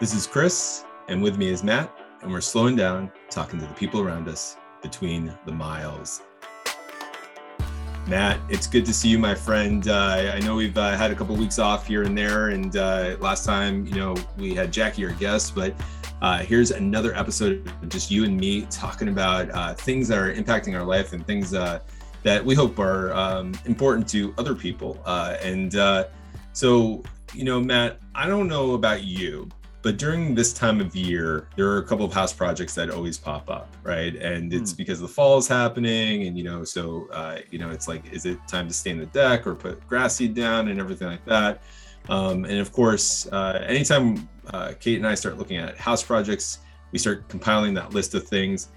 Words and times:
This 0.00 0.14
is 0.14 0.28
Chris, 0.28 0.84
and 1.08 1.20
with 1.20 1.38
me 1.38 1.48
is 1.48 1.64
Matt, 1.64 1.92
and 2.22 2.30
we're 2.30 2.40
slowing 2.40 2.76
down, 2.76 3.10
talking 3.30 3.58
to 3.58 3.66
the 3.66 3.74
people 3.74 4.00
around 4.00 4.28
us 4.28 4.56
between 4.80 5.36
the 5.44 5.50
miles. 5.50 6.22
Matt, 8.06 8.38
it's 8.48 8.68
good 8.68 8.86
to 8.86 8.94
see 8.94 9.08
you, 9.08 9.18
my 9.18 9.34
friend. 9.34 9.88
Uh, 9.88 10.34
I 10.36 10.38
know 10.38 10.54
we've 10.54 10.78
uh, 10.78 10.96
had 10.96 11.10
a 11.10 11.16
couple 11.16 11.34
weeks 11.34 11.58
off 11.58 11.84
here 11.84 12.04
and 12.04 12.16
there, 12.16 12.50
and 12.50 12.76
uh, 12.76 13.16
last 13.18 13.44
time, 13.44 13.88
you 13.88 13.96
know, 13.96 14.14
we 14.36 14.54
had 14.54 14.72
Jackie, 14.72 15.04
our 15.04 15.10
guest, 15.14 15.56
but 15.56 15.74
uh, 16.22 16.38
here's 16.38 16.70
another 16.70 17.12
episode 17.16 17.66
of 17.82 17.88
just 17.88 18.08
you 18.08 18.22
and 18.22 18.38
me 18.38 18.68
talking 18.70 19.08
about 19.08 19.50
uh, 19.50 19.74
things 19.74 20.06
that 20.06 20.18
are 20.18 20.32
impacting 20.32 20.78
our 20.78 20.84
life 20.84 21.12
and 21.12 21.26
things 21.26 21.54
uh, 21.54 21.80
that 22.22 22.44
we 22.44 22.54
hope 22.54 22.78
are 22.78 23.12
um, 23.14 23.52
important 23.64 24.08
to 24.10 24.32
other 24.38 24.54
people. 24.54 25.02
and 25.42 25.72
so, 26.52 27.02
you 27.34 27.42
know, 27.42 27.60
Matt, 27.60 27.98
I 28.14 28.28
don't 28.28 28.46
know 28.46 28.74
about 28.74 29.02
you, 29.02 29.48
but 29.82 29.96
during 29.96 30.34
this 30.34 30.52
time 30.52 30.80
of 30.80 30.94
year 30.94 31.48
there 31.56 31.66
are 31.66 31.78
a 31.78 31.82
couple 31.82 32.04
of 32.04 32.12
house 32.12 32.32
projects 32.32 32.74
that 32.74 32.90
always 32.90 33.18
pop 33.18 33.48
up 33.50 33.74
right? 33.82 34.16
And 34.16 34.52
it's 34.52 34.72
mm. 34.72 34.76
because 34.76 35.00
the 35.00 35.08
fall 35.08 35.38
is 35.38 35.48
happening 35.48 36.26
and 36.26 36.36
you 36.36 36.44
know 36.44 36.64
so 36.64 37.08
uh, 37.12 37.38
you 37.50 37.58
know 37.58 37.70
it's 37.70 37.88
like 37.88 38.12
is 38.12 38.26
it 38.26 38.38
time 38.46 38.68
to 38.68 38.74
stain 38.74 38.98
the 38.98 39.06
deck 39.06 39.46
or 39.46 39.54
put 39.54 39.86
grass 39.88 40.16
seed 40.16 40.34
down 40.34 40.68
and 40.68 40.80
everything 40.80 41.08
like 41.08 41.24
that? 41.26 41.62
Um, 42.08 42.44
and 42.44 42.58
of 42.58 42.72
course 42.72 43.26
uh, 43.32 43.64
anytime 43.66 44.28
uh, 44.48 44.72
kate 44.80 44.96
and 44.96 45.06
i 45.06 45.14
start 45.14 45.36
looking 45.36 45.58
at 45.58 45.76
house 45.76 46.02
projects 46.02 46.60
we 46.90 46.98
start 46.98 47.28
compiling 47.28 47.74
that 47.74 47.92
list 47.92 48.14
of 48.14 48.26
things. 48.26 48.68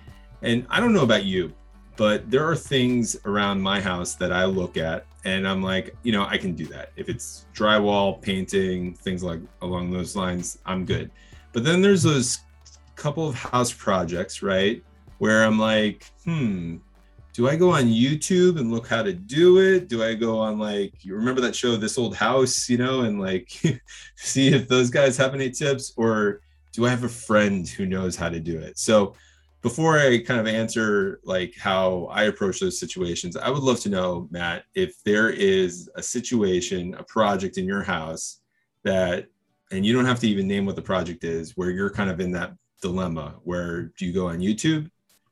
And 0.43 0.65
i 0.69 0.79
don't 0.79 0.93
know 0.93 1.03
about 1.03 1.25
you 1.25 1.53
but 2.01 2.31
there 2.31 2.43
are 2.47 2.55
things 2.55 3.15
around 3.25 3.61
my 3.61 3.79
house 3.79 4.15
that 4.15 4.31
I 4.31 4.45
look 4.45 4.75
at 4.75 5.05
and 5.23 5.47
I'm 5.47 5.61
like, 5.61 5.95
you 6.03 6.11
know, 6.11 6.25
I 6.25 6.37
can 6.37 6.53
do 6.53 6.65
that. 6.67 6.91
If 6.95 7.09
it's 7.09 7.45
drywall, 7.53 8.21
painting, 8.21 8.93
things 8.95 9.23
like 9.23 9.39
along 9.61 9.91
those 9.91 10.15
lines, 10.15 10.57
I'm 10.65 10.85
good. 10.85 11.11
But 11.53 11.63
then 11.63 11.81
there's 11.81 12.03
those 12.03 12.39
couple 12.95 13.27
of 13.27 13.35
house 13.35 13.71
projects, 13.71 14.41
right? 14.41 14.83
Where 15.19 15.43
I'm 15.43 15.59
like, 15.59 16.05
hmm, 16.23 16.77
do 17.33 17.47
I 17.47 17.55
go 17.55 17.71
on 17.71 17.83
YouTube 17.83 18.59
and 18.59 18.71
look 18.71 18.87
how 18.87 19.03
to 19.03 19.13
do 19.13 19.59
it? 19.59 19.87
Do 19.87 20.03
I 20.03 20.15
go 20.15 20.39
on 20.39 20.59
like 20.59 21.05
you 21.05 21.15
remember 21.15 21.41
that 21.41 21.55
show 21.55 21.75
This 21.77 21.97
Old 21.97 22.15
House, 22.15 22.69
you 22.69 22.77
know, 22.77 23.01
and 23.01 23.19
like 23.19 23.51
see 24.15 24.49
if 24.49 24.67
those 24.67 24.89
guys 24.89 25.17
have 25.17 25.33
any 25.33 25.49
tips 25.49 25.93
or 25.95 26.41
do 26.73 26.85
I 26.85 26.89
have 26.89 27.03
a 27.03 27.09
friend 27.09 27.67
who 27.67 27.85
knows 27.85 28.15
how 28.15 28.29
to 28.29 28.39
do 28.39 28.59
it? 28.59 28.77
So 28.77 29.13
before 29.61 29.99
I 29.99 30.19
kind 30.19 30.39
of 30.39 30.47
answer 30.47 31.19
like 31.23 31.53
how 31.59 32.05
I 32.11 32.23
approach 32.23 32.59
those 32.59 32.79
situations, 32.79 33.37
I 33.37 33.49
would 33.49 33.63
love 33.63 33.79
to 33.81 33.89
know, 33.89 34.27
Matt, 34.31 34.63
if 34.73 35.03
there 35.03 35.29
is 35.29 35.89
a 35.95 36.01
situation, 36.01 36.95
a 36.95 37.03
project 37.03 37.57
in 37.57 37.65
your 37.65 37.83
house 37.83 38.41
that, 38.83 39.27
and 39.71 39.85
you 39.85 39.93
don't 39.93 40.05
have 40.05 40.19
to 40.21 40.27
even 40.27 40.47
name 40.47 40.65
what 40.65 40.75
the 40.75 40.81
project 40.81 41.23
is, 41.23 41.55
where 41.55 41.69
you're 41.69 41.91
kind 41.91 42.09
of 42.09 42.19
in 42.19 42.31
that 42.31 42.53
dilemma 42.81 43.35
where 43.43 43.91
do 43.97 44.05
you 44.05 44.11
go 44.11 44.27
on 44.27 44.39
YouTube? 44.39 44.89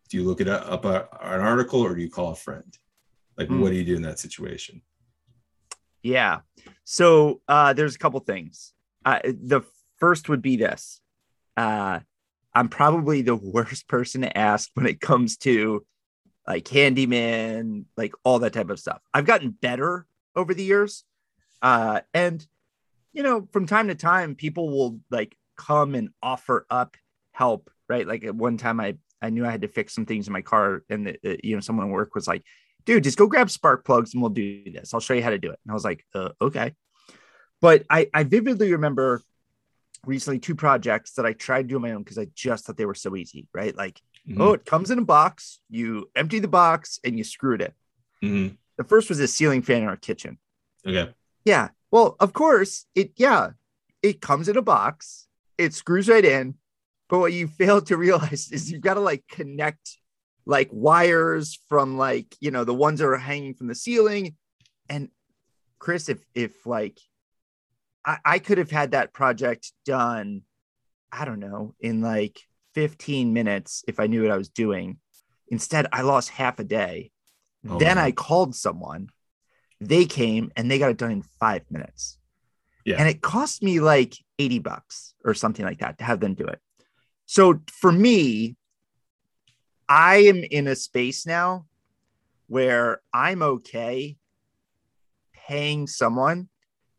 Do 0.10 0.18
you 0.18 0.24
look 0.24 0.42
it 0.42 0.48
up 0.48 0.86
uh, 0.86 1.04
an 1.22 1.42
article 1.42 1.82
or 1.82 1.96
do 1.96 2.02
you 2.02 2.10
call 2.10 2.32
a 2.32 2.36
friend? 2.36 2.78
Like, 3.38 3.50
mm. 3.50 3.60
what 3.60 3.72
do 3.72 3.78
you 3.78 3.84
do 3.84 3.96
in 3.96 4.02
that 4.04 4.20
situation? 4.20 4.82
Yeah. 6.02 6.40
So 6.84 7.42
uh, 7.48 7.74
there's 7.74 7.96
a 7.96 8.00
couple 8.00 8.20
things. 8.22 8.74
Uh, 9.06 9.20
the 9.24 9.62
first 9.98 10.30
would 10.30 10.42
be 10.42 10.56
this. 10.56 11.02
Uh, 11.58 12.00
I'm 12.54 12.70
probably 12.70 13.22
the 13.22 13.36
worst 13.36 13.88
person 13.88 14.22
to 14.22 14.38
ask 14.38 14.70
when 14.74 14.86
it 14.86 15.00
comes 15.00 15.38
to 15.38 15.86
like 16.48 16.68
handyman, 16.68 17.86
like 17.96 18.14
all 18.24 18.40
that 18.40 18.54
type 18.54 18.70
of 18.70 18.80
stuff. 18.80 19.02
I've 19.14 19.26
gotten 19.26 19.52
better 19.52 20.08
over 20.36 20.54
the 20.54 20.64
years. 20.64 21.04
Uh, 21.62 22.02
and, 22.14 22.46
you 23.14 23.22
know, 23.22 23.48
from 23.52 23.68
time 23.68 23.90
to 23.90 23.96
time, 23.96 24.36
people 24.36 24.70
will 24.70 25.00
like 25.12 25.38
come 25.58 25.94
and 25.94 26.10
offer 26.24 26.66
up 26.70 26.98
help, 27.34 27.70
right? 27.88 28.08
Like 28.08 28.24
at 28.24 28.34
one 28.34 28.58
time, 28.58 28.80
I, 28.80 28.96
I 29.22 29.30
knew 29.30 29.46
I 29.46 29.52
had 29.52 29.62
to 29.62 29.68
fix 29.68 29.94
some 29.94 30.06
things 30.06 30.28
in 30.28 30.34
my 30.34 30.42
car, 30.42 30.84
and, 30.90 31.06
the, 31.06 31.40
you 31.44 31.56
know, 31.56 31.60
someone 31.60 31.88
at 31.88 31.92
work 31.92 32.16
was 32.16 32.28
like, 32.28 32.44
dude, 32.86 33.04
just 33.04 33.18
go 33.18 33.28
grab 33.28 33.50
spark 33.50 33.86
plugs 33.86 34.14
and 34.14 34.22
we'll 34.22 34.30
do 34.30 34.72
this. 34.72 34.94
I'll 34.94 35.02
show 35.02 35.14
you 35.14 35.22
how 35.22 35.30
to 35.30 35.38
do 35.38 35.52
it. 35.52 35.60
And 35.64 35.72
I 35.72 35.74
was 35.74 35.84
like, 35.84 36.06
uh, 36.16 36.30
okay. 36.42 36.74
But 37.62 37.84
I, 37.90 38.10
I 38.14 38.24
vividly 38.24 38.72
remember 38.72 39.22
recently 40.06 40.40
two 40.40 40.56
projects 40.56 41.14
that 41.14 41.26
I 41.26 41.34
tried 41.34 41.64
to 41.64 41.68
do 41.70 41.76
on 41.76 41.82
my 41.82 41.92
own 41.92 42.04
because 42.04 42.18
I 42.18 42.28
just 42.34 42.66
thought 42.66 42.78
they 42.78 42.86
were 42.86 42.96
so 42.96 43.16
easy, 43.16 43.48
right? 43.54 43.76
Like, 43.76 44.02
mm-hmm. 44.28 44.42
oh, 44.42 44.54
it 44.54 44.66
comes 44.66 44.92
in 44.92 45.00
a 45.00 45.04
box, 45.04 45.60
you 45.70 46.10
empty 46.16 46.40
the 46.40 46.48
box 46.48 47.00
and 47.04 47.18
you 47.18 47.24
screwed 47.24 47.62
it. 47.62 47.74
Mm-hmm. 48.24 48.56
The 48.78 48.84
first 48.84 49.10
was 49.10 49.20
a 49.20 49.28
ceiling 49.28 49.62
fan 49.62 49.84
in 49.84 49.90
our 49.90 49.98
kitchen. 49.98 50.38
Okay. 50.86 51.12
Yeah. 51.46 51.70
Well, 51.92 52.16
of 52.20 52.34
course, 52.34 52.86
it, 52.96 53.12
yeah, 53.18 53.52
it 54.02 54.22
comes 54.22 54.48
in 54.48 54.58
a 54.58 54.62
box, 54.62 55.28
it 55.58 55.74
screws 55.74 56.08
right 56.08 56.26
in. 56.26 56.56
But 57.10 57.20
what 57.20 57.34
you 57.34 57.48
fail 57.60 57.82
to 57.82 57.98
realize 57.98 58.50
is 58.52 58.72
you've 58.72 58.82
got 58.82 58.96
to 58.96 59.02
like 59.02 59.24
connect 59.30 59.98
like 60.46 60.70
wires 60.72 61.60
from 61.68 61.98
like, 61.98 62.36
you 62.40 62.52
know, 62.52 62.64
the 62.64 62.74
ones 62.74 63.00
that 63.00 63.08
are 63.08 63.18
hanging 63.18 63.54
from 63.54 63.68
the 63.68 63.76
ceiling. 63.76 64.36
And 64.90 65.10
Chris, 65.78 66.10
if, 66.10 66.26
if 66.34 66.66
like 66.66 67.00
I, 68.06 68.18
I 68.26 68.40
could 68.40 68.58
have 68.58 68.72
had 68.72 68.92
that 68.92 69.14
project 69.14 69.72
done, 69.86 70.44
I 71.12 71.26
don't 71.26 71.40
know, 71.40 71.76
in 71.80 72.02
like 72.02 72.40
15 72.76 73.34
minutes 73.34 73.84
if 73.88 74.00
I 74.00 74.08
knew 74.08 74.24
what 74.24 74.32
I 74.32 74.38
was 74.38 74.50
doing. 74.50 74.98
Instead, 75.50 75.88
I 75.92 76.02
lost 76.02 76.30
half 76.30 76.60
a 76.60 76.64
day. 76.64 77.12
Oh, 77.68 77.78
then. 77.78 77.98
I 77.98 78.12
called 78.12 78.56
someone. 78.56 79.10
They 79.82 80.06
came 80.06 80.52
and 80.56 80.70
they 80.70 80.80
got 80.80 80.92
it 80.92 80.98
done 80.98 81.12
in 81.12 81.24
five 81.40 81.64
minutes. 81.70 82.18
Yeah. 82.86 82.98
And 83.00 83.10
it 83.10 83.22
cost 83.22 83.64
me 83.64 83.80
like 83.80 84.16
80 84.38 84.60
bucks 84.60 85.14
or 85.26 85.34
something 85.34 85.66
like 85.66 85.80
that 85.80 85.98
to 85.98 86.04
have 86.04 86.20
them 86.20 86.34
do 86.34 86.46
it. 86.46 86.60
So 87.26 87.62
for 87.72 87.92
me, 87.92 88.56
I 89.88 90.18
am 90.18 90.38
in 90.38 90.68
a 90.68 90.76
space 90.76 91.26
now 91.26 91.66
where 92.48 93.02
I'm 93.14 93.42
okay 93.42 94.18
paying 95.34 95.88
someone 95.88 96.50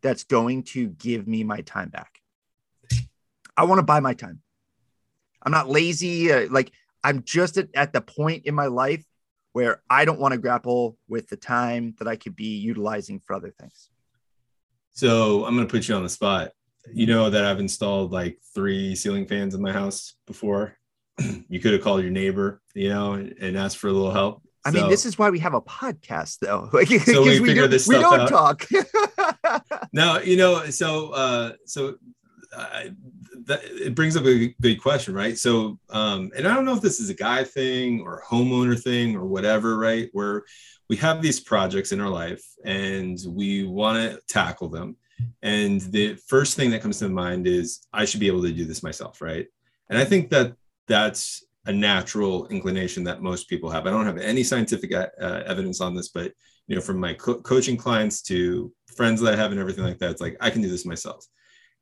that's 0.03 0.25
going 0.25 0.62
to 0.65 0.88
give 0.88 1.27
me 1.27 1.44
my 1.44 1.61
time 1.62 1.88
back. 1.88 2.21
I 3.56 3.65
want 3.65 3.78
to 3.78 3.84
buy 3.84 4.00
my 4.00 4.15
time. 4.15 4.41
I'm 5.43 5.53
not 5.53 5.69
lazy. 5.69 6.33
Uh, 6.33 6.47
like 6.50 6.72
I'm 7.03 7.22
just 7.25 7.56
at, 7.56 7.69
at 7.75 7.93
the 7.93 8.00
point 8.00 8.47
in 8.47 8.55
my 8.55 8.66
life 8.66 9.05
where 9.53 9.83
I 9.91 10.05
don't 10.05 10.21
want 10.21 10.33
to 10.33 10.38
grapple 10.38 10.97
with 11.09 11.28
the 11.28 11.37
time 11.37 11.94
that 11.99 12.06
I 12.06 12.16
could 12.16 12.37
be 12.37 12.56
utilizing 12.59 13.21
for 13.21 13.34
other 13.34 13.50
things. 13.50 13.91
So 14.93 15.44
I'm 15.44 15.55
going 15.55 15.66
to 15.66 15.71
put 15.71 15.88
you 15.88 15.94
on 15.94 16.03
the 16.03 16.09
spot. 16.09 16.53
You 16.93 17.06
know 17.06 17.31
that 17.31 17.44
I've 17.44 17.61
installed 17.61 18.12
like 18.12 18.38
three 18.55 18.94
ceiling 18.94 19.27
fans 19.27 19.55
in 19.55 19.62
my 19.62 19.72
house 19.72 20.15
before. 20.27 20.77
you 21.49 21.61
could 21.61 21.72
have 21.72 21.82
called 21.82 22.03
your 22.03 22.11
neighbor, 22.11 22.62
you 22.75 22.88
know, 22.88 23.15
and, 23.15 23.34
and 23.41 23.56
asked 23.56 23.78
for 23.78 23.88
a 23.88 23.93
little 23.93 24.12
help. 24.12 24.43
I 24.65 24.71
so, 24.71 24.78
mean, 24.78 24.91
this 24.91 25.06
is 25.06 25.19
why 25.19 25.31
we 25.31 25.38
have 25.38 25.54
a 25.54 25.60
podcast, 25.60 26.38
though. 26.41 26.69
Like, 26.72 26.88
so 27.04 27.22
we, 27.22 27.41
we, 27.41 27.54
do, 27.54 27.66
this 27.66 27.88
we 27.88 27.94
don't 27.97 28.21
out. 28.21 28.28
talk. 28.28 28.66
no, 29.93 30.19
you 30.21 30.37
know, 30.37 30.66
so 30.66 31.10
uh, 31.10 31.53
so 31.65 31.97
uh, 32.54 32.84
that 33.47 33.60
it 33.65 33.94
brings 33.94 34.16
up 34.16 34.26
a 34.26 34.54
good 34.60 34.82
question, 34.82 35.15
right? 35.15 35.38
So, 35.38 35.78
um, 35.88 36.31
and 36.37 36.47
I 36.47 36.54
don't 36.54 36.65
know 36.65 36.75
if 36.75 36.82
this 36.82 37.00
is 37.00 37.10
a 37.10 37.15
guy 37.15 37.44
thing 37.44 38.00
or 38.00 38.19
a 38.19 38.25
homeowner 38.25 38.81
thing 38.81 39.16
or 39.16 39.25
whatever, 39.25 39.78
right? 39.78 40.09
Where 40.12 40.44
we 40.88 40.97
have 40.97 41.22
these 41.22 41.41
projects 41.41 41.93
in 41.93 42.00
our 42.00 42.09
life 42.09 42.44
and 42.65 43.19
we 43.26 43.65
want 43.65 43.99
to 43.99 44.20
tackle 44.28 44.69
them, 44.69 44.97
and 45.43 45.81
the 45.81 46.16
first 46.26 46.56
thing 46.56 46.70
that 46.70 46.82
comes 46.82 46.99
to 46.99 47.09
mind 47.09 47.47
is 47.47 47.87
I 47.93 48.04
should 48.04 48.20
be 48.20 48.26
able 48.26 48.43
to 48.43 48.53
do 48.53 48.65
this 48.65 48.82
myself, 48.82 49.22
right? 49.22 49.47
And 49.88 49.99
I 49.99 50.04
think 50.04 50.31
that 50.31 50.54
that's 50.87 51.44
a 51.66 51.72
natural 51.72 52.47
inclination 52.48 53.04
that 53.04 53.22
most 53.22 53.48
people 53.48 53.71
have. 53.71 53.87
I 53.87 53.91
don't 53.91 54.06
have 54.06 54.19
any 54.19 54.43
scientific 54.43 54.94
uh, 54.94 55.09
evidence 55.21 55.81
on 55.81 55.94
this, 55.94 56.09
but 56.09 56.32
you 56.66 56.76
know, 56.76 56.81
from 56.81 56.98
my 56.98 57.15
co- 57.15 57.41
coaching 57.41 57.76
clients 57.76 58.23
to 58.23 58.73
friends 58.96 59.20
that 59.20 59.35
I 59.35 59.37
have 59.37 59.50
and 59.50 59.61
everything 59.61 59.85
like 59.85 59.99
that, 59.99 60.11
it's 60.11 60.20
like 60.20 60.37
I 60.40 60.50
can 60.50 60.62
do 60.62 60.70
this 60.70 60.87
myself. 60.87 61.26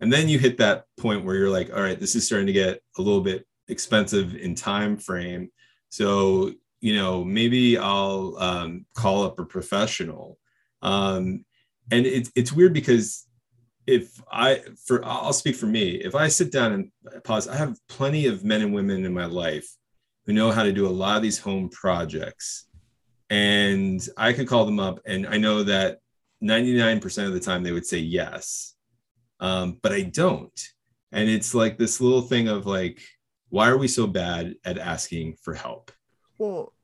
And 0.00 0.12
then 0.12 0.29
you 0.29 0.38
hit 0.38 0.58
that 0.58 0.85
point 0.97 1.25
where 1.25 1.37
you're 1.37 1.50
like, 1.50 1.70
all 1.73 1.82
right, 1.82 1.99
this 1.99 2.14
is 2.14 2.26
starting 2.26 2.47
to 2.47 2.53
get 2.53 2.81
a 2.99 3.03
little 3.03 3.20
bit 3.20 3.47
expensive 3.69 4.35
in 4.37 4.55
time 4.55 4.97
frame. 4.97 5.50
So 5.91 6.53
you 6.81 6.94
know, 6.94 7.25
maybe 7.25 7.76
I'll 7.76 8.37
um, 8.38 8.87
call 8.94 9.25
up 9.25 9.38
a 9.38 9.44
professional. 9.44 10.38
Um, 10.82 11.44
and 11.91 12.06
it's 12.06 12.31
it's 12.37 12.53
weird 12.53 12.73
because 12.73 13.26
if 13.88 14.20
I 14.31 14.61
for 14.85 15.02
I'll 15.02 15.32
speak 15.32 15.56
for 15.56 15.67
me. 15.67 15.93
If 15.93 16.14
I 16.14 16.29
sit 16.29 16.52
down 16.52 16.73
and 16.73 17.25
pause, 17.25 17.49
I 17.49 17.56
have 17.56 17.79
plenty 17.88 18.26
of 18.26 18.44
men 18.44 18.61
and 18.61 18.75
women 18.75 19.06
in 19.06 19.14
my 19.14 19.25
life 19.25 19.67
who 20.26 20.35
know 20.35 20.50
how 20.50 20.62
to 20.62 20.73
do 20.73 20.87
a 20.87 20.90
lot 20.90 21.17
of 21.17 21.23
these 21.23 21.38
home 21.38 21.70
projects. 21.70 22.67
And 23.31 24.06
I 24.19 24.35
could 24.35 24.46
call 24.46 24.67
them 24.67 24.79
up 24.79 25.00
and 25.06 25.26
I 25.26 25.38
know 25.38 25.62
that 25.62 26.00
99% 26.44 27.26
of 27.26 27.32
the 27.32 27.40
time 27.40 27.62
they 27.62 27.73
would 27.73 27.87
say 27.87 27.99
yes. 27.99 28.75
Um, 29.40 29.79
but 29.81 29.93
I 29.93 30.02
don't. 30.02 30.61
And 31.11 31.29
it's 31.31 31.55
like 31.55 31.79
this 31.79 31.99
little 31.99 32.20
thing 32.20 32.49
of 32.49 32.67
like, 32.67 33.00
why 33.49 33.70
are 33.70 33.79
we 33.79 33.88
so 33.88 34.06
bad 34.06 34.55
at 34.67 34.76
asking 34.76 35.37
for 35.43 35.55
help? 35.55 35.93
Well, 36.37 36.75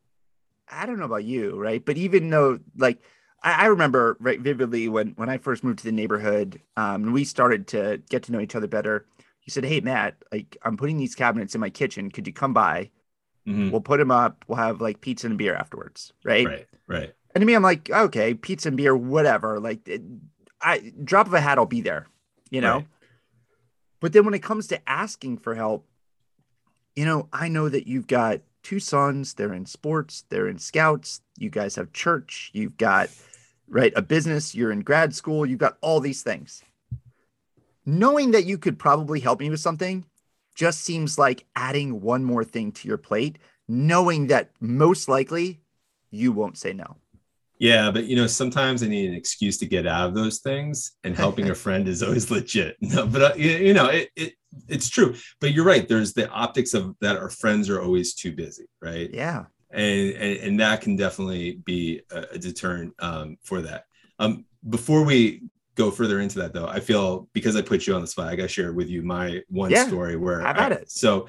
I 0.66 0.86
don't 0.86 0.98
know 0.98 1.04
about 1.04 1.24
you, 1.24 1.60
right? 1.60 1.84
But 1.84 1.98
even 1.98 2.30
though 2.30 2.60
like 2.78 3.02
I, 3.44 3.64
I 3.64 3.66
remember 3.66 4.16
right 4.18 4.40
vividly 4.40 4.88
when 4.88 5.10
when 5.10 5.28
I 5.28 5.38
first 5.38 5.62
moved 5.62 5.78
to 5.80 5.84
the 5.84 5.92
neighborhood, 5.92 6.60
um, 6.76 7.04
and 7.04 7.12
we 7.12 7.22
started 7.24 7.68
to 7.68 8.02
get 8.10 8.24
to 8.24 8.32
know 8.32 8.40
each 8.40 8.56
other 8.56 8.66
better. 8.66 9.06
he 9.40 9.50
said, 9.52 9.64
Hey, 9.64 9.80
Matt, 9.80 10.16
like 10.32 10.56
I'm 10.62 10.76
putting 10.76 10.96
these 10.96 11.14
cabinets 11.14 11.54
in 11.54 11.60
my 11.60 11.70
kitchen. 11.70 12.10
Could 12.10 12.26
you 12.26 12.32
come 12.32 12.52
by? 12.54 12.90
Mhm. 13.46 13.70
We'll 13.70 13.82
put 13.82 13.98
them 13.98 14.10
up. 14.10 14.44
We'll 14.48 14.56
have 14.56 14.80
like 14.80 15.00
pizza 15.02 15.26
and 15.26 15.36
beer 15.38 15.54
afterwards. 15.54 16.12
Right. 16.24 16.46
Right. 16.46 16.66
Right. 16.88 17.14
And 17.34 17.42
to 17.42 17.46
me, 17.46 17.54
I'm 17.54 17.62
like, 17.62 17.90
okay, 17.90 18.32
pizza 18.34 18.68
and 18.68 18.76
beer, 18.76 18.96
whatever. 18.96 19.60
Like, 19.60 19.86
it, 19.88 20.02
I 20.62 20.92
drop 21.02 21.26
of 21.26 21.34
a 21.34 21.40
hat, 21.40 21.58
I'll 21.58 21.66
be 21.66 21.80
there, 21.82 22.06
you 22.50 22.60
know. 22.60 22.76
Right. 22.76 22.86
But 24.00 24.12
then 24.12 24.24
when 24.24 24.34
it 24.34 24.42
comes 24.42 24.66
to 24.68 24.88
asking 24.88 25.38
for 25.38 25.54
help, 25.54 25.86
you 26.94 27.04
know, 27.04 27.28
I 27.32 27.48
know 27.48 27.68
that 27.68 27.86
you've 27.86 28.06
got 28.06 28.40
two 28.62 28.78
sons. 28.80 29.34
They're 29.34 29.52
in 29.52 29.66
sports. 29.66 30.24
They're 30.28 30.48
in 30.48 30.58
scouts. 30.58 31.20
You 31.36 31.50
guys 31.50 31.74
have 31.76 31.92
church. 31.92 32.50
You've 32.54 32.76
got 32.78 33.10
right 33.74 33.92
a 33.96 34.02
business. 34.02 34.54
You're 34.54 34.72
in 34.72 34.80
grad 34.80 35.14
school. 35.14 35.44
You've 35.44 35.58
got 35.58 35.76
all 35.82 36.00
these 36.00 36.22
things. 36.22 36.62
Knowing 37.84 38.30
that 38.30 38.46
you 38.46 38.56
could 38.56 38.78
probably 38.78 39.20
help 39.20 39.40
me 39.40 39.50
with 39.50 39.60
something 39.60 40.06
just 40.54 40.82
seems 40.82 41.18
like 41.18 41.44
adding 41.56 42.00
one 42.00 42.24
more 42.24 42.44
thing 42.44 42.70
to 42.72 42.88
your 42.88 42.96
plate. 42.96 43.36
Knowing 43.68 44.28
that 44.28 44.50
most 44.60 45.08
likely 45.08 45.60
you 46.10 46.30
won't 46.32 46.56
say 46.56 46.72
no. 46.72 46.96
Yeah, 47.58 47.90
but 47.90 48.04
you 48.04 48.16
know, 48.16 48.26
sometimes 48.26 48.82
I 48.82 48.88
need 48.88 49.08
an 49.08 49.16
excuse 49.16 49.58
to 49.58 49.66
get 49.66 49.86
out 49.86 50.08
of 50.08 50.14
those 50.14 50.38
things, 50.40 50.92
and 51.02 51.16
helping 51.24 51.50
a 51.50 51.54
friend 51.54 51.88
is 51.88 52.02
always 52.02 52.30
legit. 52.30 52.76
No, 52.80 53.06
but 53.06 53.22
uh, 53.22 53.34
you, 53.36 53.50
you 53.50 53.74
know, 53.74 53.86
it, 53.86 54.10
it 54.16 54.34
it's 54.68 54.88
true. 54.88 55.14
But 55.40 55.52
you're 55.52 55.64
right. 55.64 55.88
There's 55.88 56.12
the 56.12 56.28
optics 56.30 56.74
of 56.74 56.94
that 57.00 57.16
our 57.16 57.30
friends 57.30 57.68
are 57.68 57.82
always 57.82 58.14
too 58.14 58.32
busy, 58.32 58.66
right? 58.80 59.10
Yeah. 59.12 59.46
And 59.74 60.12
and, 60.14 60.38
and 60.38 60.60
that 60.60 60.80
can 60.80 60.96
definitely 60.96 61.60
be 61.64 62.02
a, 62.10 62.38
deterrent 62.38 62.94
um, 63.00 63.36
for 63.42 63.62
that. 63.62 63.84
Um, 64.18 64.44
before 64.68 65.04
we 65.04 65.42
go 65.74 65.90
further 65.90 66.20
into 66.20 66.38
that, 66.38 66.52
though, 66.52 66.68
I 66.68 66.80
feel 66.80 67.28
because 67.32 67.56
I 67.56 67.62
put 67.62 67.86
you 67.86 67.94
on 67.94 68.00
the 68.00 68.06
spot, 68.06 68.28
I 68.28 68.36
got 68.36 68.44
to 68.44 68.48
share 68.48 68.72
with 68.72 68.88
you 68.88 69.02
my 69.02 69.42
one 69.48 69.70
Yeah, 69.70 69.86
story 69.86 70.16
where 70.16 70.46
I've 70.46 70.58
I- 70.58 70.74
it. 70.74 70.90
So. 70.90 71.26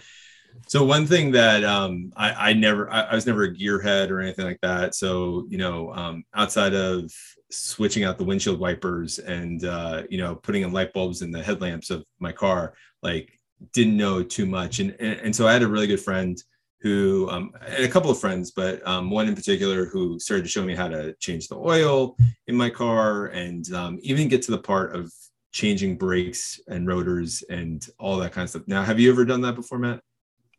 So 0.67 0.85
one 0.85 1.05
thing 1.05 1.31
that 1.31 1.63
um, 1.63 2.13
I, 2.15 2.51
I 2.51 2.53
never, 2.53 2.89
I, 2.89 3.01
I 3.01 3.15
was 3.15 3.25
never 3.25 3.43
a 3.43 3.53
gearhead 3.53 4.09
or 4.09 4.21
anything 4.21 4.45
like 4.45 4.59
that. 4.61 4.95
So 4.95 5.45
you 5.49 5.57
know, 5.57 5.93
um, 5.93 6.23
outside 6.33 6.73
of 6.73 7.11
switching 7.51 8.03
out 8.03 8.17
the 8.17 8.23
windshield 8.23 8.59
wipers 8.59 9.19
and 9.19 9.63
uh, 9.65 10.03
you 10.09 10.17
know 10.17 10.35
putting 10.35 10.63
in 10.63 10.71
light 10.71 10.93
bulbs 10.93 11.21
in 11.21 11.31
the 11.31 11.43
headlamps 11.43 11.89
of 11.89 12.05
my 12.19 12.31
car, 12.31 12.73
like 13.03 13.37
didn't 13.73 13.97
know 13.97 14.23
too 14.23 14.45
much. 14.45 14.79
And 14.79 14.95
and, 14.99 15.19
and 15.19 15.35
so 15.35 15.47
I 15.47 15.53
had 15.53 15.63
a 15.63 15.67
really 15.67 15.87
good 15.87 15.99
friend 15.99 16.41
who, 16.81 17.29
um, 17.29 17.51
and 17.65 17.83
a 17.83 17.87
couple 17.87 18.11
of 18.11 18.19
friends, 18.19 18.51
but 18.51 18.85
um, 18.87 19.09
one 19.09 19.27
in 19.27 19.35
particular 19.35 19.85
who 19.85 20.19
started 20.19 20.43
to 20.43 20.49
show 20.49 20.63
me 20.63 20.75
how 20.75 20.87
to 20.87 21.13
change 21.15 21.47
the 21.47 21.55
oil 21.55 22.15
in 22.47 22.55
my 22.55 22.69
car 22.69 23.27
and 23.27 23.71
um, 23.73 23.97
even 24.01 24.27
get 24.27 24.41
to 24.43 24.51
the 24.51 24.57
part 24.57 24.95
of 24.95 25.11
changing 25.51 25.97
brakes 25.97 26.59
and 26.67 26.87
rotors 26.87 27.43
and 27.49 27.87
all 27.97 28.17
that 28.17 28.33
kind 28.33 28.43
of 28.43 28.49
stuff. 28.49 28.63
Now, 28.67 28.83
have 28.83 28.99
you 28.99 29.11
ever 29.11 29.25
done 29.25 29.41
that 29.41 29.55
before, 29.55 29.79
Matt? 29.79 30.01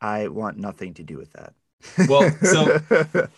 I 0.01 0.29
want 0.29 0.59
nothing 0.59 0.95
to 0.95 1.03
do 1.03 1.17
with 1.17 1.33
that. 1.35 1.55
Well, 2.09 2.31
so 2.43 2.81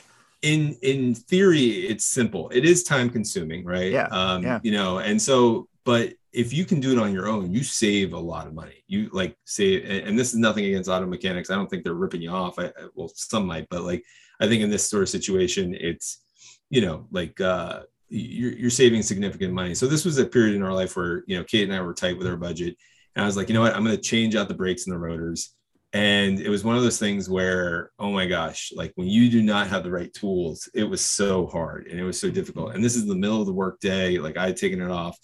in 0.42 0.76
in 0.82 1.14
theory 1.16 1.66
it's 1.88 2.04
simple 2.04 2.48
it 2.50 2.64
is 2.64 2.84
time 2.84 3.10
consuming 3.10 3.64
right 3.64 3.90
Yeah, 3.90 4.06
um 4.06 4.42
yeah. 4.44 4.60
you 4.62 4.70
know 4.70 4.98
and 5.00 5.20
so 5.20 5.68
but 5.84 6.12
if 6.32 6.52
you 6.52 6.64
can 6.64 6.80
do 6.80 6.92
it 6.92 6.98
on 6.98 7.12
your 7.12 7.26
own 7.26 7.52
you 7.52 7.62
save 7.62 8.12
a 8.12 8.18
lot 8.18 8.46
of 8.46 8.54
money. 8.54 8.84
You 8.86 9.08
like 9.12 9.36
and, 9.58 9.84
and 9.84 10.18
this 10.18 10.32
is 10.32 10.38
nothing 10.38 10.64
against 10.66 10.88
auto 10.88 11.06
mechanics. 11.06 11.50
I 11.50 11.54
don't 11.54 11.68
think 11.68 11.84
they're 11.84 11.94
ripping 11.94 12.22
you 12.22 12.30
off. 12.30 12.58
I, 12.58 12.66
I 12.66 12.88
well 12.94 13.10
some 13.14 13.46
might 13.46 13.68
but 13.70 13.82
like 13.82 14.04
i 14.40 14.46
think 14.46 14.62
in 14.62 14.70
this 14.70 14.88
sort 14.88 15.02
of 15.02 15.08
situation 15.08 15.76
it's 15.78 16.22
you 16.70 16.80
know 16.80 17.06
like 17.10 17.40
uh 17.40 17.80
you're, 18.10 18.52
you're 18.52 18.70
saving 18.70 19.02
significant 19.02 19.52
money. 19.52 19.74
So 19.74 19.86
this 19.86 20.06
was 20.06 20.16
a 20.16 20.24
period 20.24 20.54
in 20.56 20.62
our 20.62 20.72
life 20.72 20.96
where 20.96 21.24
you 21.26 21.36
know 21.36 21.44
kate 21.44 21.64
and 21.64 21.74
i 21.76 21.80
were 21.80 21.94
tight 21.94 22.18
with 22.18 22.26
our 22.26 22.36
budget 22.36 22.76
and 23.14 23.22
i 23.22 23.26
was 23.26 23.36
like 23.36 23.48
you 23.48 23.54
know 23.54 23.62
what? 23.62 23.74
I'm 23.74 23.84
going 23.84 23.96
to 23.96 24.02
change 24.02 24.36
out 24.36 24.48
the 24.48 24.54
brakes 24.54 24.86
and 24.86 24.94
the 24.94 24.98
rotors. 24.98 25.54
And 25.94 26.38
it 26.38 26.50
was 26.50 26.64
one 26.64 26.76
of 26.76 26.82
those 26.82 26.98
things 26.98 27.30
where 27.30 27.90
oh 27.98 28.12
my 28.12 28.26
gosh 28.26 28.72
like 28.76 28.92
when 28.96 29.08
you 29.08 29.30
do 29.30 29.42
not 29.42 29.68
have 29.68 29.82
the 29.82 29.90
right 29.90 30.12
tools 30.12 30.68
it 30.74 30.84
was 30.84 31.00
so 31.00 31.46
hard 31.46 31.86
and 31.86 31.98
it 31.98 32.04
was 32.04 32.20
so 32.20 32.30
difficult. 32.30 32.74
And 32.74 32.84
this 32.84 32.96
is 32.96 33.06
the 33.06 33.14
middle 33.14 33.40
of 33.40 33.46
the 33.46 33.54
work 33.54 33.80
day 33.80 34.18
like 34.18 34.36
i 34.36 34.46
had 34.46 34.56
taken 34.58 34.82
it 34.82 34.90
off 34.90 35.18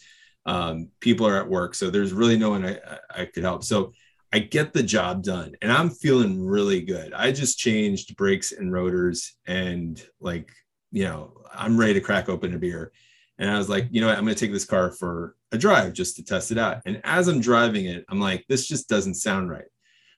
um, 0.47 0.89
people 1.01 1.27
are 1.27 1.39
at 1.39 1.49
work 1.49 1.75
so 1.75 1.91
there's 1.91 2.13
really 2.13 2.37
no 2.37 2.51
one 2.51 2.65
I, 2.65 2.79
I 3.11 3.25
could 3.27 3.45
help 3.45 3.65
so 3.65 3.93
i 4.33 4.39
get 4.39 4.73
the 4.73 4.83
job 4.83 5.23
done 5.23 5.55
and 5.63 5.73
i'm 5.73 5.91
feeling 5.91 6.45
really 6.45 6.83
good 6.83 7.13
i 7.15 7.33
just 7.33 7.59
changed 7.59 8.17
brakes 8.17 8.53
and 8.53 8.73
rotors 8.73 9.37
and 9.47 10.03
like 10.21 10.51
you 10.93 11.05
know 11.05 11.35
i'm 11.53 11.79
ready 11.79 11.95
to 11.95 12.01
crack 12.01 12.29
open 12.29 12.55
a 12.55 12.59
beer 12.59 12.93
and 13.39 13.51
i 13.51 13.57
was 13.57 13.69
like 13.69 13.89
you 13.91 14.01
know 14.01 14.09
what 14.09 14.19
i'm 14.19 14.25
going 14.25 14.35
to 14.35 14.41
take 14.41 14.53
this 14.53 14.65
car 14.65 14.91
for 14.91 15.37
a 15.53 15.59
drive 15.59 15.93
just 15.93 16.17
to 16.17 16.25
test 16.25 16.51
it 16.51 16.59
out 16.59 16.83
and 16.85 17.01
as 17.05 17.29
i'm 17.29 17.41
driving 17.41 17.87
it 17.87 18.05
i'm 18.09 18.21
like 18.21 18.45
this 18.49 18.67
just 18.67 18.89
doesn't 18.89 19.15
sound 19.15 19.49
right 19.51 19.65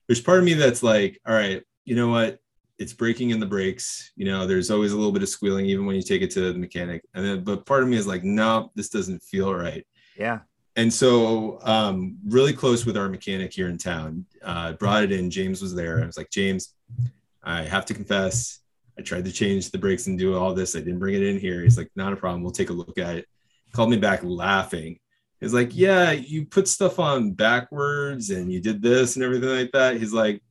there's 0.07 0.21
part 0.21 0.39
of 0.39 0.45
me 0.45 0.55
that's 0.55 0.83
like, 0.83 1.21
all 1.27 1.35
right, 1.35 1.63
you 1.85 1.97
know 1.97 2.09
what? 2.09 2.39
It's 2.79 2.93
breaking 2.93 3.31
in 3.31 3.41
the 3.41 3.47
brakes. 3.47 4.13
You 4.17 4.27
know, 4.27 4.47
there's 4.47 4.71
always 4.71 4.93
a 4.93 4.97
little 4.97 5.13
bit 5.13 5.23
of 5.23 5.29
squealing 5.29 5.67
even 5.67 5.87
when 5.87 5.97
you 5.97 6.03
take 6.03 6.23
it 6.23 6.31
to 6.33 6.53
the 6.53 6.59
mechanic. 6.59 7.03
And 7.15 7.25
then, 7.25 7.45
but 7.45 7.67
part 7.67 7.83
of 7.83 7.89
me 7.89 7.97
is 7.97 8.07
like, 8.07 8.23
no, 8.23 8.71
this 8.75 8.91
doesn't 8.91 9.23
feel 9.23 9.53
right. 9.53 9.87
Yeah. 10.19 10.41
And 10.77 10.93
so, 10.93 11.59
um, 11.63 12.19
really 12.27 12.53
close 12.53 12.85
with 12.85 12.97
our 12.97 13.09
mechanic 13.09 13.53
here 13.53 13.69
in 13.69 13.79
town, 13.79 14.27
uh, 14.43 14.73
brought 14.73 15.05
it 15.05 15.13
in. 15.13 15.31
James 15.31 15.63
was 15.63 15.75
there. 15.75 16.03
I 16.03 16.07
was 16.07 16.19
like, 16.19 16.31
James, 16.31 16.75
I 17.43 17.63
have 17.63 17.87
to 17.87 17.95
confess, 17.95 18.61
I 18.99 19.03
tried 19.03 19.25
to 19.25 19.33
change 19.33 19.71
the 19.71 19.79
brakes 19.79 20.07
and 20.07 20.19
do 20.19 20.37
all 20.37 20.55
this. 20.55 20.77
I 20.77 20.81
didn't 20.81 20.99
bring 20.99 21.15
it 21.15 21.23
in 21.23 21.39
here. 21.39 21.63
He's 21.63 21.79
like, 21.79 21.91
not 21.97 22.13
a 22.13 22.17
problem. 22.17 22.43
We'll 22.43 22.53
take 22.53 22.71
a 22.71 22.75
look 22.75 22.99
at 22.99 23.17
it. 23.17 23.27
Called 23.73 23.91
me 23.91 23.97
back 23.97 24.21
laughing. 24.23 24.99
He's 25.41 25.53
like, 25.53 25.77
yeah, 25.77 26.13
you 26.13 26.47
put 26.47 26.67
stuff 26.67 26.99
on 26.99 27.33
backwards 27.33 28.31
and 28.31 28.51
you 28.51 28.61
did 28.61 28.81
this 28.81 29.17
and 29.17 29.25
everything 29.25 29.51
like 29.51 29.73
that. 29.73 29.99
He's 29.99 30.13
like, 30.13 30.43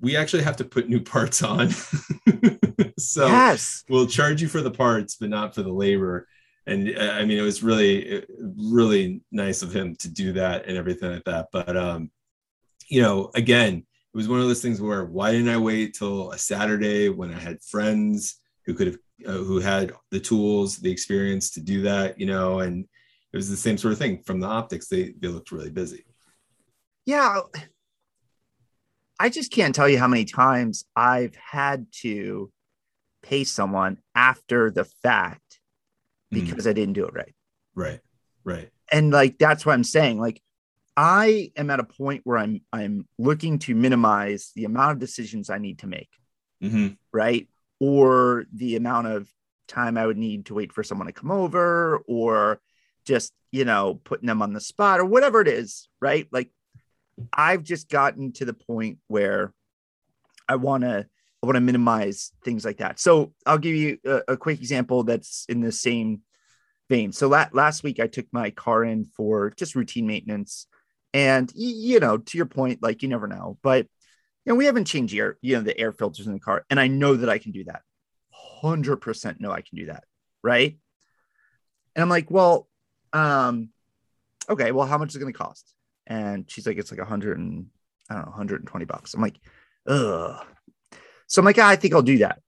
we 0.00 0.16
actually 0.16 0.42
have 0.42 0.56
to 0.56 0.64
put 0.64 0.88
new 0.88 1.00
parts 1.00 1.42
on. 1.42 1.70
so 2.98 3.26
yes. 3.26 3.84
we'll 3.88 4.06
charge 4.06 4.40
you 4.40 4.48
for 4.48 4.62
the 4.62 4.70
parts, 4.70 5.16
but 5.16 5.28
not 5.28 5.54
for 5.54 5.62
the 5.62 5.72
labor. 5.72 6.26
And 6.66 6.96
uh, 6.96 7.12
I 7.12 7.24
mean, 7.24 7.38
it 7.38 7.42
was 7.42 7.62
really, 7.62 8.24
really 8.56 9.22
nice 9.30 9.62
of 9.62 9.74
him 9.74 9.94
to 9.96 10.08
do 10.08 10.32
that 10.32 10.66
and 10.66 10.76
everything 10.76 11.12
like 11.12 11.24
that. 11.24 11.48
But, 11.52 11.76
um, 11.76 12.10
you 12.88 13.02
know, 13.02 13.30
again, 13.34 13.74
it 13.78 14.16
was 14.16 14.28
one 14.28 14.40
of 14.40 14.48
those 14.48 14.62
things 14.62 14.80
where 14.80 15.04
why 15.04 15.30
didn't 15.30 15.48
I 15.48 15.58
wait 15.58 15.94
till 15.94 16.32
a 16.32 16.38
Saturday 16.38 17.08
when 17.08 17.32
I 17.32 17.38
had 17.38 17.62
friends 17.62 18.40
who 18.64 18.74
could 18.74 18.88
have, 18.88 18.98
uh, 19.26 19.44
who 19.44 19.60
had 19.60 19.92
the 20.10 20.20
tools, 20.20 20.78
the 20.78 20.90
experience 20.90 21.50
to 21.52 21.60
do 21.60 21.82
that, 21.82 22.18
you 22.18 22.26
know, 22.26 22.60
and 22.60 22.84
it 23.32 23.36
was 23.36 23.48
the 23.48 23.56
same 23.56 23.78
sort 23.78 23.92
of 23.92 23.98
thing 23.98 24.22
from 24.24 24.40
the 24.40 24.46
optics. 24.46 24.88
They, 24.88 25.14
they 25.20 25.28
looked 25.28 25.52
really 25.52 25.70
busy. 25.70 26.04
Yeah. 27.04 27.42
I 29.20 29.28
just 29.28 29.52
can't 29.52 29.74
tell 29.74 29.88
you 29.88 29.98
how 29.98 30.08
many 30.08 30.24
times 30.24 30.84
I've 30.96 31.36
had 31.36 31.86
to 32.02 32.50
pay 33.22 33.44
someone 33.44 33.98
after 34.14 34.70
the 34.70 34.84
fact 34.84 35.45
Mhm. 36.32 36.50
because 36.50 36.66
I 36.66 36.72
didn't 36.72 36.94
do 36.94 37.06
it 37.06 37.14
right. 37.14 37.34
Right. 37.74 38.00
Right. 38.44 38.70
And 38.90 39.10
like 39.10 39.38
that's 39.38 39.66
what 39.66 39.72
I'm 39.74 39.84
saying. 39.84 40.20
Like 40.20 40.42
I 40.96 41.50
am 41.56 41.70
at 41.70 41.80
a 41.80 41.84
point 41.84 42.22
where 42.24 42.38
I'm 42.38 42.60
I'm 42.72 43.06
looking 43.18 43.58
to 43.60 43.74
minimize 43.74 44.52
the 44.54 44.64
amount 44.64 44.92
of 44.92 44.98
decisions 44.98 45.50
I 45.50 45.58
need 45.58 45.80
to 45.80 45.86
make, 45.86 46.10
hmm 46.60 46.88
right? 47.12 47.48
Or 47.80 48.44
the 48.52 48.76
amount 48.76 49.08
of 49.08 49.28
time 49.68 49.98
I 49.98 50.06
would 50.06 50.16
need 50.16 50.46
to 50.46 50.54
wait 50.54 50.72
for 50.72 50.82
someone 50.82 51.06
to 51.06 51.12
come 51.12 51.30
over 51.30 51.98
or 52.06 52.60
just, 53.04 53.32
you 53.50 53.64
know, 53.64 53.94
putting 53.94 54.26
them 54.26 54.42
on 54.42 54.52
the 54.52 54.60
spot 54.60 55.00
or 55.00 55.04
whatever 55.04 55.40
it 55.40 55.48
is, 55.48 55.88
right? 56.00 56.26
Like 56.30 56.50
I've 57.32 57.62
just 57.62 57.88
gotten 57.88 58.32
to 58.34 58.44
the 58.44 58.54
point 58.54 58.98
where 59.08 59.52
I 60.48 60.56
want 60.56 60.84
to 60.84 61.06
I 61.46 61.48
want 61.48 61.56
to 61.58 61.60
minimize 61.60 62.32
things 62.44 62.64
like 62.64 62.78
that. 62.78 62.98
So 62.98 63.32
I'll 63.46 63.56
give 63.56 63.76
you 63.76 63.98
a, 64.04 64.32
a 64.32 64.36
quick 64.36 64.58
example 64.58 65.04
that's 65.04 65.46
in 65.48 65.60
the 65.60 65.70
same 65.70 66.22
vein. 66.90 67.12
So 67.12 67.28
la- 67.28 67.46
last 67.52 67.84
week 67.84 68.00
I 68.00 68.08
took 68.08 68.26
my 68.32 68.50
car 68.50 68.82
in 68.82 69.04
for 69.04 69.50
just 69.56 69.76
routine 69.76 70.08
maintenance, 70.08 70.66
and 71.14 71.48
you 71.54 72.00
know, 72.00 72.18
to 72.18 72.36
your 72.36 72.46
point, 72.46 72.82
like 72.82 73.02
you 73.02 73.08
never 73.08 73.28
know, 73.28 73.58
but 73.62 73.86
you 74.44 74.52
know, 74.52 74.56
we 74.56 74.64
haven't 74.64 74.86
changed 74.86 75.14
air, 75.14 75.38
you 75.40 75.54
know, 75.54 75.62
the 75.62 75.78
air 75.78 75.92
filters 75.92 76.26
in 76.26 76.32
the 76.32 76.40
car, 76.40 76.66
and 76.68 76.80
I 76.80 76.88
know 76.88 77.14
that 77.14 77.28
I 77.28 77.38
can 77.38 77.52
do 77.52 77.62
that. 77.64 77.82
Hundred 78.32 78.96
percent 78.96 79.40
know 79.40 79.52
I 79.52 79.60
can 79.60 79.78
do 79.78 79.86
that, 79.86 80.02
right? 80.42 80.76
And 81.94 82.02
I'm 82.02 82.08
like, 82.08 82.28
well, 82.28 82.66
um, 83.12 83.68
okay, 84.48 84.72
well, 84.72 84.88
how 84.88 84.98
much 84.98 85.10
is 85.10 85.16
it 85.16 85.20
going 85.20 85.32
to 85.32 85.38
cost? 85.38 85.72
And 86.08 86.50
she's 86.50 86.66
like, 86.66 86.76
it's 86.76 86.90
like 86.90 87.00
a 87.00 87.04
hundred 87.04 87.38
and 87.38 87.66
I 88.10 88.14
don't 88.14 88.24
know, 88.24 88.30
120 88.30 88.84
bucks. 88.84 89.14
I'm 89.14 89.20
like, 89.20 89.38
ugh. 89.86 90.44
So 91.26 91.40
I'm 91.40 91.46
like, 91.46 91.58
"Ah, 91.58 91.68
I 91.68 91.76
think 91.76 91.94
I'll 91.94 92.02
do 92.02 92.18
that. 92.18 92.40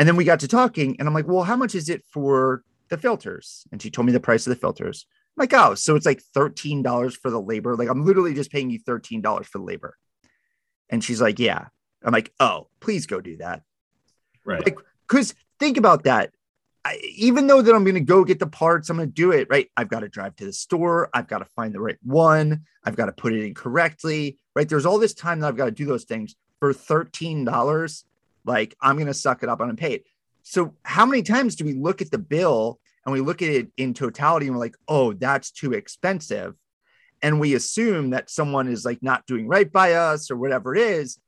And 0.00 0.08
then 0.08 0.16
we 0.16 0.24
got 0.24 0.40
to 0.40 0.48
talking, 0.48 0.96
and 0.98 1.06
I'm 1.06 1.12
like, 1.12 1.28
well, 1.28 1.42
how 1.42 1.56
much 1.56 1.74
is 1.74 1.90
it 1.90 2.02
for 2.06 2.62
the 2.88 2.96
filters? 2.96 3.66
And 3.70 3.82
she 3.82 3.90
told 3.90 4.06
me 4.06 4.12
the 4.12 4.18
price 4.18 4.46
of 4.46 4.50
the 4.50 4.58
filters. 4.58 5.04
I'm 5.36 5.42
like, 5.42 5.52
oh, 5.52 5.74
so 5.74 5.94
it's 5.94 6.06
like 6.06 6.22
$13 6.34 7.16
for 7.18 7.30
the 7.30 7.38
labor. 7.38 7.76
Like, 7.76 7.90
I'm 7.90 8.06
literally 8.06 8.32
just 8.32 8.50
paying 8.50 8.70
you 8.70 8.80
$13 8.80 9.44
for 9.44 9.58
the 9.58 9.64
labor. 9.64 9.98
And 10.88 11.04
she's 11.04 11.20
like, 11.20 11.38
yeah. 11.38 11.66
I'm 12.02 12.14
like, 12.14 12.32
oh, 12.40 12.68
please 12.80 13.04
go 13.04 13.20
do 13.20 13.36
that. 13.38 13.62
Right. 14.42 14.64
Like, 14.64 14.78
because 15.06 15.34
think 15.58 15.76
about 15.76 16.04
that. 16.04 16.32
I, 16.82 16.98
even 17.16 17.46
though 17.46 17.60
that 17.60 17.74
I'm 17.74 17.84
going 17.84 17.94
to 17.94 18.00
go 18.00 18.24
get 18.24 18.38
the 18.38 18.46
parts, 18.46 18.88
I'm 18.88 18.96
going 18.96 19.10
to 19.10 19.14
do 19.14 19.32
it 19.32 19.48
right. 19.50 19.70
I've 19.76 19.90
got 19.90 20.00
to 20.00 20.08
drive 20.08 20.34
to 20.36 20.46
the 20.46 20.52
store. 20.54 21.10
I've 21.12 21.28
got 21.28 21.40
to 21.40 21.44
find 21.44 21.74
the 21.74 21.80
right 21.80 21.98
one. 22.02 22.62
I've 22.82 22.96
got 22.96 23.06
to 23.06 23.12
put 23.12 23.34
it 23.34 23.44
in 23.44 23.52
correctly. 23.52 24.38
Right. 24.56 24.66
There's 24.66 24.86
all 24.86 24.98
this 24.98 25.12
time 25.12 25.40
that 25.40 25.48
I've 25.48 25.58
got 25.58 25.66
to 25.66 25.70
do 25.72 25.84
those 25.84 26.04
things 26.04 26.36
for 26.60 26.72
$13. 26.72 28.04
Like 28.44 28.76
I'm 28.80 28.96
going 28.96 29.06
to 29.06 29.14
suck 29.14 29.42
it 29.42 29.48
up 29.48 29.60
it. 29.60 30.04
So 30.42 30.74
how 30.84 31.04
many 31.04 31.22
times 31.22 31.56
do 31.56 31.64
we 31.64 31.74
look 31.74 32.00
at 32.00 32.10
the 32.10 32.18
bill 32.18 32.78
and 33.04 33.12
we 33.12 33.20
look 33.20 33.42
at 33.42 33.48
it 33.48 33.68
in 33.76 33.94
totality 33.94 34.46
and 34.46 34.54
we're 34.54 34.60
like, 34.60 34.76
oh, 34.88 35.12
that's 35.12 35.50
too 35.50 35.72
expensive. 35.72 36.54
And 37.22 37.40
we 37.40 37.54
assume 37.54 38.10
that 38.10 38.30
someone 38.30 38.68
is 38.68 38.84
like 38.84 39.02
not 39.02 39.26
doing 39.26 39.46
right 39.46 39.70
by 39.70 39.94
us 39.94 40.30
or 40.30 40.36
whatever 40.36 40.74
it 40.74 40.80
is. 40.80 41.18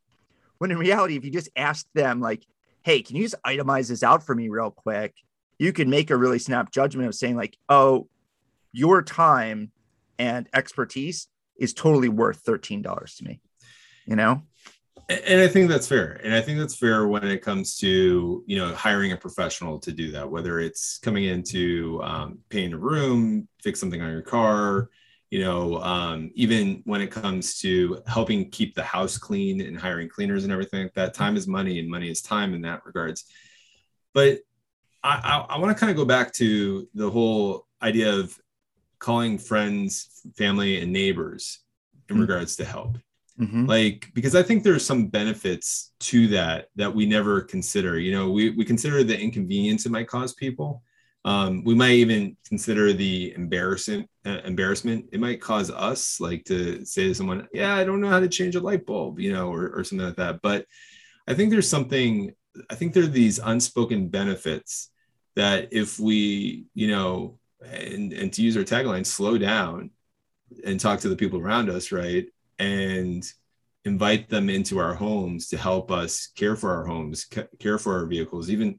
When 0.59 0.71
in 0.71 0.79
reality, 0.79 1.17
if 1.17 1.25
you 1.25 1.31
just 1.31 1.51
ask 1.57 1.87
them, 1.95 2.21
like, 2.21 2.47
hey, 2.83 3.03
can 3.03 3.17
you 3.17 3.25
just 3.25 3.43
itemize 3.45 3.89
this 3.89 4.03
out 4.03 4.25
for 4.25 4.35
me 4.35 4.49
real 4.49 4.71
quick? 4.71 5.15
You 5.59 5.73
can 5.73 5.91
make 5.91 6.11
a 6.11 6.17
really 6.17 6.39
snap 6.39 6.71
judgment 6.71 7.09
of 7.09 7.15
saying, 7.15 7.37
like, 7.37 7.57
oh, 7.69 8.09
your 8.73 9.03
time 9.03 9.71
and 10.19 10.49
expertise 10.55 11.29
is 11.59 11.75
totally 11.75 12.09
worth 12.09 12.45
$13 12.45 13.17
to 13.17 13.25
me, 13.25 13.41
you 14.07 14.17
know? 14.17 14.43
And 15.27 15.41
i 15.41 15.49
think 15.49 15.69
that's 15.69 15.87
fair 15.87 16.21
and 16.25 16.35
i 16.35 16.41
think 16.41 16.59
that's 16.59 16.75
fair 16.75 17.07
when 17.07 17.25
it 17.25 17.43
comes 17.43 17.77
to 17.77 18.43
you 18.47 18.59
know 18.59 18.75
hiring 18.75 19.13
a 19.13 19.17
professional 19.17 19.79
to 19.79 19.93
do 19.93 20.11
that 20.11 20.29
whether 20.29 20.61
it's 20.61 20.99
coming 20.99 21.25
in 21.25 21.43
to 21.43 22.01
um, 22.03 22.39
paint 22.49 22.75
a 22.75 22.79
room 22.79 23.49
fix 23.63 23.81
something 23.81 24.01
on 24.01 24.11
your 24.11 24.23
car 24.23 24.89
you 25.31 25.41
know 25.41 25.81
um, 25.83 26.31
even 26.35 26.83
when 26.85 27.01
it 27.01 27.11
comes 27.11 27.59
to 27.59 28.03
helping 28.07 28.51
keep 28.51 28.75
the 28.75 28.83
house 28.83 29.17
clean 29.19 29.61
and 29.61 29.79
hiring 29.79 30.09
cleaners 30.09 30.45
and 30.45 30.53
everything 30.53 30.83
like 30.83 30.95
that 30.95 31.15
time 31.15 31.37
is 31.37 31.47
money 31.47 31.79
and 31.79 31.89
money 31.89 32.11
is 32.11 32.23
time 32.23 32.55
in 32.55 32.63
that 32.63 32.85
regards 32.85 33.25
but 34.13 34.39
i 35.03 35.45
i, 35.49 35.55
I 35.55 35.59
want 35.59 35.77
to 35.77 35.81
kind 35.81 35.91
of 35.91 35.97
go 35.97 36.05
back 36.05 36.33
to 36.35 36.89
the 36.95 37.11
whole 37.11 37.67
idea 37.83 38.15
of 38.15 38.39
calling 38.99 39.37
friends 39.37 40.23
family 40.37 40.81
and 40.81 40.93
neighbors 40.93 41.59
in 42.09 42.15
mm-hmm. 42.15 42.23
regards 42.23 42.57
to 42.57 42.65
help 42.65 42.99
Mm-hmm. 43.43 43.67
Like, 43.67 44.09
because 44.15 44.37
I 44.37 44.43
think 44.43 44.63
there's 44.63 44.87
some 44.87 45.09
benefits 45.09 45.93
to 46.01 46.29
that 46.29 46.69
that 46.77 46.95
we 46.95 47.07
never 47.07 47.41
consider. 47.41 47.99
You 47.99 48.13
know, 48.13 48.31
we, 48.31 48.51
we 48.51 48.65
consider 48.65 49.03
the 49.03 49.19
inconvenience 49.19 49.85
it 49.85 49.91
might 49.93 50.07
cause 50.07 50.35
people. 50.35 50.83
Um, 51.25 51.63
we 51.65 51.75
might 51.75 51.93
even 51.93 52.37
consider 52.47 52.93
the 52.93 53.33
embarrassment 53.35 54.09
uh, 54.27 54.41
embarrassment 54.45 55.09
it 55.13 55.21
might 55.21 55.41
cause 55.41 55.71
us, 55.71 56.21
like 56.21 56.45
to 56.45 56.85
say 56.85 57.09
to 57.09 57.15
someone, 57.15 57.49
"Yeah, 57.53 57.75
I 57.75 57.85
don't 57.85 58.01
know 58.01 58.09
how 58.09 58.21
to 58.21 58.29
change 58.29 58.57
a 58.57 58.61
light 58.61 58.87
bulb," 58.87 59.21
you 59.21 59.33
know, 59.33 59.53
or, 59.53 59.71
or 59.71 59.85
something 59.85 60.07
like 60.07 60.17
that. 60.17 60.41
But 60.43 60.67
I 61.27 61.35
think 61.35 61.51
there's 61.51 61.69
something. 61.69 62.35
I 62.69 62.75
think 62.75 62.93
there 62.93 63.05
are 63.05 63.07
these 63.07 63.39
unspoken 63.39 64.09
benefits 64.09 64.91
that 65.37 65.69
if 65.73 65.99
we, 65.99 66.67
you 66.75 66.89
know, 66.89 67.39
and 67.65 68.13
and 68.13 68.33
to 68.33 68.43
use 68.43 68.57
our 68.57 68.65
tagline, 68.65 69.07
slow 69.07 69.39
down 69.39 69.91
and 70.65 70.79
talk 70.79 71.01
to 71.01 71.09
the 71.09 71.17
people 71.17 71.39
around 71.41 71.71
us, 71.71 71.93
right? 71.93 72.27
And 72.63 73.25
invite 73.85 74.29
them 74.29 74.49
into 74.49 74.79
our 74.79 74.95
homes 74.95 75.49
to 75.49 75.57
help 75.57 75.91
us 75.91 76.29
care 76.37 76.55
for 76.55 76.71
our 76.71 76.85
homes, 76.85 77.27
care 77.59 77.79
for 77.79 77.99
our 77.99 78.07
vehicles, 78.07 78.49
even, 78.49 78.79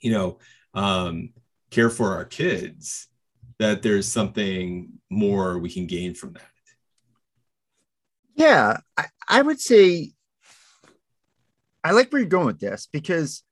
you 0.00 0.10
know, 0.10 0.38
um, 0.74 1.30
care 1.70 1.90
for 1.90 2.14
our 2.14 2.24
kids, 2.24 3.06
that 3.58 3.82
there's 3.82 4.08
something 4.08 4.88
more 5.08 5.58
we 5.58 5.70
can 5.70 5.86
gain 5.86 6.14
from 6.14 6.32
that. 6.32 6.42
Yeah, 8.34 8.78
I, 8.96 9.06
I 9.28 9.42
would 9.42 9.60
say 9.60 10.12
I 11.84 11.92
like 11.92 12.12
where 12.12 12.20
you're 12.20 12.28
going 12.28 12.46
with 12.46 12.60
this 12.60 12.88
because 12.92 13.44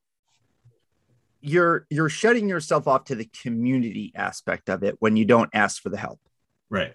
you're 1.41 1.87
you're 1.91 2.09
shutting 2.09 2.49
yourself 2.49 2.89
off 2.89 3.05
to 3.05 3.15
the 3.15 3.31
community 3.43 4.13
aspect 4.17 4.69
of 4.69 4.83
it 4.83 4.97
when 4.99 5.17
you 5.17 5.25
don't 5.25 5.51
ask 5.53 5.81
for 5.81 5.91
the 5.91 5.97
help. 5.97 6.21
Right. 6.71 6.95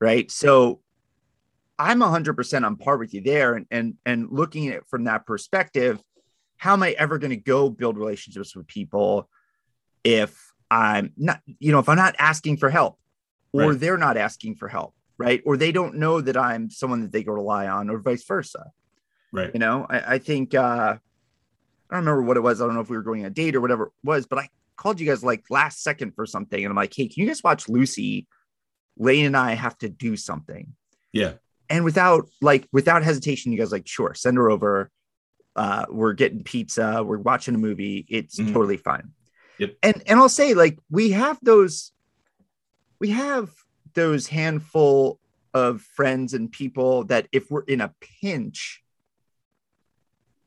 Right. 0.00 0.30
So 0.30 0.81
I'm 1.78 2.00
100% 2.00 2.66
on 2.66 2.76
par 2.76 2.98
with 2.98 3.14
you 3.14 3.20
there. 3.20 3.54
And, 3.54 3.66
and, 3.70 3.94
and 4.04 4.28
looking 4.30 4.68
at 4.68 4.76
it 4.76 4.86
from 4.88 5.04
that 5.04 5.26
perspective, 5.26 6.00
how 6.56 6.74
am 6.74 6.82
I 6.82 6.92
ever 6.92 7.18
going 7.18 7.30
to 7.30 7.36
go 7.36 7.70
build 7.70 7.98
relationships 7.98 8.54
with 8.54 8.66
people 8.66 9.28
if 10.04 10.52
I'm 10.70 11.12
not, 11.16 11.40
you 11.58 11.72
know, 11.72 11.78
if 11.78 11.88
I'm 11.88 11.96
not 11.96 12.14
asking 12.18 12.58
for 12.58 12.70
help 12.70 12.98
or 13.52 13.70
right. 13.70 13.80
they're 13.80 13.98
not 13.98 14.16
asking 14.16 14.56
for 14.56 14.68
help, 14.68 14.94
right? 15.18 15.42
Or 15.44 15.56
they 15.56 15.72
don't 15.72 15.96
know 15.96 16.20
that 16.20 16.36
I'm 16.36 16.70
someone 16.70 17.02
that 17.02 17.12
they 17.12 17.24
can 17.24 17.32
rely 17.32 17.68
on 17.68 17.90
or 17.90 17.98
vice 17.98 18.24
versa. 18.24 18.70
Right. 19.32 19.50
You 19.52 19.60
know, 19.60 19.86
I, 19.88 20.14
I 20.14 20.18
think, 20.18 20.54
uh, 20.54 20.96
I 21.90 21.94
don't 21.94 22.04
remember 22.04 22.22
what 22.22 22.36
it 22.36 22.40
was. 22.40 22.60
I 22.62 22.66
don't 22.66 22.74
know 22.74 22.80
if 22.80 22.90
we 22.90 22.96
were 22.96 23.02
going 23.02 23.22
on 23.22 23.26
a 23.26 23.30
date 23.30 23.56
or 23.56 23.60
whatever 23.60 23.86
it 23.86 23.92
was, 24.04 24.26
but 24.26 24.38
I 24.38 24.48
called 24.76 25.00
you 25.00 25.06
guys 25.06 25.24
like 25.24 25.44
last 25.50 25.82
second 25.82 26.14
for 26.14 26.26
something. 26.26 26.62
And 26.62 26.70
I'm 26.70 26.76
like, 26.76 26.94
hey, 26.94 27.08
can 27.08 27.22
you 27.22 27.26
guys 27.26 27.42
watch 27.42 27.68
Lucy? 27.68 28.26
Lane 28.96 29.26
and 29.26 29.36
I 29.36 29.54
have 29.54 29.76
to 29.78 29.88
do 29.88 30.16
something. 30.16 30.74
Yeah 31.12 31.34
and 31.72 31.84
without 31.84 32.28
like 32.42 32.68
without 32.70 33.02
hesitation, 33.02 33.50
you 33.50 33.58
guys 33.58 33.72
like, 33.72 33.88
sure, 33.88 34.12
send 34.14 34.36
her 34.36 34.50
over. 34.50 34.90
Uh, 35.56 35.86
we're 35.88 36.12
getting 36.12 36.44
pizza, 36.44 37.02
we're 37.02 37.18
watching 37.18 37.54
a 37.54 37.58
movie. 37.58 38.06
It's 38.08 38.38
mm-hmm. 38.38 38.52
totally 38.52 38.76
fine. 38.76 39.10
Yep. 39.58 39.76
And 39.82 40.02
and 40.06 40.18
I'll 40.18 40.28
say, 40.28 40.54
like, 40.54 40.78
we 40.90 41.12
have 41.12 41.38
those, 41.42 41.92
we 43.00 43.10
have 43.10 43.50
those 43.94 44.26
handful 44.26 45.18
of 45.54 45.80
friends 45.80 46.34
and 46.34 46.52
people 46.52 47.04
that 47.04 47.26
if 47.32 47.50
we're 47.50 47.62
in 47.62 47.80
a 47.80 47.94
pinch, 48.20 48.82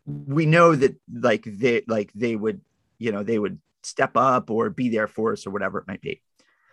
we 0.06 0.46
know 0.46 0.76
that 0.76 0.96
like 1.12 1.44
they 1.44 1.82
like 1.88 2.12
they 2.14 2.36
would, 2.36 2.62
you 3.00 3.12
know, 3.12 3.24
they 3.24 3.40
would 3.40 3.60
step 3.82 4.12
up 4.16 4.52
or 4.52 4.70
be 4.70 4.90
there 4.90 5.08
for 5.08 5.34
us 5.34 5.48
or 5.48 5.50
whatever 5.50 5.80
it 5.80 5.88
might 5.88 6.02
be. 6.02 6.22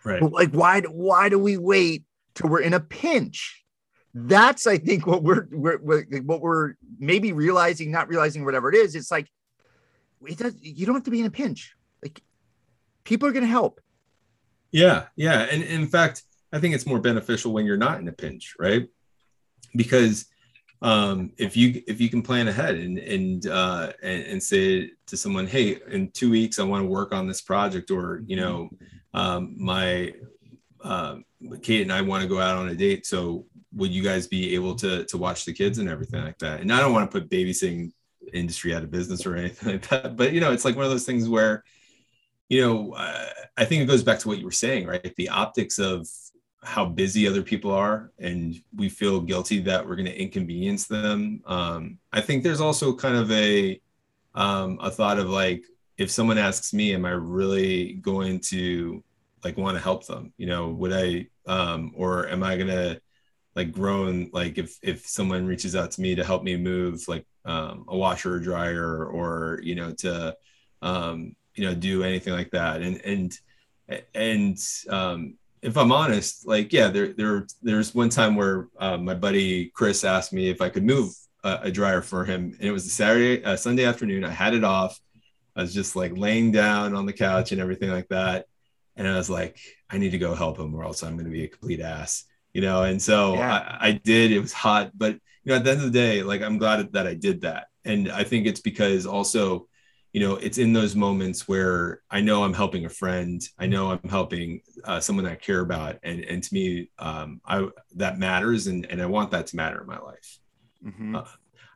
Right. 0.04 0.20
But 0.20 0.32
like, 0.32 0.50
why 0.50 0.82
why 0.82 1.30
do 1.30 1.38
we 1.38 1.56
wait 1.56 2.04
till 2.34 2.50
we're 2.50 2.60
in 2.60 2.74
a 2.74 2.80
pinch? 2.80 3.61
That's 4.14 4.66
i 4.66 4.76
think 4.76 5.06
what 5.06 5.22
we're, 5.22 5.46
we're, 5.50 5.78
what 5.78 6.40
we're 6.40 6.74
maybe 6.98 7.32
realizing 7.32 7.90
not 7.90 8.08
realizing 8.08 8.44
whatever 8.44 8.68
it 8.68 8.74
is 8.74 8.94
it's 8.94 9.10
like 9.10 9.28
it 10.26 10.38
does 10.38 10.54
you 10.60 10.86
don't 10.86 10.94
have 10.94 11.04
to 11.04 11.10
be 11.10 11.20
in 11.20 11.26
a 11.26 11.30
pinch. 11.30 11.74
Like 12.02 12.22
people 13.04 13.28
are 13.28 13.32
going 13.32 13.44
to 13.44 13.50
help. 13.50 13.80
Yeah 14.70 15.06
yeah. 15.16 15.46
And 15.50 15.62
in 15.62 15.86
fact 15.86 16.22
i 16.52 16.58
think 16.58 16.74
it's 16.74 16.86
more 16.86 17.00
beneficial 17.00 17.52
when 17.52 17.66
you're 17.66 17.76
not 17.76 18.00
in 18.00 18.08
a 18.08 18.12
pinch 18.12 18.54
right? 18.58 18.88
Because 19.74 20.26
um, 20.82 21.32
if 21.38 21.56
you 21.56 21.82
if 21.86 22.00
you 22.00 22.08
can 22.10 22.22
plan 22.22 22.48
ahead 22.48 22.74
and 22.74 22.98
and, 22.98 23.46
uh, 23.46 23.92
and 24.02 24.24
and 24.24 24.42
say 24.42 24.90
to 25.06 25.16
someone, 25.16 25.46
hey, 25.46 25.78
in 25.88 26.10
two 26.10 26.28
weeks 26.28 26.58
I 26.58 26.64
want 26.64 26.82
to 26.82 26.88
work 26.88 27.14
on 27.14 27.28
this 27.28 27.40
project, 27.40 27.92
or 27.92 28.24
you 28.26 28.34
know, 28.34 28.68
um, 29.14 29.54
my 29.56 30.12
uh, 30.82 31.16
Kate 31.62 31.82
and 31.82 31.92
I 31.92 32.00
want 32.00 32.22
to 32.22 32.28
go 32.28 32.40
out 32.40 32.56
on 32.56 32.68
a 32.68 32.74
date, 32.74 33.06
so 33.06 33.46
would 33.74 33.90
you 33.90 34.02
guys 34.02 34.26
be 34.26 34.54
able 34.54 34.74
to 34.76 35.04
to 35.04 35.18
watch 35.18 35.44
the 35.44 35.52
kids 35.52 35.78
and 35.78 35.88
everything 35.88 36.22
like 36.22 36.38
that? 36.38 36.60
And 36.60 36.72
I 36.72 36.80
don't 36.80 36.92
want 36.92 37.10
to 37.10 37.20
put 37.20 37.30
babysitting 37.30 37.92
industry 38.32 38.74
out 38.74 38.82
of 38.82 38.90
business 38.90 39.26
or 39.26 39.36
anything 39.36 39.72
like 39.72 39.88
that, 39.88 40.16
but 40.16 40.32
you 40.32 40.40
know, 40.40 40.52
it's 40.52 40.64
like 40.64 40.76
one 40.76 40.84
of 40.84 40.90
those 40.90 41.06
things 41.06 41.28
where, 41.28 41.64
you 42.48 42.60
know, 42.60 42.92
uh, 42.94 43.26
I 43.56 43.64
think 43.64 43.82
it 43.82 43.86
goes 43.86 44.02
back 44.02 44.18
to 44.20 44.28
what 44.28 44.38
you 44.38 44.44
were 44.44 44.50
saying, 44.50 44.86
right? 44.86 45.14
The 45.16 45.28
optics 45.28 45.78
of 45.78 46.08
how 46.64 46.84
busy 46.84 47.26
other 47.26 47.42
people 47.42 47.72
are, 47.72 48.12
and 48.18 48.54
we 48.74 48.88
feel 48.88 49.20
guilty 49.20 49.58
that 49.60 49.86
we're 49.86 49.96
going 49.96 50.06
to 50.06 50.20
inconvenience 50.20 50.86
them. 50.86 51.42
Um, 51.46 51.98
I 52.12 52.20
think 52.20 52.42
there's 52.42 52.60
also 52.60 52.94
kind 52.94 53.16
of 53.16 53.30
a 53.32 53.80
um, 54.34 54.78
a 54.80 54.90
thought 54.90 55.18
of 55.18 55.28
like, 55.28 55.64
if 55.98 56.10
someone 56.10 56.38
asks 56.38 56.72
me, 56.72 56.94
am 56.94 57.04
I 57.04 57.10
really 57.10 57.94
going 57.94 58.40
to 58.40 59.02
like 59.44 59.56
want 59.56 59.76
to 59.76 59.82
help 59.82 60.06
them? 60.06 60.32
You 60.36 60.46
know, 60.46 60.68
would 60.70 60.92
I, 60.92 61.26
um, 61.46 61.92
or 61.96 62.28
am 62.28 62.42
I 62.42 62.56
to 62.56 63.00
like 63.54 63.72
grown 63.72 64.30
like 64.32 64.58
if 64.58 64.78
if 64.82 65.06
someone 65.06 65.46
reaches 65.46 65.76
out 65.76 65.90
to 65.92 66.00
me 66.00 66.14
to 66.14 66.24
help 66.24 66.42
me 66.42 66.56
move 66.56 67.06
like 67.08 67.26
um, 67.44 67.84
a 67.88 67.96
washer 67.96 68.34
or 68.34 68.40
dryer 68.40 69.04
or 69.04 69.60
you 69.62 69.74
know 69.74 69.92
to 69.92 70.36
um, 70.80 71.36
you 71.54 71.64
know 71.64 71.74
do 71.74 72.02
anything 72.02 72.32
like 72.32 72.50
that. 72.50 72.82
And 72.82 73.00
and 73.04 73.38
and 74.14 74.58
um, 74.88 75.34
if 75.60 75.76
I'm 75.76 75.92
honest 75.92 76.46
like 76.46 76.72
yeah 76.72 76.88
there 76.88 77.12
there 77.12 77.46
there's 77.62 77.94
one 77.94 78.08
time 78.08 78.36
where 78.36 78.68
uh, 78.78 78.96
my 78.96 79.14
buddy 79.14 79.66
Chris 79.74 80.04
asked 80.04 80.32
me 80.32 80.48
if 80.48 80.60
I 80.60 80.68
could 80.68 80.84
move 80.84 81.14
a, 81.44 81.60
a 81.64 81.70
dryer 81.70 82.02
for 82.02 82.24
him 82.24 82.56
and 82.58 82.68
it 82.68 82.72
was 82.72 82.86
a 82.86 82.90
Saturday 82.90 83.44
uh, 83.44 83.56
Sunday 83.56 83.84
afternoon. 83.84 84.24
I 84.24 84.30
had 84.30 84.54
it 84.54 84.64
off. 84.64 84.98
I 85.54 85.60
was 85.60 85.74
just 85.74 85.94
like 85.94 86.16
laying 86.16 86.52
down 86.52 86.94
on 86.94 87.04
the 87.04 87.12
couch 87.12 87.52
and 87.52 87.60
everything 87.60 87.90
like 87.90 88.08
that 88.08 88.46
and 88.96 89.06
I 89.08 89.16
was 89.16 89.30
like 89.30 89.58
I 89.90 89.98
need 89.98 90.10
to 90.10 90.18
go 90.18 90.34
help 90.34 90.58
him 90.58 90.74
or 90.74 90.84
else 90.84 91.02
I'm 91.02 91.14
going 91.14 91.26
to 91.26 91.30
be 91.30 91.44
a 91.44 91.48
complete 91.48 91.80
ass 91.80 92.24
you 92.52 92.60
know 92.60 92.82
and 92.82 93.00
so 93.00 93.34
yeah. 93.34 93.76
I, 93.80 93.88
I, 93.88 93.92
did 93.92 94.30
it 94.30 94.40
was 94.40 94.52
hot 94.52 94.90
but 94.94 95.14
you 95.14 95.20
know 95.46 95.56
at 95.56 95.64
the 95.64 95.70
end 95.70 95.80
of 95.80 95.92
the 95.92 95.98
day 95.98 96.22
like 96.22 96.42
i'm 96.42 96.58
glad 96.58 96.92
that 96.92 97.06
i 97.06 97.14
did 97.14 97.42
that 97.42 97.68
and 97.84 98.10
i 98.10 98.24
think 98.24 98.46
it's 98.46 98.60
because 98.60 99.06
also 99.06 99.68
you 100.12 100.20
know 100.20 100.36
it's 100.36 100.58
in 100.58 100.72
those 100.72 100.94
moments 100.94 101.48
where 101.48 102.02
i 102.10 102.20
know 102.20 102.44
i'm 102.44 102.54
helping 102.54 102.84
a 102.84 102.90
friend 102.90 103.42
i 103.58 103.66
know 103.66 103.90
i'm 103.90 104.08
helping 104.08 104.60
uh, 104.84 105.00
someone 105.00 105.26
i 105.26 105.34
care 105.34 105.60
about 105.60 105.96
and 106.02 106.24
and 106.24 106.42
to 106.42 106.54
me 106.54 106.90
um, 106.98 107.40
i 107.46 107.66
that 107.94 108.18
matters 108.18 108.66
and 108.66 108.86
and 108.86 109.00
i 109.00 109.06
want 109.06 109.30
that 109.30 109.46
to 109.46 109.56
matter 109.56 109.80
in 109.80 109.86
my 109.86 109.98
life 109.98 110.38
mm-hmm. 110.84 111.16
uh, 111.16 111.24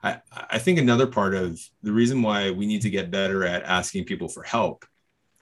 I, 0.02 0.20
I 0.32 0.58
think 0.58 0.78
another 0.78 1.06
part 1.06 1.34
of 1.34 1.58
the 1.82 1.90
reason 1.90 2.22
why 2.22 2.50
we 2.50 2.66
need 2.66 2.82
to 2.82 2.90
get 2.90 3.10
better 3.10 3.44
at 3.44 3.64
asking 3.64 4.04
people 4.04 4.28
for 4.28 4.42
help 4.42 4.84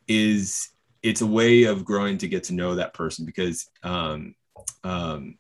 is 0.07 0.71
it's 1.05 1.21
a 1.21 1.27
way 1.27 1.65
of 1.65 1.85
growing 1.85 2.17
to 2.17 2.27
get 2.27 2.45
to 2.45 2.55
know 2.55 2.75
that 2.75 2.95
person 2.95 3.27
because 3.27 3.69
um, 3.83 4.35
um, 4.83 5.37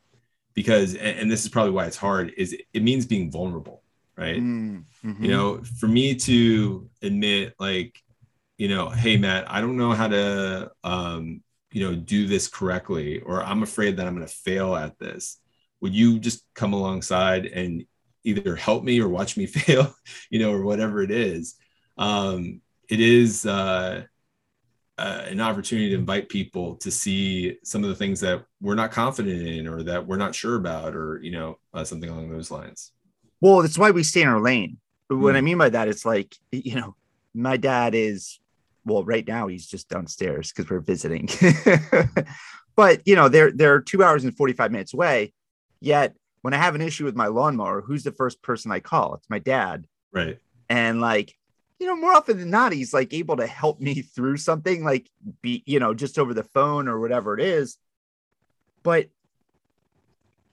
because 0.52 0.94
and, 0.94 1.18
and, 1.18 1.30
this 1.30 1.42
is 1.42 1.50
probably 1.50 1.72
why 1.72 1.86
it's 1.86 1.96
hard 1.96 2.32
is 2.36 2.54
it 2.72 2.82
means 2.82 3.06
being 3.06 3.30
vulnerable 3.30 3.82
right? 4.16 4.40
Mm-hmm. 4.40 5.24
you 5.24 5.30
know 5.30 5.62
for 5.80 5.88
me 5.88 6.14
to 6.14 6.88
admit 7.02 7.54
like 7.58 8.00
you 8.58 8.68
know 8.68 8.88
hey 8.88 9.16
matt 9.16 9.50
i 9.50 9.60
don't 9.60 9.76
know 9.76 9.90
how 9.92 10.06
to 10.06 10.70
um, 10.84 11.42
you 11.72 11.82
know 11.82 11.96
do 11.96 12.26
this 12.28 12.46
correctly 12.46 13.20
or 13.20 13.42
i'm 13.42 13.64
afraid 13.64 13.96
that 13.96 14.06
i'm 14.06 14.14
going 14.14 14.26
to 14.26 14.32
fail 14.32 14.76
at 14.76 14.98
this. 14.98 15.38
Would 15.80 15.94
you 15.94 16.18
just 16.18 16.44
come 16.54 16.72
alongside 16.72 17.46
and 17.46 17.84
either 18.22 18.56
help 18.56 18.84
me 18.84 19.00
or 19.00 19.08
watch 19.08 19.36
me 19.36 19.46
fail 19.58 19.94
you 20.30 20.38
know 20.38 20.52
or 20.52 20.62
whatever 20.62 21.02
it 21.02 21.10
is? 21.10 21.56
Um, 21.96 22.60
it 22.88 23.00
is 23.00 23.46
uh, 23.46 24.04
uh, 24.98 25.22
an 25.26 25.40
opportunity 25.40 25.90
to 25.90 25.96
invite 25.96 26.28
people 26.28 26.76
to 26.76 26.90
see 26.90 27.58
some 27.64 27.82
of 27.82 27.90
the 27.90 27.96
things 27.96 28.20
that 28.20 28.44
we're 28.60 28.74
not 28.74 28.92
confident 28.92 29.46
in 29.46 29.66
or 29.66 29.82
that 29.82 30.06
we're 30.06 30.16
not 30.16 30.34
sure 30.34 30.56
about 30.56 30.94
or 30.94 31.20
you 31.22 31.32
know 31.32 31.58
uh, 31.72 31.84
something 31.84 32.10
along 32.10 32.30
those 32.30 32.50
lines. 32.50 32.92
Well 33.40 33.62
that's 33.62 33.78
why 33.78 33.90
we 33.90 34.02
stay 34.02 34.22
in 34.22 34.28
our 34.28 34.40
lane. 34.40 34.78
But 35.08 35.18
what 35.18 35.34
mm. 35.34 35.38
i 35.38 35.40
mean 35.40 35.58
by 35.58 35.68
that 35.68 35.88
it's 35.88 36.06
like 36.06 36.34
you 36.50 36.76
know 36.76 36.94
my 37.34 37.56
dad 37.56 37.94
is 37.94 38.38
well 38.84 39.04
right 39.04 39.26
now 39.26 39.48
he's 39.48 39.66
just 39.66 39.88
downstairs 39.88 40.52
because 40.52 40.70
we're 40.70 40.80
visiting. 40.80 41.28
But 42.76 43.06
you 43.06 43.14
know 43.16 43.28
they're 43.28 43.52
they're 43.52 43.80
two 43.80 44.02
hours 44.02 44.24
and 44.24 44.36
45 44.36 44.72
minutes 44.72 44.94
away. 44.94 45.32
Yet 45.80 46.14
when 46.42 46.54
i 46.54 46.58
have 46.58 46.74
an 46.74 46.80
issue 46.80 47.04
with 47.04 47.16
my 47.16 47.28
lawnmower 47.28 47.80
who's 47.80 48.04
the 48.04 48.12
first 48.12 48.42
person 48.42 48.70
i 48.70 48.80
call? 48.80 49.14
It's 49.14 49.30
my 49.30 49.38
dad. 49.38 49.86
Right. 50.12 50.38
And 50.68 51.00
like 51.00 51.34
you 51.78 51.86
know, 51.86 51.96
more 51.96 52.12
often 52.12 52.38
than 52.38 52.50
not, 52.50 52.72
he's 52.72 52.94
like 52.94 53.12
able 53.12 53.36
to 53.36 53.46
help 53.46 53.80
me 53.80 54.02
through 54.02 54.36
something, 54.36 54.84
like 54.84 55.08
be, 55.42 55.62
you 55.66 55.80
know, 55.80 55.94
just 55.94 56.18
over 56.18 56.32
the 56.32 56.44
phone 56.44 56.88
or 56.88 57.00
whatever 57.00 57.38
it 57.38 57.44
is. 57.44 57.76
But 58.82 59.08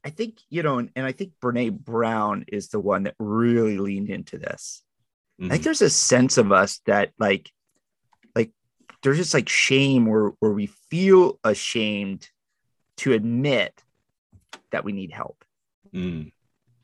I 0.04 0.10
think, 0.10 0.40
you 0.50 0.63
know, 0.63 0.80
and, 0.80 0.90
and 0.96 1.06
I 1.06 1.12
think 1.12 1.34
Brene 1.42 1.78
Brown 1.78 2.46
is 2.48 2.70
the 2.70 2.80
one 2.80 3.04
that 3.04 3.16
really 3.20 3.78
leaned 3.78 4.10
into 4.10 4.38
this. 4.38 4.82
Mm-hmm. 5.40 5.46
I 5.46 5.50
think 5.50 5.60
mm-hmm. 5.62 5.66
there's 5.66 5.82
a 5.84 5.90
sense 5.90 6.38
of 6.38 6.51
us 6.51 6.82
that 6.88 7.12
like, 7.20 7.51
like 8.36 8.51
there's 9.04 9.18
just 9.18 9.34
like 9.34 9.50
shame 9.50 10.06
where 10.08 10.32
where 10.40 10.51
we 10.51 10.68
feel 10.90 11.40
ashamed 11.44 12.28
to 12.98 13.13
admit 13.13 13.84
that 14.72 14.84
we 14.84 14.92
need 14.92 15.12
help. 15.12 15.44
Mm. 15.94 16.32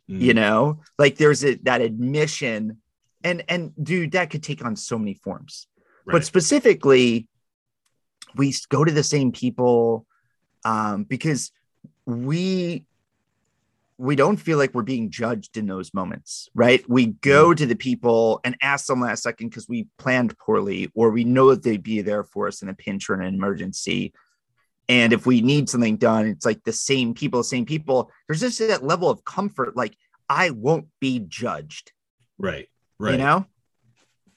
Mm. 0.09 0.21
You 0.21 0.33
know, 0.33 0.81
like 0.97 1.17
there's 1.17 1.43
a, 1.43 1.55
that 1.63 1.81
admission 1.81 2.81
and 3.23 3.43
and 3.47 3.71
dude 3.81 4.11
that 4.11 4.29
could 4.29 4.43
take 4.43 4.63
on 4.63 4.75
so 4.75 4.97
many 4.97 5.13
forms 5.13 5.67
right. 6.05 6.13
but 6.13 6.25
specifically 6.25 7.27
we 8.35 8.53
go 8.69 8.83
to 8.83 8.91
the 8.91 9.03
same 9.03 9.31
people 9.31 10.05
um, 10.65 11.03
because 11.03 11.51
we 12.05 12.85
we 13.99 14.15
don't 14.15 14.37
feel 14.37 14.59
like 14.59 14.73
we're 14.75 14.83
being 14.83 15.09
judged 15.09 15.57
in 15.57 15.65
those 15.65 15.91
moments, 15.91 16.49
right? 16.53 16.87
We 16.87 17.07
go 17.07 17.49
mm. 17.49 17.57
to 17.57 17.65
the 17.65 17.75
people 17.75 18.39
and 18.43 18.55
ask 18.61 18.85
them 18.85 19.01
last 19.01 19.23
second 19.23 19.49
because 19.49 19.67
we 19.67 19.87
planned 19.97 20.37
poorly, 20.37 20.91
or 20.93 21.09
we 21.09 21.23
know 21.23 21.49
that 21.49 21.63
they'd 21.63 21.81
be 21.81 22.01
there 22.01 22.23
for 22.23 22.47
us 22.47 22.61
in 22.61 22.69
a 22.69 22.75
pinch 22.75 23.09
or 23.09 23.15
an 23.15 23.33
emergency. 23.33 24.13
And 24.87 25.13
if 25.13 25.25
we 25.25 25.41
need 25.41 25.67
something 25.67 25.97
done, 25.97 26.27
it's 26.27 26.45
like 26.45 26.63
the 26.63 26.73
same 26.73 27.15
people, 27.15 27.41
same 27.41 27.65
people. 27.65 28.11
There's 28.27 28.41
just 28.41 28.59
that 28.59 28.83
level 28.83 29.09
of 29.09 29.25
comfort, 29.25 29.75
like 29.75 29.97
I 30.29 30.51
won't 30.51 30.87
be 30.99 31.19
judged. 31.19 31.91
Right. 32.37 32.69
Right. 32.99 33.13
You 33.13 33.17
know? 33.17 33.45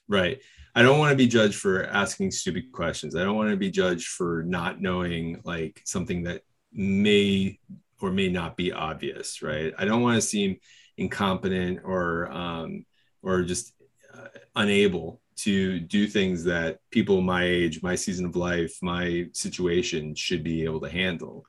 Right. 0.08 0.40
I 0.74 0.82
don't 0.82 0.98
want 0.98 1.10
to 1.10 1.16
be 1.16 1.26
judged 1.26 1.56
for 1.56 1.84
asking 1.86 2.30
stupid 2.30 2.70
questions. 2.72 3.16
I 3.16 3.24
don't 3.24 3.36
want 3.36 3.50
to 3.50 3.56
be 3.56 3.70
judged 3.70 4.08
for 4.08 4.44
not 4.44 4.80
knowing 4.80 5.40
like 5.44 5.82
something 5.84 6.22
that 6.24 6.42
may 6.72 7.58
or 8.00 8.10
may 8.10 8.28
not 8.28 8.56
be 8.56 8.72
obvious, 8.72 9.42
right? 9.42 9.72
I 9.78 9.84
don't 9.84 10.02
want 10.02 10.16
to 10.16 10.22
seem 10.22 10.56
incompetent 10.96 11.80
or 11.84 12.30
um, 12.30 12.84
or 13.22 13.42
just 13.42 13.72
uh, 14.14 14.28
unable 14.56 15.20
to 15.36 15.80
do 15.80 16.06
things 16.06 16.44
that 16.44 16.78
people 16.90 17.20
my 17.20 17.44
age, 17.44 17.82
my 17.82 17.94
season 17.94 18.26
of 18.26 18.36
life, 18.36 18.76
my 18.82 19.26
situation 19.32 20.14
should 20.14 20.44
be 20.44 20.64
able 20.64 20.80
to 20.80 20.90
handle. 20.90 21.44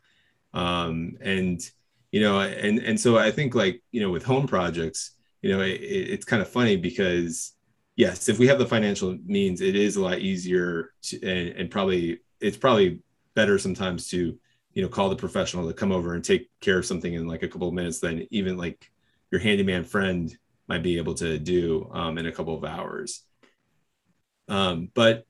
Um, 0.53 1.17
and 1.21 1.61
you 2.11 2.21
know, 2.21 2.39
and 2.41 2.79
and 2.79 2.99
so 2.99 3.17
I 3.17 3.31
think 3.31 3.55
like 3.55 3.81
you 3.91 4.01
know 4.01 4.09
with 4.09 4.23
home 4.23 4.47
projects, 4.47 5.11
you 5.41 5.51
know, 5.51 5.61
it, 5.61 5.79
it's 5.81 6.25
kind 6.25 6.41
of 6.41 6.49
funny 6.49 6.75
because 6.77 7.53
yes, 7.95 8.29
if 8.29 8.39
we 8.39 8.47
have 8.47 8.59
the 8.59 8.65
financial 8.65 9.17
means, 9.25 9.61
it 9.61 9.75
is 9.75 9.95
a 9.95 10.01
lot 10.01 10.19
easier 10.19 10.91
to, 11.03 11.21
and, 11.21 11.49
and 11.57 11.71
probably 11.71 12.19
it's 12.39 12.57
probably 12.57 12.99
better 13.35 13.57
sometimes 13.57 14.07
to 14.09 14.37
you 14.73 14.81
know 14.81 14.87
call 14.87 15.09
the 15.09 15.15
professional 15.15 15.67
to 15.67 15.73
come 15.73 15.91
over 15.91 16.13
and 16.13 16.23
take 16.23 16.49
care 16.61 16.79
of 16.79 16.85
something 16.85 17.13
in 17.13 17.27
like 17.27 17.43
a 17.43 17.47
couple 17.47 17.67
of 17.67 17.73
minutes 17.73 17.99
than 17.99 18.27
even 18.31 18.57
like 18.57 18.89
your 19.31 19.41
handyman 19.41 19.83
friend 19.83 20.35
might 20.67 20.83
be 20.83 20.97
able 20.97 21.13
to 21.15 21.37
do 21.37 21.89
um, 21.93 22.17
in 22.17 22.25
a 22.25 22.31
couple 22.31 22.55
of 22.55 22.63
hours. 22.63 23.23
Um, 24.47 24.89
but 24.93 25.25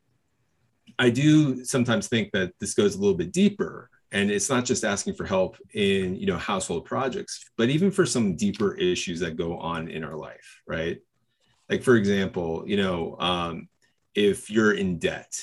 I 0.98 1.10
do 1.10 1.64
sometimes 1.64 2.08
think 2.08 2.32
that 2.34 2.54
this 2.60 2.74
goes 2.74 2.96
a 2.96 3.00
little 3.00 3.18
bit 3.18 3.32
deeper 3.32 3.90
and 4.12 4.30
it's 4.30 4.50
not 4.50 4.66
just 4.66 4.84
asking 4.84 5.14
for 5.14 5.26
help 5.26 5.58
in 5.74 6.16
you 6.16 6.26
know 6.26 6.38
household 6.38 6.86
projects 6.86 7.44
but 7.58 7.70
even 7.70 7.92
for 7.92 8.06
some 8.06 8.36
deeper 8.36 8.76
issues 8.76 9.20
that 9.20 9.38
go 9.38 9.58
on 9.58 9.88
in 9.88 10.04
our 10.04 10.16
life 10.16 10.62
right? 10.68 11.00
Like 11.70 11.84
for 11.84 11.96
example 11.96 12.64
you 12.68 12.78
know 12.78 13.16
um, 13.20 13.68
if 14.16 14.50
you're 14.50 14.74
in 14.74 15.00
debt 15.00 15.34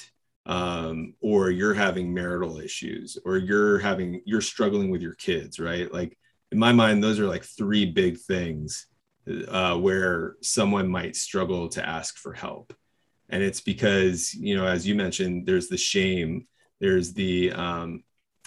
um, 0.47 1.15
or 1.21 1.51
you're 1.51 1.75
having 1.75 2.15
marital 2.15 2.59
issues 2.59 3.19
or 3.25 3.37
you're 3.37 3.79
having 3.79 4.23
you're 4.25 4.41
struggling 4.41 4.91
with 4.91 5.03
your 5.03 5.15
kids 5.15 5.59
right? 5.59 5.93
Like 5.93 6.17
in 6.53 6.59
my 6.59 6.73
mind 6.73 7.03
those 7.03 7.19
are 7.19 7.27
like 7.27 7.45
three 7.45 7.87
big 7.87 8.19
things 8.19 8.87
uh, 9.49 9.77
where 9.77 10.37
someone 10.43 10.89
might 10.89 11.15
struggle 11.15 11.69
to 11.69 11.87
ask 11.87 12.17
for 12.17 12.33
help. 12.33 12.75
And 13.29 13.43
it's 13.43 13.61
because 13.61 14.35
you 14.35 14.57
know 14.57 14.67
as 14.67 14.87
you 14.87 14.95
mentioned 14.95 15.47
there's 15.47 15.69
the 15.69 15.77
shame 15.77 16.47
there's 16.81 17.13
the 17.13 17.53
um, 17.53 18.05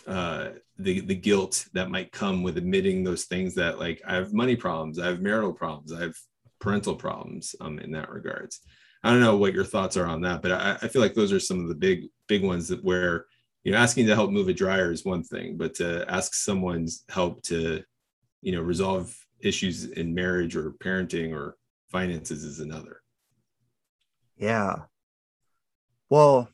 uh, 0.08 0.50
the 0.78 1.02
the 1.02 1.16
guilt 1.16 1.66
that 1.74 1.90
might 1.90 2.12
come 2.12 2.44
with 2.44 2.58
admitting 2.58 3.04
those 3.04 3.26
things 3.26 3.56
that 3.56 3.80
like 3.80 4.02
I 4.06 4.16
have 4.16 4.34
money 4.34 4.56
problems, 4.56 5.00
I 5.00 5.08
have 5.08 5.22
marital 5.22 5.54
problems, 5.54 5.94
I 5.94 6.02
have 6.02 6.16
parental 6.60 6.96
problems 6.96 7.56
um, 7.62 7.80
in 7.80 7.92
that 7.92 8.10
regards. 8.10 8.62
I 9.04 9.10
don't 9.10 9.20
know 9.20 9.38
what 9.38 9.54
your 9.54 9.66
thoughts 9.66 9.98
are 9.98 10.06
on 10.06 10.22
that, 10.22 10.42
but 10.42 10.52
I, 10.52 10.78
I 10.82 10.88
feel 10.88 11.02
like 11.02 11.16
those 11.16 11.32
are 11.32 11.40
some 11.40 11.60
of 11.60 11.68
the 11.68 11.76
big 11.76 12.06
big 12.28 12.44
ones 12.44 12.68
that 12.68 12.84
where 12.84 13.26
you 13.64 13.72
know 13.72 13.78
asking 13.78 14.08
to 14.08 14.16
help 14.16 14.32
move 14.32 14.48
a 14.48 14.54
dryer 14.54 14.92
is 14.92 15.06
one 15.06 15.24
thing, 15.24 15.58
but 15.58 15.74
to 15.76 16.06
ask 16.10 16.34
someone's 16.34 17.04
help 17.10 17.42
to 17.44 17.84
you 18.42 18.52
know 18.52 18.62
resolve 18.62 19.16
issues 19.40 19.86
in 19.86 20.14
marriage 20.14 20.56
or 20.56 20.72
parenting 20.72 21.34
or 21.34 21.58
finances 21.92 22.44
is 22.44 22.60
another. 22.60 23.02
Yeah. 24.38 24.76
Well, 26.10 26.50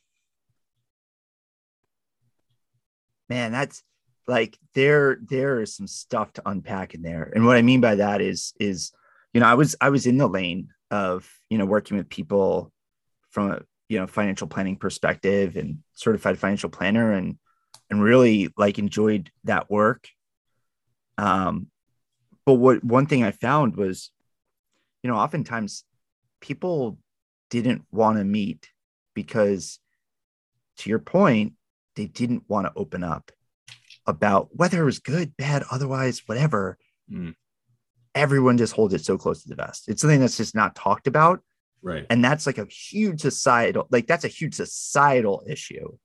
man, 3.30 3.52
that's 3.52 3.84
like 4.28 4.58
there 4.74 5.18
there 5.22 5.62
is 5.62 5.76
some 5.76 5.88
stuff 5.88 6.34
to 6.34 6.50
unpack 6.50 6.94
in 6.94 7.02
there. 7.02 7.32
And 7.34 7.46
what 7.46 7.58
I 7.58 7.62
mean 7.62 7.82
by 7.82 7.96
that 7.96 8.22
is 8.22 8.54
is 8.60 8.92
you 9.34 9.40
know, 9.40 9.48
I 9.48 9.54
was 9.54 9.76
I 9.80 9.90
was 9.90 10.06
in 10.06 10.18
the 10.18 10.28
lane 10.28 10.70
of, 10.92 11.30
you 11.50 11.58
know, 11.58 11.66
working 11.66 11.98
with 11.98 12.10
people 12.10 12.72
from 13.30 13.52
a, 13.52 13.62
you 13.90 14.00
know, 14.00 14.08
financial 14.08 14.48
planning 14.48 14.76
perspective 14.76 15.56
and 15.56 15.80
certified 15.94 16.40
financial 16.40 16.70
planner 16.70 17.13
and 17.13 17.38
and 17.90 18.02
really 18.02 18.54
like 18.58 18.80
enjoyed 18.80 19.32
that 19.46 19.70
work. 19.70 20.08
Um 21.18 21.68
but 22.46 22.56
what 22.56 22.84
one 22.84 23.08
thing 23.08 23.24
I 23.24 23.32
found 23.32 23.76
was 23.76 24.12
you 25.04 25.12
know, 25.12 25.18
oftentimes 25.18 25.84
people 26.42 26.98
didn't 27.50 27.86
want 27.92 28.18
to 28.18 28.24
meet 28.26 28.70
because 29.13 29.80
to 30.78 30.90
your 30.90 31.00
point 31.00 31.54
they 31.98 32.06
didn't 32.06 32.44
want 32.48 32.66
to 32.66 32.74
open 32.78 33.04
up 33.04 33.32
about 34.06 34.48
whether 34.56 34.82
it 34.82 34.86
was 34.86 35.00
good, 35.00 35.36
bad, 35.36 35.64
otherwise, 35.70 36.22
whatever. 36.28 36.78
Mm. 37.12 37.36
Everyone 38.16 38.58
just 38.58 38.74
holds 38.74 38.94
it 38.94 39.04
so 39.04 39.18
close 39.18 39.44
to 39.44 39.50
the 39.50 39.56
vest. 39.56 39.90
It's 39.90 40.02
something 40.02 40.22
that's 40.22 40.38
just 40.38 40.56
not 40.56 40.76
talked 40.76 41.08
about. 41.08 41.42
Right. 41.82 42.06
And 42.10 42.24
that's 42.24 42.48
like 42.48 42.58
a 42.58 42.66
huge 42.66 43.22
societal, 43.22 43.88
like 43.92 44.08
that's 44.08 44.24
a 44.24 44.30
huge 44.30 44.56
societal 44.56 45.44
issue. 45.46 45.98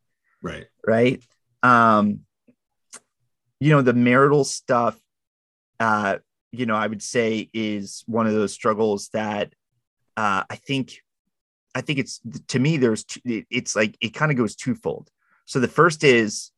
Right. 0.43 0.67
Right. 0.87 1.23
Um, 1.63 2.21
you 3.61 3.71
know, 3.71 3.83
the 3.83 3.95
marital 3.95 4.45
stuff, 4.45 4.99
uh, 5.79 6.19
you 6.51 6.67
know, 6.67 6.75
I 6.75 6.89
would 6.89 7.03
say 7.03 7.49
is 7.55 8.03
one 8.07 8.27
of 8.27 8.33
those 8.35 8.53
struggles 8.53 9.09
that 9.13 9.55
uh, 10.17 10.43
I 10.51 10.57
think, 10.57 10.99
I 11.75 11.81
think 11.81 12.01
it's 12.01 12.21
to 12.49 12.59
me, 12.59 12.77
there's, 12.77 13.07
it's 13.25 13.75
like, 13.75 13.97
it 14.01 14.13
kind 14.13 14.31
of 14.31 14.37
goes 14.37 14.57
twofold. 14.57 15.09
So 15.45 15.61
the 15.61 15.69
first 15.69 16.05
is 16.05 16.51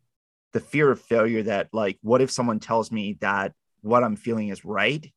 the 0.52 0.60
fear 0.60 0.90
of 0.90 1.00
failure 1.00 1.42
that 1.44 1.68
like 1.72 1.98
what 2.02 2.20
if 2.20 2.30
someone 2.30 2.60
tells 2.60 2.92
me 2.92 3.16
that 3.20 3.52
what 3.82 4.04
I'm 4.04 4.16
feeling 4.16 4.48
is 4.48 4.64
right 4.64 5.12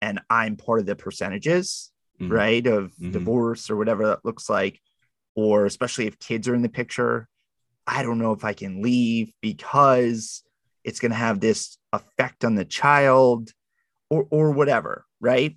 and 0.00 0.20
I'm 0.30 0.56
part 0.56 0.80
of 0.80 0.86
the 0.86 0.96
percentages, 0.96 1.90
mm-hmm. 2.20 2.32
right? 2.32 2.66
Of 2.66 2.92
mm-hmm. 2.92 3.12
divorce 3.12 3.70
or 3.70 3.76
whatever 3.76 4.06
that 4.06 4.24
looks 4.24 4.48
like. 4.48 4.80
or 5.34 5.66
especially 5.66 6.06
if 6.06 6.18
kids 6.18 6.48
are 6.48 6.54
in 6.54 6.62
the 6.62 6.68
picture, 6.68 7.28
I 7.86 8.02
don't 8.02 8.18
know 8.18 8.32
if 8.32 8.44
I 8.44 8.54
can 8.54 8.82
leave 8.82 9.32
because 9.40 10.42
it's 10.82 10.98
going 10.98 11.12
to 11.12 11.16
have 11.16 11.40
this 11.40 11.78
effect 11.92 12.44
on 12.44 12.54
the 12.54 12.64
child 12.64 13.52
or 14.08 14.26
or 14.30 14.50
whatever, 14.52 15.04
right? 15.20 15.56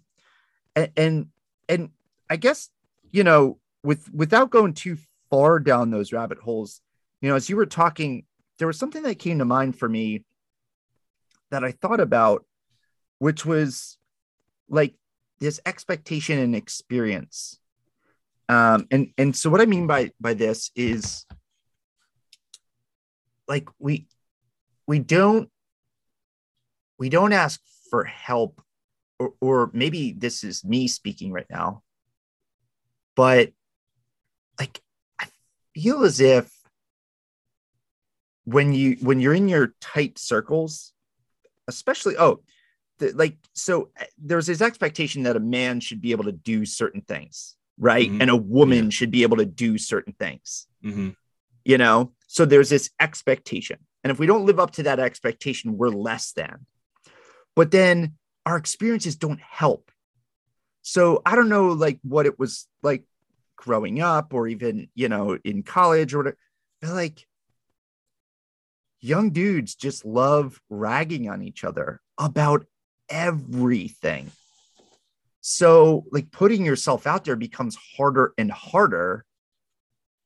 And 0.76 0.92
and, 0.98 1.28
and 1.68 1.90
I 2.30 2.36
guess 2.36 2.70
you 3.12 3.24
know, 3.24 3.58
with 3.84 4.12
without 4.14 4.50
going 4.50 4.74
too 4.74 4.98
far 5.30 5.60
down 5.60 5.90
those 5.92 6.14
rabbit 6.14 6.40
holes, 6.40 6.82
you 7.22 7.30
know, 7.30 7.36
as 7.36 7.50
you 7.50 7.56
were 7.56 7.66
talking, 7.66 8.26
there 8.58 8.68
was 8.68 8.78
something 8.78 9.04
that 9.04 9.20
came 9.20 9.40
to 9.40 9.46
mind 9.46 9.78
for 9.78 9.90
me 9.90 10.24
that 11.52 11.64
I 11.64 11.72
thought 11.72 12.00
about, 12.00 12.46
which 13.18 13.46
was 13.46 13.98
like 14.70 14.96
this 15.40 15.60
expectation 15.66 16.40
and 16.40 16.56
experience. 16.56 17.60
Um, 18.48 18.88
and 18.92 19.14
and 19.18 19.36
so 19.36 19.50
what 19.50 19.62
I 19.62 19.66
mean 19.66 19.88
by 19.88 20.12
by 20.20 20.34
this 20.34 20.72
is 20.76 21.26
like 23.48 23.68
we 23.80 24.08
we 24.88 25.00
don't 25.00 25.50
we 26.98 27.10
don't 27.10 27.34
ask 27.34 27.62
for 27.90 28.04
help 28.04 28.62
or, 29.20 29.34
or 29.42 29.70
maybe 29.74 30.14
this 30.14 30.44
is 30.44 30.64
me 30.64 30.88
speaking 30.88 31.32
right 31.32 31.48
now 31.50 31.82
but 33.16 33.52
like 34.60 34.82
i 35.20 35.26
feel 35.74 36.04
as 36.04 36.20
if 36.20 36.52
when 38.50 38.74
you 38.74 38.98
when 39.02 39.20
you're 39.20 39.34
in 39.34 39.48
your 39.48 39.76
tight 39.80 40.18
circles 40.18 40.94
especially 41.68 42.16
oh 42.18 42.42
the, 42.98 43.12
like 43.12 43.38
so 43.54 43.90
uh, 44.00 44.06
there's 44.18 44.48
this 44.48 44.62
expectation 44.62 45.24
that 45.24 45.36
a 45.36 45.40
man 45.40 45.80
should 45.80 46.02
be 46.02 46.12
able 46.12 46.24
to 46.24 46.32
do 46.32 46.66
certain 46.66 47.02
things 47.02 47.56
right 47.78 48.10
mm-hmm. 48.10 48.22
and 48.22 48.30
a 48.32 48.36
woman 48.36 48.86
yeah. 48.86 48.90
should 48.90 49.12
be 49.12 49.22
able 49.22 49.38
to 49.38 49.46
do 49.46 49.78
certain 49.78 50.14
things 50.14 50.68
mm-hmm. 50.84 51.10
you 51.64 51.78
know 51.78 52.12
so 52.28 52.44
there's 52.44 52.70
this 52.70 52.90
expectation 53.00 53.78
and 54.04 54.12
if 54.12 54.18
we 54.18 54.26
don't 54.26 54.46
live 54.46 54.60
up 54.60 54.72
to 54.72 54.84
that 54.84 55.00
expectation 55.00 55.78
we're 55.78 55.90
less 55.90 56.32
than 56.32 56.66
but 57.56 57.70
then 57.70 58.16
our 58.48 58.58
experiences 58.58 59.16
don't 59.16 59.42
help 59.42 59.92
so 60.82 61.22
i 61.24 61.36
don't 61.36 61.50
know 61.50 61.68
like 61.68 62.00
what 62.02 62.26
it 62.26 62.40
was 62.40 62.68
like 62.82 63.04
growing 63.56 64.02
up 64.02 64.34
or 64.34 64.48
even 64.48 64.88
you 64.96 65.08
know 65.08 65.38
in 65.44 65.62
college 65.62 66.14
or 66.14 66.20
whatever 66.20 66.38
but 66.82 66.92
like 66.92 67.28
young 69.02 69.32
dudes 69.32 69.76
just 69.76 70.06
love 70.06 70.60
ragging 70.70 71.30
on 71.30 71.42
each 71.42 71.64
other 71.64 72.02
about 72.18 72.66
everything. 73.10 74.32
So, 75.42 76.06
like, 76.12 76.32
putting 76.32 76.66
yourself 76.66 77.08
out 77.08 77.26
there 77.26 77.36
becomes 77.36 77.78
harder 77.98 78.34
and 78.38 78.52
harder 78.52 79.26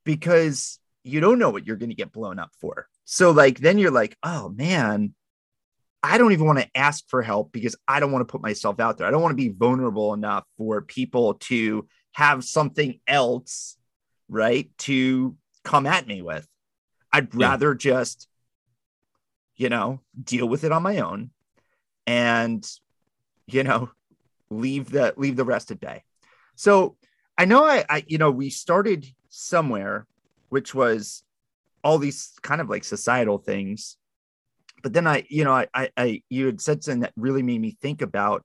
because 0.03 0.79
you 1.03 1.19
don't 1.19 1.39
know 1.39 1.49
what 1.49 1.67
you're 1.67 1.77
going 1.77 1.89
to 1.89 1.95
get 1.95 2.11
blown 2.11 2.39
up 2.39 2.51
for. 2.59 2.87
So, 3.05 3.31
like, 3.31 3.59
then 3.59 3.77
you're 3.77 3.91
like, 3.91 4.17
oh 4.23 4.49
man, 4.49 5.13
I 6.01 6.17
don't 6.17 6.33
even 6.33 6.45
want 6.45 6.59
to 6.59 6.69
ask 6.75 7.07
for 7.07 7.21
help 7.21 7.51
because 7.51 7.75
I 7.87 7.99
don't 7.99 8.11
want 8.11 8.27
to 8.27 8.31
put 8.31 8.41
myself 8.41 8.79
out 8.79 8.97
there. 8.97 9.07
I 9.07 9.11
don't 9.11 9.21
want 9.21 9.31
to 9.37 9.43
be 9.43 9.49
vulnerable 9.49 10.13
enough 10.13 10.45
for 10.57 10.81
people 10.81 11.35
to 11.35 11.87
have 12.13 12.43
something 12.43 12.99
else, 13.07 13.77
right, 14.27 14.69
to 14.79 15.37
come 15.63 15.85
at 15.85 16.07
me 16.07 16.21
with. 16.21 16.47
I'd 17.11 17.33
rather 17.35 17.71
yeah. 17.71 17.77
just 17.77 18.27
you 19.55 19.69
know, 19.69 20.01
deal 20.21 20.47
with 20.47 20.63
it 20.63 20.71
on 20.71 20.83
my 20.83 20.99
own 20.99 21.31
and, 22.05 22.67
you 23.47 23.63
know, 23.63 23.89
leave 24.49 24.89
the 24.89 25.13
leave 25.17 25.35
the 25.35 25.45
rest 25.45 25.71
at 25.71 25.79
bay. 25.79 26.03
So 26.55 26.95
I 27.37 27.45
know 27.45 27.63
I, 27.63 27.85
I 27.89 28.03
you 28.07 28.17
know, 28.17 28.31
we 28.31 28.49
started 28.49 29.05
somewhere, 29.29 30.05
which 30.49 30.73
was 30.75 31.23
all 31.83 31.97
these 31.97 32.31
kind 32.41 32.61
of 32.61 32.69
like 32.69 32.83
societal 32.83 33.37
things. 33.37 33.97
But 34.81 34.93
then 34.93 35.07
I, 35.07 35.25
you 35.29 35.43
know, 35.43 35.53
I, 35.53 35.67
I, 35.73 35.89
I 35.95 36.21
you 36.29 36.45
had 36.45 36.61
said 36.61 36.83
something 36.83 37.01
that 37.01 37.13
really 37.15 37.43
made 37.43 37.61
me 37.61 37.77
think 37.81 38.01
about 38.01 38.43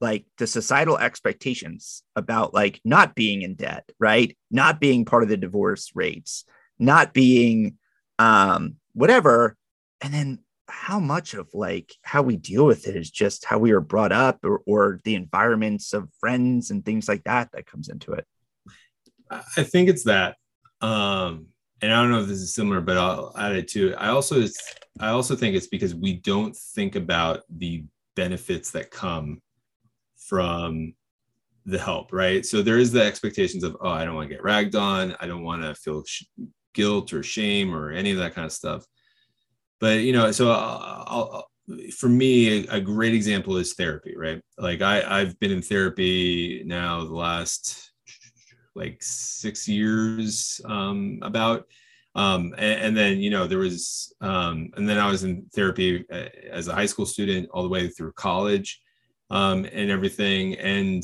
like 0.00 0.26
the 0.36 0.46
societal 0.46 0.98
expectations 0.98 2.02
about 2.14 2.52
like 2.52 2.80
not 2.84 3.14
being 3.14 3.42
in 3.42 3.54
debt, 3.54 3.90
right? 3.98 4.36
Not 4.50 4.80
being 4.80 5.04
part 5.04 5.22
of 5.22 5.28
the 5.28 5.36
divorce 5.36 5.92
rates, 5.94 6.44
not 6.78 7.14
being 7.14 7.78
um 8.18 8.76
whatever 8.94 9.56
and 10.00 10.12
then 10.12 10.38
how 10.68 10.98
much 10.98 11.34
of 11.34 11.48
like 11.54 11.94
how 12.02 12.22
we 12.22 12.36
deal 12.36 12.66
with 12.66 12.88
it 12.88 12.96
is 12.96 13.10
just 13.10 13.44
how 13.44 13.58
we 13.58 13.70
are 13.70 13.80
brought 13.80 14.12
up 14.12 14.38
or, 14.44 14.62
or 14.66 15.00
the 15.04 15.14
environments 15.14 15.92
of 15.92 16.08
friends 16.18 16.70
and 16.70 16.84
things 16.84 17.08
like 17.08 17.24
that 17.24 17.50
that 17.52 17.66
comes 17.66 17.88
into 17.88 18.12
it? 18.12 18.26
I 19.30 19.62
think 19.62 19.88
it's 19.88 20.04
that 20.04 20.36
um 20.82 21.46
and 21.80 21.92
i 21.92 22.00
don't 22.02 22.10
know 22.10 22.20
if 22.20 22.28
this 22.28 22.38
is 22.38 22.54
similar 22.54 22.82
but 22.82 22.98
i'll 22.98 23.32
add 23.38 23.56
it 23.56 23.66
to 23.66 23.88
it. 23.88 23.94
I 23.94 24.08
also 24.08 24.44
i 25.00 25.08
also 25.08 25.34
think 25.34 25.56
it's 25.56 25.68
because 25.68 25.94
we 25.94 26.14
don't 26.14 26.54
think 26.54 26.96
about 26.96 27.40
the 27.48 27.84
benefits 28.14 28.70
that 28.72 28.90
come 28.90 29.40
from 30.18 30.94
the 31.64 31.78
help 31.78 32.12
right? 32.12 32.44
So 32.46 32.62
there 32.62 32.78
is 32.78 32.92
the 32.92 33.02
expectations 33.02 33.64
of 33.64 33.76
oh 33.80 33.88
i 33.88 34.04
don't 34.04 34.14
want 34.14 34.28
to 34.28 34.34
get 34.34 34.44
ragged 34.44 34.76
on. 34.76 35.16
I 35.18 35.26
don't 35.26 35.42
want 35.42 35.62
to 35.62 35.74
feel 35.74 36.04
sh- 36.04 36.24
guilt 36.74 37.12
or 37.12 37.22
shame 37.22 37.74
or 37.74 37.90
any 37.90 38.10
of 38.10 38.18
that 38.18 38.34
kind 38.34 38.44
of 38.44 38.52
stuff 38.52 38.84
but 39.80 40.00
you 40.00 40.12
know 40.12 40.30
so 40.30 40.50
I'll, 40.50 41.06
I'll, 41.06 41.50
for 41.96 42.08
me 42.08 42.66
a, 42.66 42.76
a, 42.76 42.80
great 42.80 43.14
example 43.14 43.56
is 43.56 43.74
therapy 43.74 44.14
right? 44.16 44.40
Like 44.58 44.82
i 44.82 45.02
i've 45.20 45.38
been 45.40 45.52
in 45.52 45.62
therapy 45.62 46.62
now 46.64 47.04
the 47.04 47.14
last 47.14 47.92
like 48.74 48.98
six 49.00 49.66
years 49.66 50.60
um 50.64 51.18
about 51.22 51.66
um 52.14 52.54
and, 52.58 52.80
and 52.80 52.96
then 52.96 53.18
you 53.18 53.30
know 53.30 53.46
there 53.46 53.58
was 53.58 54.14
um 54.20 54.70
and 54.76 54.88
then 54.88 54.98
i 54.98 55.10
was 55.10 55.24
in 55.24 55.46
therapy 55.54 56.04
uh, 56.12 56.28
as 56.50 56.68
a 56.68 56.74
high 56.74 56.86
school 56.86 57.06
student 57.06 57.48
all 57.52 57.62
the 57.62 57.68
way 57.68 57.88
through 57.88 58.12
college 58.12 58.80
um 59.30 59.66
and 59.72 59.90
everything. 59.90 60.54
And 60.54 61.02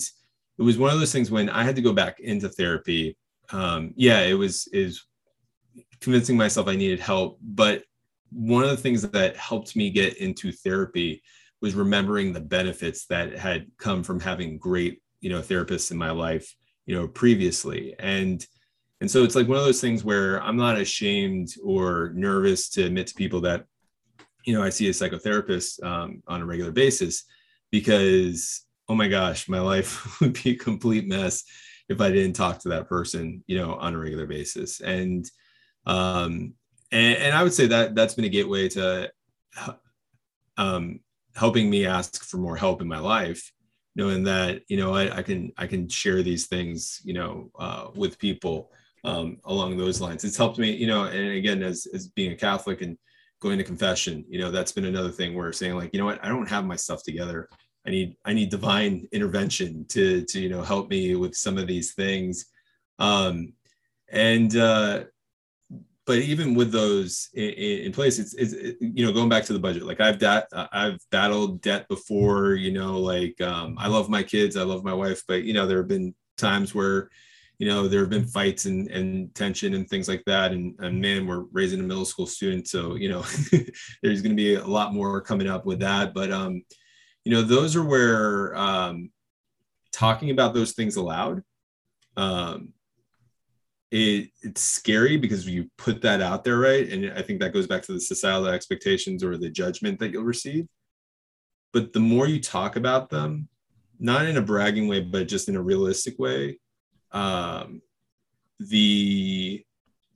it 0.59 0.63
was 0.63 0.79
one 0.79 0.93
of 0.93 0.99
those 0.99 1.13
things 1.13 1.31
when 1.31 1.49
i 1.51 1.63
had 1.63 1.77
to 1.77 1.83
go 1.83 1.93
back 1.93 2.21
into 2.21 2.49
therapy 2.49 3.17
um 3.51 3.93
yeah 3.97 4.21
it 4.21 4.35
was 4.35 4.69
is 4.73 5.05
convincing 6.01 6.37
myself 6.37 6.69
i 6.69 6.77
needed 6.77 7.01
help 7.01 7.39
but 7.43 7.83
one 8.35 8.65
of 8.65 8.71
the 8.71 8.77
things 8.77 9.03
that 9.03 9.37
helped 9.37 9.77
me 9.77 9.91
get 9.91 10.17
into 10.19 10.53
therapy 10.53 11.23
was 11.61 11.75
remembering 11.75 12.33
the 12.33 12.41
benefits 12.41 13.07
that 13.07 13.39
had 13.39 13.67
come 13.79 14.03
from 14.03 14.19
having 14.21 14.59
great 14.59 15.01
you 15.21 15.31
know 15.31 15.41
therapists 15.41 15.91
in 15.91 15.97
my 15.97 16.11
life 16.11 16.55
you 16.87 16.95
know 16.95 17.09
previously. 17.09 17.95
And 17.99 18.45
and 19.03 19.11
so 19.11 19.25
it's 19.25 19.35
like 19.35 19.49
one 19.49 19.59
of 19.59 19.65
those 19.65 19.81
things 19.81 20.05
where 20.05 20.41
i'm 20.45 20.57
not 20.57 20.81
ashamed 20.81 21.49
or 21.63 22.13
nervous 22.15 22.69
to 22.71 22.85
admit 22.85 23.09
to 23.09 23.15
people 23.15 23.41
that 23.41 23.67
you 24.45 24.55
know 24.55 24.63
i 24.63 24.71
see 24.71 24.87
a 24.87 24.93
psychotherapist 24.93 25.83
um, 25.83 26.23
on 26.29 26.41
a 26.41 26.47
regular 26.47 26.71
basis 26.71 27.25
because 27.73 28.65
oh 28.89 28.95
my 28.95 29.09
gosh 29.09 29.49
my 29.49 29.59
life 29.59 30.21
would 30.21 30.41
be 30.45 30.51
a 30.51 30.57
complete 30.57 31.09
mess 31.09 31.43
if 31.89 32.01
i 32.01 32.11
didn't 32.11 32.35
talk 32.35 32.61
to 32.61 32.69
that 32.69 32.89
person 32.89 33.43
you 33.49 33.59
know 33.59 33.75
on 33.75 33.95
a 33.95 33.99
regular 33.99 34.27
basis. 34.27 34.81
And 34.81 35.29
um 35.85 36.55
and, 36.93 37.17
and 37.17 37.37
I 37.37 37.43
would 37.43 37.53
say 37.53 37.67
that 37.67 37.95
that's 37.95 38.15
been 38.15 38.27
a 38.27 38.29
gateway 38.29 38.69
to 38.71 39.11
um, 40.57 41.01
helping 41.35 41.69
me 41.71 41.87
ask 41.87 42.25
for 42.25 42.37
more 42.37 42.57
help 42.57 42.81
in 42.81 42.89
my 42.89 42.99
life, 42.99 43.53
knowing 43.97 44.23
that 44.25 44.63
you 44.69 44.77
know 44.77 44.95
I, 44.95 45.19
I 45.19 45.23
can 45.23 45.53
I 45.57 45.67
can 45.67 45.89
share 45.89 46.23
these 46.23 46.47
things 46.47 47.01
you 47.05 47.15
know 47.15 47.51
uh, 47.59 47.89
with 47.95 48.19
people 48.19 48.71
um, 49.05 49.39
along 49.45 49.77
those 49.77 50.01
lines. 50.01 50.25
It's 50.25 50.37
helped 50.37 50.59
me, 50.59 50.71
you 50.73 50.87
know, 50.87 51.05
and 51.05 51.31
again 51.31 51.63
as 51.63 51.87
as 51.93 52.09
being 52.09 52.33
a 52.33 52.37
Catholic 52.37 52.83
and 52.83 52.97
going 53.41 53.59
to 53.59 53.65
confession, 53.65 54.25
you 54.29 54.39
know, 54.39 54.53
that's 54.53 54.71
been 54.71 54.85
another 54.85 55.11
thing 55.11 55.35
where 55.35 55.53
saying 55.53 55.75
like, 55.75 55.91
you 55.93 55.99
know 55.99 56.07
what, 56.07 56.25
I 56.25 56.29
don't 56.29 56.49
have 56.49 56.65
my 56.65 56.77
stuff 56.77 57.03
together. 57.03 57.49
I 57.87 57.91
need 57.91 58.17
I 58.25 58.33
need 58.33 58.51
divine 58.51 59.09
intervention 59.13 59.85
to 59.89 60.25
to 60.27 60.41
you 60.41 60.49
know 60.49 60.63
help 60.63 60.89
me 60.89 61.17
with 61.17 61.35
some 61.35 61.59
of 61.59 61.67
these 61.67 61.95
things. 61.95 62.47
Um, 62.99 63.55
and 64.11 64.55
uh, 64.57 65.05
but 66.07 66.19
even 66.19 66.55
with 66.55 66.73
those 66.73 67.29
in, 67.35 67.51
in 67.51 67.93
place, 67.93 68.19
it's, 68.19 68.35
it's 68.35 68.53
it, 68.53 68.77
you 68.81 69.05
know 69.07 69.13
going 69.13 69.29
back 69.29 69.45
to 69.45 69.53
the 69.53 69.59
budget. 69.59 69.85
Like 69.85 70.01
I've 70.01 70.19
dat 70.19 70.49
I've 70.53 70.99
battled 71.11 71.63
debt 71.63 71.89
before. 71.89 72.55
You 72.55 72.73
know, 72.73 72.99
like 72.99 73.41
um, 73.41 73.77
I 73.79 73.89
love 73.89 74.09
my 74.09 74.23
kids, 74.23 74.57
I 74.57 74.63
love 74.63 74.85
my 74.85 74.95
wife, 74.95 75.23
but 75.29 75.45
you 75.45 75.53
know 75.53 75.67
there 75.67 75.79
have 75.79 75.89
been 75.89 76.15
times 76.37 76.75
where 76.75 77.09
you 77.59 77.69
know 77.69 77.87
there 77.87 78.01
have 78.01 78.11
been 78.11 78.27
fights 78.27 78.65
and, 78.65 78.91
and 78.91 79.33
tension 79.37 79.75
and 79.75 79.89
things 79.89 80.09
like 80.09 80.25
that 80.27 80.51
and, 80.51 80.75
and 80.81 81.01
man 81.01 81.29
we're 81.29 81.45
raising 81.53 81.79
a 81.79 81.83
middle 81.83 82.05
school 82.05 82.27
student 82.27 82.67
so 82.67 82.97
you 82.97 83.09
know 83.09 83.23
there's 84.03 84.21
going 84.21 84.33
to 84.33 84.43
be 84.43 84.57
a 84.57 84.67
lot 84.67 84.93
more 84.93 85.21
coming 85.21 85.49
up 85.49 85.65
with 85.65 85.79
that 85.79 86.13
but 86.13 86.33
um 86.33 86.61
you 87.25 87.33
know 87.33 87.41
those 87.41 87.77
are 87.77 87.85
where 87.85 88.57
um 88.57 89.13
talking 89.93 90.31
about 90.31 90.55
those 90.55 90.73
things 90.73 90.97
aloud 90.97 91.43
um 92.17 92.72
it, 93.93 94.31
it's 94.41 94.63
scary 94.63 95.19
because 95.19 95.47
you 95.47 95.71
put 95.77 96.01
that 96.01 96.23
out 96.23 96.45
there 96.45 96.59
right? 96.59 96.91
And 96.91 97.13
i 97.13 97.23
think 97.23 97.41
that 97.41 97.53
goes 97.53 97.67
back 97.67 97.83
to 97.83 97.93
the 97.93 98.01
societal 98.01 98.49
expectations 98.49 99.23
or 99.23 99.37
the 99.37 99.51
judgment 99.51 100.01
that 100.01 100.11
you'll 100.11 100.25
receive. 100.25 100.67
But 101.73 101.93
the 101.93 102.01
more 102.01 102.27
you 102.27 102.41
talk 102.41 102.77
about 102.77 103.11
them 103.11 103.49
not 104.01 104.27
in 104.27 104.39
a 104.39 104.43
bragging 104.43 104.89
way 104.89 105.01
but 105.01 105.29
just 105.29 105.49
in 105.49 105.57
a 105.57 105.63
realistic 105.63 106.19
way 106.19 106.59
um, 107.13 107.83
the 108.59 109.63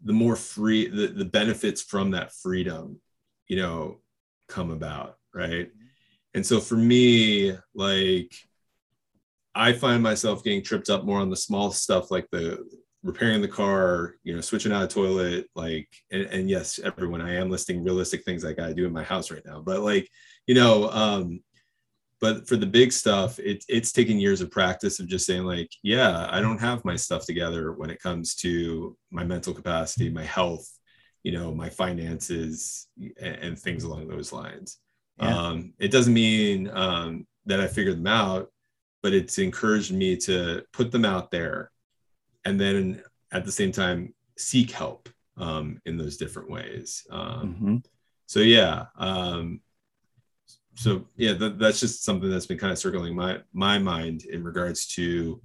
the 0.03 0.13
more 0.13 0.37
free 0.37 0.89
the, 0.89 1.09
the 1.09 1.25
benefits 1.25 1.83
from 1.83 2.13
that 2.13 2.33
freedom 2.33 2.99
you 3.47 3.57
know 3.57 3.99
come 4.49 4.71
about 4.71 5.19
right? 5.35 5.71
And 6.33 6.45
so 6.47 6.61
for 6.61 6.77
me 6.77 7.55
like 7.75 8.35
i 9.55 9.73
find 9.73 10.03
myself 10.03 10.43
getting 10.43 10.63
tripped 10.63 10.89
up 10.89 11.05
more 11.05 11.21
on 11.21 11.31
the 11.31 11.37
small 11.37 11.71
stuff 11.71 12.11
like 12.11 12.27
the 12.31 12.65
repairing 13.07 13.41
the 13.41 13.49
car 13.49 14.17
you 14.25 14.35
know 14.35 14.41
switching 14.41 14.73
out 14.73 14.83
a 14.83 14.89
toilet 14.89 15.47
like 15.55 15.89
and, 16.11 16.23
and 16.23 16.51
yes 16.51 16.81
everyone 16.83 17.21
i 17.21 17.35
am 17.35 17.49
listing 17.49 17.85
realistic 17.85 18.25
things 18.25 18.45
i 18.45 18.53
gotta 18.53 18.75
do 18.75 18.85
in 18.85 18.93
my 18.93 19.05
house 19.05 19.31
right 19.31 19.47
now 19.47 19.61
but 19.61 19.81
like 19.81 20.09
you 20.47 20.55
know 20.55 20.91
um 20.91 21.41
but 22.21 22.49
for 22.49 22.57
the 22.57 22.67
big 22.67 22.93
stuff 22.93 23.39
it, 23.39 23.65
it's 23.69 23.93
taken 23.93 24.19
years 24.19 24.41
of 24.41 24.51
practice 24.51 24.99
of 24.99 25.07
just 25.07 25.25
saying 25.25 25.45
like 25.45 25.71
yeah 25.83 26.27
i 26.31 26.41
don't 26.41 26.61
have 26.61 26.85
my 26.85 26.97
stuff 26.97 27.25
together 27.25 27.73
when 27.73 27.91
it 27.91 28.03
comes 28.03 28.35
to 28.35 28.97
my 29.13 29.23
mental 29.23 29.55
capacity 29.55 30.11
my 30.11 30.25
health 30.25 30.69
you 31.23 31.31
know 31.31 31.55
my 31.55 31.71
finances 31.71 32.89
and, 33.21 33.37
and 33.37 33.59
things 33.59 33.85
along 33.85 34.09
those 34.09 34.33
lines 34.33 34.79
yeah. 35.21 35.37
um, 35.37 35.73
it 35.79 35.93
doesn't 35.93 36.15
mean 36.15 36.69
um, 36.73 37.25
that 37.45 37.61
i 37.61 37.69
figured 37.69 37.99
them 37.99 38.07
out 38.09 38.49
but 39.01 39.15
it's 39.15 39.39
encouraged 39.39 39.93
me 39.93 40.17
to 40.17 40.65
put 40.73 40.91
them 40.91 41.05
out 41.05 41.31
there 41.31 41.71
and 42.47 42.59
then 42.59 43.03
at 43.33 43.45
the 43.45 43.53
same 43.53 43.73
time 43.73 44.15
seek 44.39 44.71
help 44.71 45.11
um, 45.37 45.79
in 45.85 45.99
those 45.99 46.17
different 46.17 46.51
ways 46.51 47.07
um, 47.11 47.55
mm-hmm. 47.55 47.77
so 48.27 48.41
yeah 48.41 48.87
um, 48.97 49.61
so 50.77 51.07
yeah, 51.17 51.33
that, 51.35 51.59
that's 51.59 51.81
just 51.81 52.05
something 52.05 52.31
that's 52.31 52.47
been 52.47 52.59
kind 52.59 52.73
of 52.73 52.79
circling 52.79 53.17
my 53.17 53.39
my 53.53 53.79
mind 53.79 54.25
in 54.25 54.45
regards 54.45 54.87
to. 54.95 55.41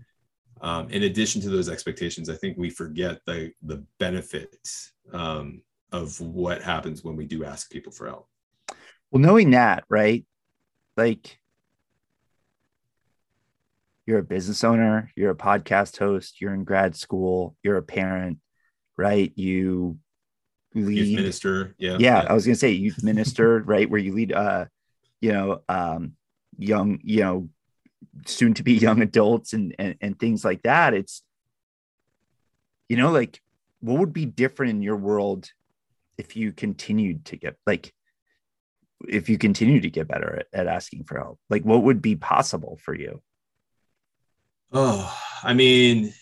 Um, 0.63 0.91
in 0.91 1.03
addition 1.03 1.41
to 1.41 1.49
those 1.49 1.69
expectations, 1.69 2.29
I 2.29 2.35
think 2.35 2.55
we 2.55 2.69
forget 2.69 3.21
the 3.25 3.51
the 3.63 3.83
benefits 3.97 4.91
um, 5.11 5.63
of 5.91 6.19
what 6.21 6.61
happens 6.61 7.03
when 7.03 7.15
we 7.15 7.25
do 7.25 7.43
ask 7.43 7.71
people 7.71 7.91
for 7.91 8.07
help. 8.07 8.27
Well, 9.09 9.21
knowing 9.21 9.51
that, 9.51 9.85
right? 9.89 10.23
Like, 10.97 11.39
you're 14.05 14.19
a 14.19 14.23
business 14.23 14.63
owner, 14.63 15.11
you're 15.15 15.31
a 15.31 15.35
podcast 15.35 15.97
host, 15.97 16.41
you're 16.41 16.53
in 16.53 16.63
grad 16.63 16.95
school, 16.95 17.55
you're 17.63 17.77
a 17.77 17.83
parent, 17.83 18.39
right? 18.97 19.31
You 19.35 19.97
lead 20.73 20.97
youth 20.97 21.15
minister, 21.15 21.75
yeah, 21.77 21.91
yeah. 21.91 22.21
yeah. 22.21 22.25
I 22.29 22.33
was 22.33 22.45
gonna 22.45 22.55
say 22.55 22.71
youth 22.71 23.03
minister, 23.03 23.59
right? 23.65 23.89
Where 23.89 23.99
you 23.99 24.13
lead 24.13 24.33
uh 24.33 24.65
you 25.21 25.31
know, 25.31 25.61
um, 25.69 26.13
young, 26.57 26.99
you 27.03 27.21
know, 27.21 27.49
soon 28.25 28.53
to 28.55 28.63
be 28.63 28.73
young 28.73 29.01
adults 29.01 29.53
and, 29.53 29.75
and 29.79 29.95
and 30.01 30.19
things 30.19 30.43
like 30.43 30.63
that. 30.63 30.93
It's, 30.93 31.21
you 32.89 32.97
know, 32.97 33.11
like 33.11 33.39
what 33.79 33.99
would 33.99 34.13
be 34.13 34.25
different 34.25 34.71
in 34.71 34.81
your 34.81 34.97
world 34.97 35.49
if 36.17 36.35
you 36.35 36.51
continued 36.51 37.25
to 37.25 37.37
get 37.37 37.55
like 37.65 37.93
if 39.07 39.29
you 39.29 39.37
continue 39.37 39.79
to 39.81 39.89
get 39.89 40.07
better 40.07 40.39
at, 40.39 40.59
at 40.59 40.67
asking 40.67 41.05
for 41.05 41.17
help? 41.19 41.39
Like 41.49 41.63
what 41.63 41.83
would 41.83 42.01
be 42.01 42.15
possible 42.15 42.79
for 42.83 42.95
you? 42.95 43.21
Oh, 44.71 45.17
I 45.43 45.53
mean, 45.53 46.13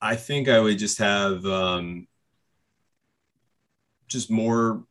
I 0.00 0.16
think 0.16 0.48
I 0.48 0.60
would 0.60 0.78
just 0.78 0.98
have 0.98 1.44
um 1.46 2.06
just 4.08 4.30
more 4.30 4.84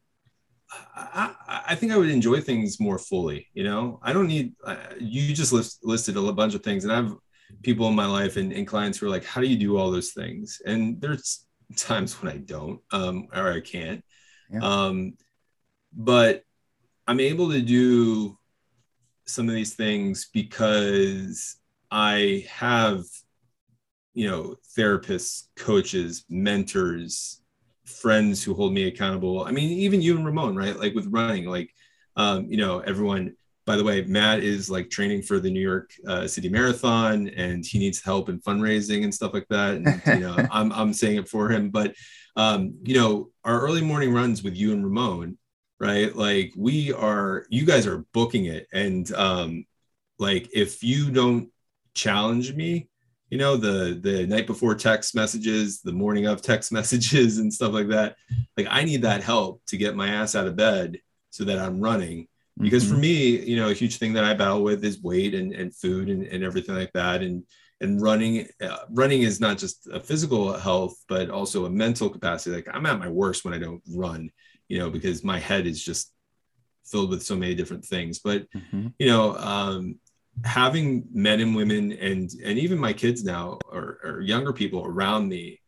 I, 0.95 1.33
I, 1.69 1.75
think 1.75 1.91
I 1.91 1.97
would 1.97 2.09
enjoy 2.09 2.41
things 2.41 2.79
more 2.79 2.97
fully. 2.97 3.47
You 3.53 3.63
know, 3.63 3.99
I 4.03 4.11
don't 4.13 4.27
need. 4.27 4.53
Uh, 4.63 4.75
you 4.99 5.33
just 5.33 5.53
list, 5.53 5.79
listed 5.83 6.17
a 6.17 6.31
bunch 6.33 6.55
of 6.55 6.63
things, 6.63 6.83
and 6.83 6.91
I 6.91 6.97
have 6.97 7.15
people 7.63 7.87
in 7.87 7.95
my 7.95 8.05
life 8.05 8.35
and, 8.35 8.51
and, 8.51 8.67
clients 8.67 8.97
who 8.97 9.05
are 9.05 9.09
like, 9.09 9.23
"How 9.23 9.39
do 9.39 9.47
you 9.47 9.57
do 9.57 9.77
all 9.77 9.91
those 9.91 10.11
things?" 10.11 10.61
And 10.65 10.99
there's 10.99 11.45
times 11.77 12.21
when 12.21 12.31
I 12.31 12.37
don't, 12.37 12.81
um, 12.91 13.27
or 13.33 13.51
I 13.53 13.61
can't. 13.61 14.03
Yeah. 14.51 14.59
Um, 14.61 15.13
but 15.93 16.43
I'm 17.07 17.19
able 17.19 17.51
to 17.51 17.61
do 17.61 18.37
some 19.25 19.47
of 19.47 19.55
these 19.55 19.75
things 19.75 20.29
because 20.33 21.57
I 21.91 22.45
have, 22.49 23.03
you 24.13 24.29
know, 24.29 24.55
therapists, 24.77 25.47
coaches, 25.55 26.25
mentors, 26.29 27.41
friends 27.85 28.43
who 28.43 28.53
hold 28.53 28.73
me 28.73 28.87
accountable. 28.87 29.43
I 29.43 29.51
mean, 29.51 29.69
even 29.79 30.01
you 30.01 30.17
and 30.17 30.25
Ramon, 30.25 30.55
right? 30.55 30.77
Like 30.77 30.93
with 30.93 31.07
running, 31.07 31.45
like, 31.45 31.73
um, 32.15 32.47
you 32.47 32.57
know, 32.57 32.79
everyone, 32.79 33.35
by 33.65 33.75
the 33.75 33.83
way, 33.83 34.01
Matt 34.03 34.39
is 34.39 34.69
like 34.69 34.89
training 34.89 35.21
for 35.21 35.39
the 35.39 35.49
New 35.49 35.61
York 35.61 35.91
uh, 36.07 36.27
City 36.27 36.49
Marathon 36.49 37.29
and 37.29 37.65
he 37.65 37.79
needs 37.79 38.03
help 38.03 38.29
in 38.29 38.39
fundraising 38.41 39.03
and 39.03 39.13
stuff 39.13 39.33
like 39.33 39.47
that. 39.49 39.75
And, 39.75 40.01
you 40.07 40.27
know, 40.27 40.35
I'm, 40.51 40.71
I'm 40.71 40.93
saying 40.93 41.17
it 41.17 41.29
for 41.29 41.49
him, 41.49 41.69
but, 41.69 41.93
um, 42.35 42.75
you 42.83 42.95
know, 42.95 43.29
our 43.43 43.61
early 43.61 43.81
morning 43.81 44.13
runs 44.13 44.43
with 44.43 44.55
you 44.55 44.73
and 44.73 44.83
Ramon, 44.83 45.37
right? 45.79 46.15
Like 46.15 46.53
we 46.57 46.93
are, 46.93 47.45
you 47.49 47.65
guys 47.65 47.87
are 47.87 48.05
booking 48.13 48.45
it. 48.45 48.67
And, 48.73 49.11
um, 49.13 49.65
like, 50.19 50.49
if 50.53 50.83
you 50.83 51.11
don't 51.11 51.51
challenge 51.97 52.53
me, 52.53 52.87
you 53.29 53.37
know 53.37 53.57
the 53.57 53.99
the 54.01 54.25
night 54.25 54.47
before 54.47 54.75
text 54.75 55.13
messages 55.15 55.81
the 55.81 55.91
morning 55.91 56.27
of 56.27 56.41
text 56.41 56.71
messages 56.79 57.39
and 57.39 57.53
stuff 57.53 57.73
like 57.73 57.89
that. 57.89 58.15
Like 58.55 58.67
i 58.69 58.83
need 58.83 59.01
that 59.01 59.23
help 59.23 59.61
to 59.67 59.77
get 59.77 59.95
my 59.95 60.07
ass 60.07 60.35
out 60.35 60.47
of 60.47 60.55
bed 60.55 60.99
so 61.29 61.43
that 61.45 61.59
i'm 61.59 61.81
running. 61.81 62.27
Because 62.59 62.85
mm-hmm. 62.85 62.95
for 62.95 62.99
me 62.99 63.39
you 63.45 63.57
know 63.57 63.69
a 63.69 63.73
huge 63.73 63.97
thing 63.97 64.13
that 64.13 64.23
i 64.23 64.33
battle 64.33 64.63
with 64.63 64.83
is 64.83 65.01
weight 65.01 65.33
and, 65.33 65.53
and 65.53 65.75
food 65.75 66.09
and, 66.09 66.23
and 66.23 66.43
everything 66.43 66.75
like 66.75 66.93
that. 66.93 67.21
And 67.21 67.43
and 67.79 68.01
running 68.01 68.47
uh, 68.61 68.85
running 68.89 69.21
is 69.21 69.39
not 69.39 69.57
just 69.57 69.87
a 69.91 69.99
physical 69.99 70.53
health 70.53 70.95
but 71.07 71.29
also 71.29 71.65
a 71.65 71.69
mental 71.69 72.09
capacity. 72.09 72.55
Like 72.55 72.69
i'm 72.73 72.85
at 72.85 72.99
my 72.99 73.09
worst 73.09 73.43
when 73.43 73.53
i 73.53 73.59
don't 73.59 73.83
run 73.89 74.31
you 74.67 74.79
know 74.79 74.89
because 74.89 75.23
my 75.23 75.39
head 75.39 75.67
is 75.67 75.83
just 75.83 76.11
filled 76.85 77.09
with 77.09 77.21
so 77.21 77.35
many 77.35 77.53
different 77.53 77.83
things. 77.83 78.19
But 78.19 78.49
mm-hmm. 78.51 78.87
you 78.97 79.07
know 79.07 79.35
um 79.35 79.99
having 80.43 81.05
men 81.11 81.39
and 81.39 81.55
women 81.55 81.91
and 81.93 82.31
and 82.43 82.59
even 82.59 82.77
my 82.77 82.93
kids 82.93 83.23
now 83.23 83.57
or, 83.71 83.99
or 84.03 84.21
younger 84.21 84.53
people 84.53 84.85
around 84.85 85.27
me 85.27 85.59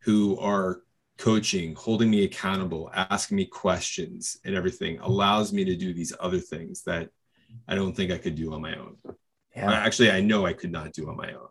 who 0.00 0.38
are 0.38 0.82
coaching 1.18 1.74
holding 1.74 2.10
me 2.10 2.24
accountable 2.24 2.90
asking 2.94 3.36
me 3.36 3.44
questions 3.44 4.38
and 4.44 4.54
everything 4.54 4.98
allows 5.00 5.52
me 5.52 5.64
to 5.64 5.76
do 5.76 5.92
these 5.92 6.12
other 6.20 6.38
things 6.38 6.82
that 6.82 7.10
i 7.66 7.74
don't 7.74 7.94
think 7.94 8.10
i 8.10 8.18
could 8.18 8.34
do 8.34 8.52
on 8.52 8.60
my 8.60 8.76
own. 8.76 8.96
Yeah. 9.54 9.72
actually 9.72 10.10
i 10.10 10.20
know 10.20 10.46
i 10.46 10.52
could 10.52 10.72
not 10.72 10.92
do 10.92 11.08
on 11.08 11.16
my 11.16 11.32
own. 11.32 11.48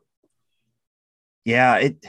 Yeah 1.46 1.78
it 1.78 2.06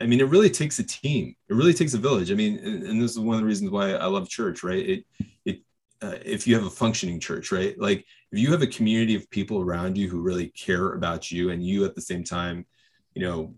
i 0.00 0.06
mean 0.06 0.20
it 0.20 0.28
really 0.28 0.50
takes 0.50 0.78
a 0.78 0.84
team. 0.84 1.34
It 1.48 1.54
really 1.54 1.74
takes 1.74 1.94
a 1.94 1.98
village. 1.98 2.30
I 2.30 2.34
mean 2.34 2.58
and, 2.58 2.82
and 2.82 3.02
this 3.02 3.12
is 3.12 3.18
one 3.18 3.36
of 3.36 3.40
the 3.40 3.46
reasons 3.46 3.70
why 3.70 3.92
i 3.92 4.06
love 4.06 4.28
church 4.28 4.62
right? 4.62 4.86
It 4.86 5.04
it 5.44 5.60
uh, 6.02 6.18
if 6.24 6.46
you 6.46 6.54
have 6.54 6.64
a 6.64 6.70
functioning 6.70 7.20
church, 7.20 7.52
right? 7.52 7.78
Like 7.78 8.04
if 8.32 8.38
you 8.38 8.50
have 8.50 8.62
a 8.62 8.66
community 8.66 9.14
of 9.14 9.30
people 9.30 9.60
around 9.60 9.96
you 9.96 10.08
who 10.08 10.20
really 10.20 10.48
care 10.48 10.94
about 10.94 11.30
you, 11.30 11.50
and 11.50 11.64
you 11.64 11.84
at 11.84 11.94
the 11.94 12.00
same 12.00 12.24
time, 12.24 12.66
you 13.14 13.22
know, 13.22 13.54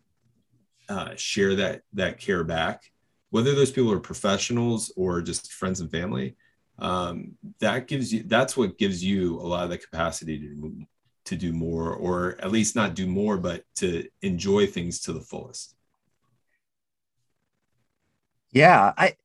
uh, 0.88 1.14
share 1.16 1.54
that 1.56 1.82
that 1.94 2.18
care 2.18 2.44
back, 2.44 2.82
whether 3.30 3.54
those 3.54 3.70
people 3.70 3.90
are 3.92 4.00
professionals 4.00 4.92
or 4.96 5.22
just 5.22 5.52
friends 5.52 5.80
and 5.80 5.90
family, 5.90 6.36
um, 6.78 7.32
that 7.60 7.88
gives 7.88 8.12
you 8.12 8.22
that's 8.24 8.56
what 8.56 8.78
gives 8.78 9.02
you 9.02 9.40
a 9.40 9.46
lot 9.46 9.64
of 9.64 9.70
the 9.70 9.78
capacity 9.78 10.38
to 10.38 10.86
to 11.24 11.36
do 11.36 11.52
more, 11.52 11.94
or 11.94 12.36
at 12.40 12.52
least 12.52 12.76
not 12.76 12.94
do 12.94 13.06
more, 13.06 13.38
but 13.38 13.64
to 13.76 14.06
enjoy 14.20 14.66
things 14.66 15.00
to 15.00 15.12
the 15.12 15.20
fullest. 15.20 15.74
Yeah, 18.52 18.92
I 18.96 19.16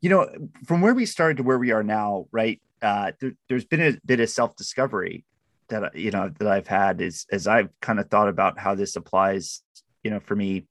you 0.00 0.10
know, 0.10 0.28
from 0.66 0.80
where 0.80 0.94
we 0.94 1.06
started 1.06 1.38
to 1.38 1.42
where 1.42 1.58
we 1.58 1.72
are 1.72 1.82
now, 1.82 2.26
right? 2.30 2.60
Uh, 2.80 3.12
there, 3.20 3.32
has 3.50 3.64
been 3.64 3.82
a 3.82 3.98
bit 4.04 4.20
of 4.20 4.30
self 4.30 4.54
discovery 4.56 5.24
that 5.68 5.96
you 5.96 6.10
know 6.10 6.30
that 6.38 6.48
I've 6.48 6.68
had 6.68 7.00
is 7.00 7.26
as 7.30 7.46
I've 7.46 7.70
kind 7.80 7.98
of 7.98 8.08
thought 8.08 8.28
about 8.28 8.58
how 8.58 8.74
this 8.74 8.96
applies, 8.96 9.62
you 10.02 10.10
know, 10.10 10.20
for 10.20 10.36
me, 10.36 10.66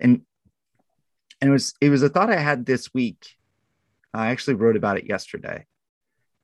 and 0.00 0.22
and 1.40 1.50
it 1.50 1.52
was 1.52 1.74
it 1.80 1.90
was 1.90 2.02
a 2.02 2.08
thought 2.08 2.30
I 2.30 2.38
had 2.38 2.66
this 2.66 2.92
week. 2.94 3.26
I 4.14 4.28
actually 4.28 4.54
wrote 4.54 4.76
about 4.76 4.98
it 4.98 5.06
yesterday, 5.06 5.66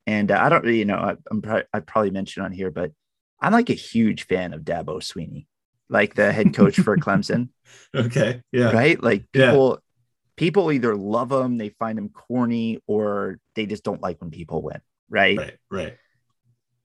and 0.07 0.31
uh, 0.31 0.39
I 0.41 0.49
don't, 0.49 0.67
you 0.67 0.85
know, 0.85 0.97
I, 0.97 1.17
I'm 1.31 1.43
I 1.73 1.81
probably 1.81 2.11
mentioned 2.11 2.45
on 2.45 2.53
here, 2.53 2.71
but 2.71 2.93
I'm 3.41 3.53
like 3.53 3.71
a 3.71 3.75
huge 3.75 4.27
fan 4.27 4.53
of 4.53 4.63
Dabo 4.63 5.01
Swinney, 5.01 5.47
like 5.89 6.15
the 6.15 6.33
head 6.33 6.55
coach 6.55 6.79
for 6.81 6.97
Clemson. 6.99 7.49
Okay, 7.95 8.43
yeah, 8.53 8.71
right. 8.73 9.03
Like 9.03 9.31
people, 9.33 9.79
people 10.37 10.73
either 10.73 10.97
love 10.97 11.29
them, 11.29 11.59
they 11.59 11.71
find 11.71 11.97
them 11.97 12.09
corny, 12.09 12.81
or 12.87 13.39
they 13.55 13.67
just 13.67 13.85
don't 13.85 14.03
like 14.03 14.21
when 14.21 14.31
people 14.31 14.63
win. 14.63 14.81
Right. 15.09 15.37
Right. 15.37 15.59
Right. 15.71 15.97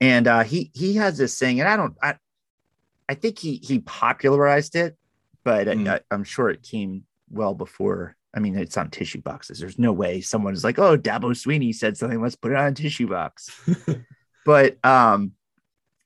And 0.02 0.28
uh, 0.28 0.44
he 0.44 0.72
he 0.74 0.96
has 0.96 1.18
this 1.18 1.38
saying, 1.38 1.60
and 1.60 1.68
I 1.68 1.76
don't 1.76 1.96
I 2.02 2.16
I 3.10 3.16
think 3.16 3.40
he 3.40 3.56
he 3.56 3.80
popularized 3.80 4.76
it, 4.76 4.96
but 5.44 5.68
mm. 5.68 5.90
I, 5.90 6.02
I'm 6.12 6.24
sure 6.24 6.50
it 6.50 6.64
came 6.64 7.04
well 7.30 7.54
before. 7.54 8.16
I 8.34 8.40
mean, 8.40 8.56
it's 8.56 8.78
on 8.78 8.92
tissue 8.92 9.22
boxes. 9.22 9.60
There's 9.60 9.80
no 9.80 9.92
way 9.92 10.22
someone 10.22 10.54
is 10.54 10.64
like, 10.64 10.80
"Oh, 10.80 10.98
Dabo 10.98 11.32
Swinney 11.32 11.74
said 11.74 11.98
something. 11.98 12.22
Let's 12.22 12.36
put 12.36 12.52
it 12.52 12.58
on 12.58 12.68
a 12.68 12.72
tissue 12.72 13.08
box." 13.08 13.50
but 14.46 14.78
um, 14.86 15.34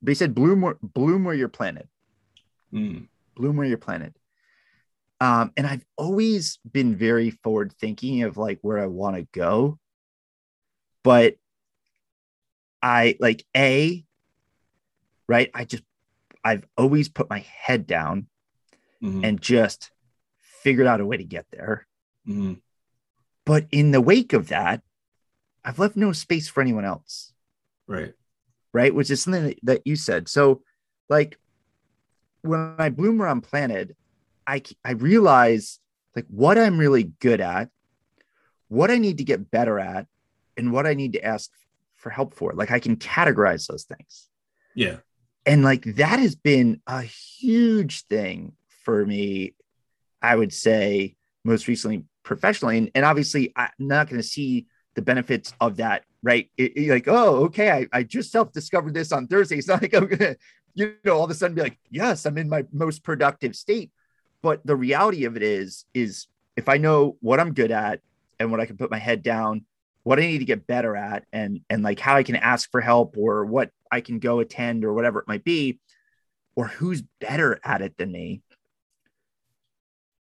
but 0.02 0.12
he 0.12 0.16
said, 0.16 0.34
"Bloom, 0.34 0.62
where, 0.62 0.78
bloom 0.82 1.26
where 1.26 1.36
you're 1.36 1.50
planted." 1.50 1.88
Mm. 2.74 3.08
bloom 3.36 3.58
where 3.58 3.68
you're 3.68 3.78
planted. 3.78 4.16
Um, 5.24 5.54
and 5.56 5.66
I've 5.66 5.86
always 5.96 6.60
been 6.70 6.98
very 6.98 7.30
forward 7.30 7.72
thinking 7.80 8.24
of 8.24 8.36
like 8.36 8.60
where 8.62 8.78
I 8.78 8.88
want 8.88 9.16
to 9.16 9.22
go. 9.32 9.80
But 11.02 11.38
I 12.82 13.16
like 13.22 13.46
A, 13.56 14.04
right? 15.30 15.50
I 15.54 15.64
just, 15.64 15.84
I've 16.44 16.68
always 16.78 17.08
put 17.08 17.30
my 17.30 17.40
head 17.40 17.88
down 17.88 18.28
Mhm. 19.02 19.24
and 19.24 19.42
just 19.42 19.92
figured 20.40 20.88
out 20.88 21.00
a 21.00 21.06
way 21.06 21.16
to 21.16 21.24
get 21.24 21.46
there. 21.52 21.88
Mhm. 22.28 22.62
But 23.46 23.68
in 23.72 23.92
the 23.92 24.02
wake 24.02 24.34
of 24.34 24.50
that, 24.50 24.84
I've 25.64 25.80
left 25.80 25.96
no 25.96 26.12
space 26.12 26.50
for 26.50 26.60
anyone 26.60 26.84
else. 26.84 27.34
Right. 27.88 28.14
right? 28.74 28.94
Which 28.94 29.10
is 29.10 29.22
something 29.22 29.56
that, 29.64 29.86
you 29.86 29.96
said. 29.96 30.28
So, 30.28 30.64
like, 31.08 31.40
when 32.42 32.76
I 32.78 32.90
bloom 32.90 33.22
I'm 33.22 33.40
planted, 33.40 33.96
I 34.48 34.62
I 34.84 34.92
realize 34.92 35.80
like 36.16 36.26
what 36.30 36.58
I'm 36.58 36.78
really 36.78 37.04
good 37.20 37.42
at, 37.42 37.70
what 38.68 38.92
I 38.92 38.98
need 38.98 39.18
to 39.18 39.24
get 39.24 39.50
better 39.52 39.80
at, 39.80 40.08
and 40.58 40.72
what 40.72 40.86
I 40.86 40.94
need 40.94 41.14
to 41.14 41.24
ask 41.24 41.50
for 41.96 42.10
help 42.10 42.34
for. 42.34 42.54
Like, 42.54 42.70
I 42.72 42.80
can 42.80 42.98
categorize 42.98 43.66
those 43.68 43.84
things, 43.86 44.30
Yeah. 44.76 44.98
and 45.46 45.64
like 45.64 45.84
that 45.96 46.20
has 46.20 46.36
been 46.36 46.82
a 46.88 47.02
huge 47.02 48.06
thing 48.08 48.54
for 48.84 49.06
me. 49.06 49.56
I 50.22 50.36
would 50.36 50.54
say 50.54 51.16
most 51.44 51.68
recently 51.68 52.06
professionally, 52.24 52.78
and, 52.78 52.92
and 52.96 53.06
obviously 53.06 53.52
I'm 53.56 53.70
not 53.80 54.10
going 54.10 54.22
to 54.22 54.28
see 54.28 54.68
the 54.96 55.02
benefits 55.02 55.54
of 55.60 55.78
that 55.78 56.04
right 56.22 56.52
it, 56.56 56.78
it- 56.78 56.90
like 56.90 57.08
oh 57.08 57.46
okay 57.46 57.72
I, 57.72 57.88
I 57.92 58.04
just 58.04 58.32
self-discovered 58.32 58.94
this 58.94 59.12
on 59.12 59.26
thursday 59.28 59.58
it's 59.58 59.68
not 59.68 59.82
like 59.82 59.94
i'm 59.96 60.06
gonna 60.06 60.36
you 60.76 60.94
know 61.04 61.18
all 61.18 61.24
of 61.24 61.32
a 61.32 61.34
sudden 61.34 61.56
be 61.56 61.64
like 61.64 61.80
yes 61.90 62.26
i'm 62.28 62.38
in 62.38 62.48
my 62.48 62.64
most 62.72 63.04
productive 63.04 63.56
state 63.56 63.92
but 64.44 64.62
the 64.66 64.76
reality 64.76 65.26
of 65.26 65.36
it 65.36 65.42
is 65.42 65.86
is 65.96 66.28
if 66.56 66.70
i 66.70 66.78
know 66.78 67.18
what 67.22 67.40
i'm 67.40 67.54
good 67.56 67.72
at 67.72 68.02
and 68.40 68.52
what 68.52 68.60
i 68.60 68.68
can 68.68 68.78
put 68.78 68.92
my 68.92 69.00
head 69.00 69.24
down 69.24 69.66
what 70.04 70.20
i 70.20 70.22
need 70.22 70.40
to 70.40 70.46
get 70.46 70.68
better 70.68 70.96
at 70.96 71.26
and 71.34 71.62
and 71.72 71.82
like 71.82 72.00
how 72.00 72.16
i 72.16 72.22
can 72.22 72.36
ask 72.36 72.70
for 72.70 72.82
help 72.82 73.16
or 73.18 73.46
what 73.46 73.72
i 73.92 74.02
can 74.02 74.20
go 74.20 74.40
attend 74.40 74.86
or 74.86 74.94
whatever 74.94 75.20
it 75.20 75.28
might 75.28 75.44
be 75.44 75.80
or 76.56 76.68
who's 76.68 77.02
better 77.20 77.60
at 77.64 77.82
it 77.82 77.98
than 77.98 78.12
me 78.12 78.44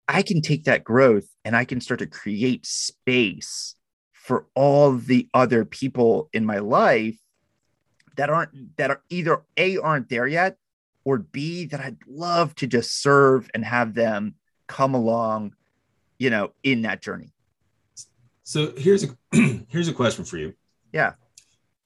i 0.09 0.22
can 0.22 0.40
take 0.40 0.64
that 0.64 0.83
growth 0.83 1.29
and 1.44 1.55
i 1.55 1.64
can 1.64 1.81
start 1.81 2.00
to 2.00 2.07
create 2.07 2.66
space 2.66 3.76
for 4.12 4.46
all 4.57 4.92
the 4.92 5.29
other 5.33 5.64
people 5.64 6.29
in 6.33 6.44
my 6.44 6.59
life 6.59 7.18
that 8.16 8.31
aren't 8.31 8.76
that 8.76 8.90
are 8.90 9.02
either 9.11 9.42
a 9.57 9.76
aren't 9.76 10.09
there 10.09 10.26
yet 10.26 10.57
or 11.06 11.18
b 11.18 11.64
that 11.64 11.80
i'd 11.80 11.96
love 12.06 12.54
to 12.56 12.66
just 12.66 13.00
serve 13.00 13.48
and 13.54 13.64
have 13.64 13.94
them 13.94 14.34
come 14.66 14.92
along 14.94 15.54
you 16.18 16.28
know 16.28 16.52
in 16.62 16.82
that 16.82 17.00
journey 17.00 17.32
So 18.42 18.72
here's 18.76 19.04
a 19.04 19.08
here's 19.68 19.88
a 19.88 19.92
question 19.92 20.24
for 20.24 20.36
you. 20.38 20.52
Yeah. 20.92 21.12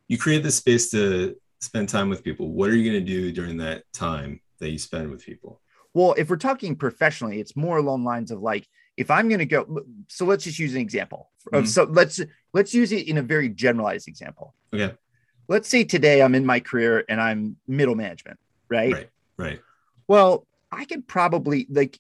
You 0.09 0.19
create 0.19 0.43
this 0.43 0.57
space 0.57 0.91
to 0.91 1.37
spend 1.61 1.89
time 1.89 2.09
with 2.11 2.23
people. 2.23 2.51
What 2.53 2.69
are 2.71 2.77
you 2.77 2.85
going 2.91 3.03
to 3.05 3.13
do 3.13 3.33
during 3.33 3.57
that 3.59 3.85
time 3.95 4.41
that 4.59 4.71
you 4.71 4.79
spend 4.79 5.11
with 5.11 5.25
people? 5.25 5.61
well 5.95 6.15
if 6.17 6.31
we're 6.31 6.37
talking 6.51 6.77
professionally 6.77 7.41
it's 7.41 7.57
more 7.57 7.79
along 7.79 8.05
lines 8.05 8.31
of 8.31 8.39
like 8.41 8.65
if 8.97 9.11
i'm 9.11 9.27
going 9.29 9.41
to 9.47 9.51
go 9.57 9.61
so 10.07 10.25
let's 10.25 10.45
just 10.45 10.59
use 10.65 10.73
an 10.77 10.81
example 10.81 11.23
of 11.53 11.65
Mhm. 11.65 11.67
so 11.75 11.83
let's 11.85 12.21
let's 12.53 12.73
use 12.73 12.93
it 12.93 13.09
in 13.09 13.19
a 13.19 13.23
very 13.35 13.49
generalized 13.49 14.07
example 14.07 14.55
Okay. 14.73 14.95
let's 15.49 15.69
say 15.69 15.83
today 15.83 16.23
i'm 16.23 16.37
in 16.37 16.47
my 16.47 16.61
career 16.61 17.05
and 17.09 17.19
i'm 17.21 17.57
middle 17.67 17.97
management 17.97 18.39
right 18.71 18.93
Right. 18.93 19.09
Right. 19.37 19.61
Well, 20.09 20.47
I 20.71 20.85
could 20.85 21.07
probably 21.09 21.67
like 21.71 21.99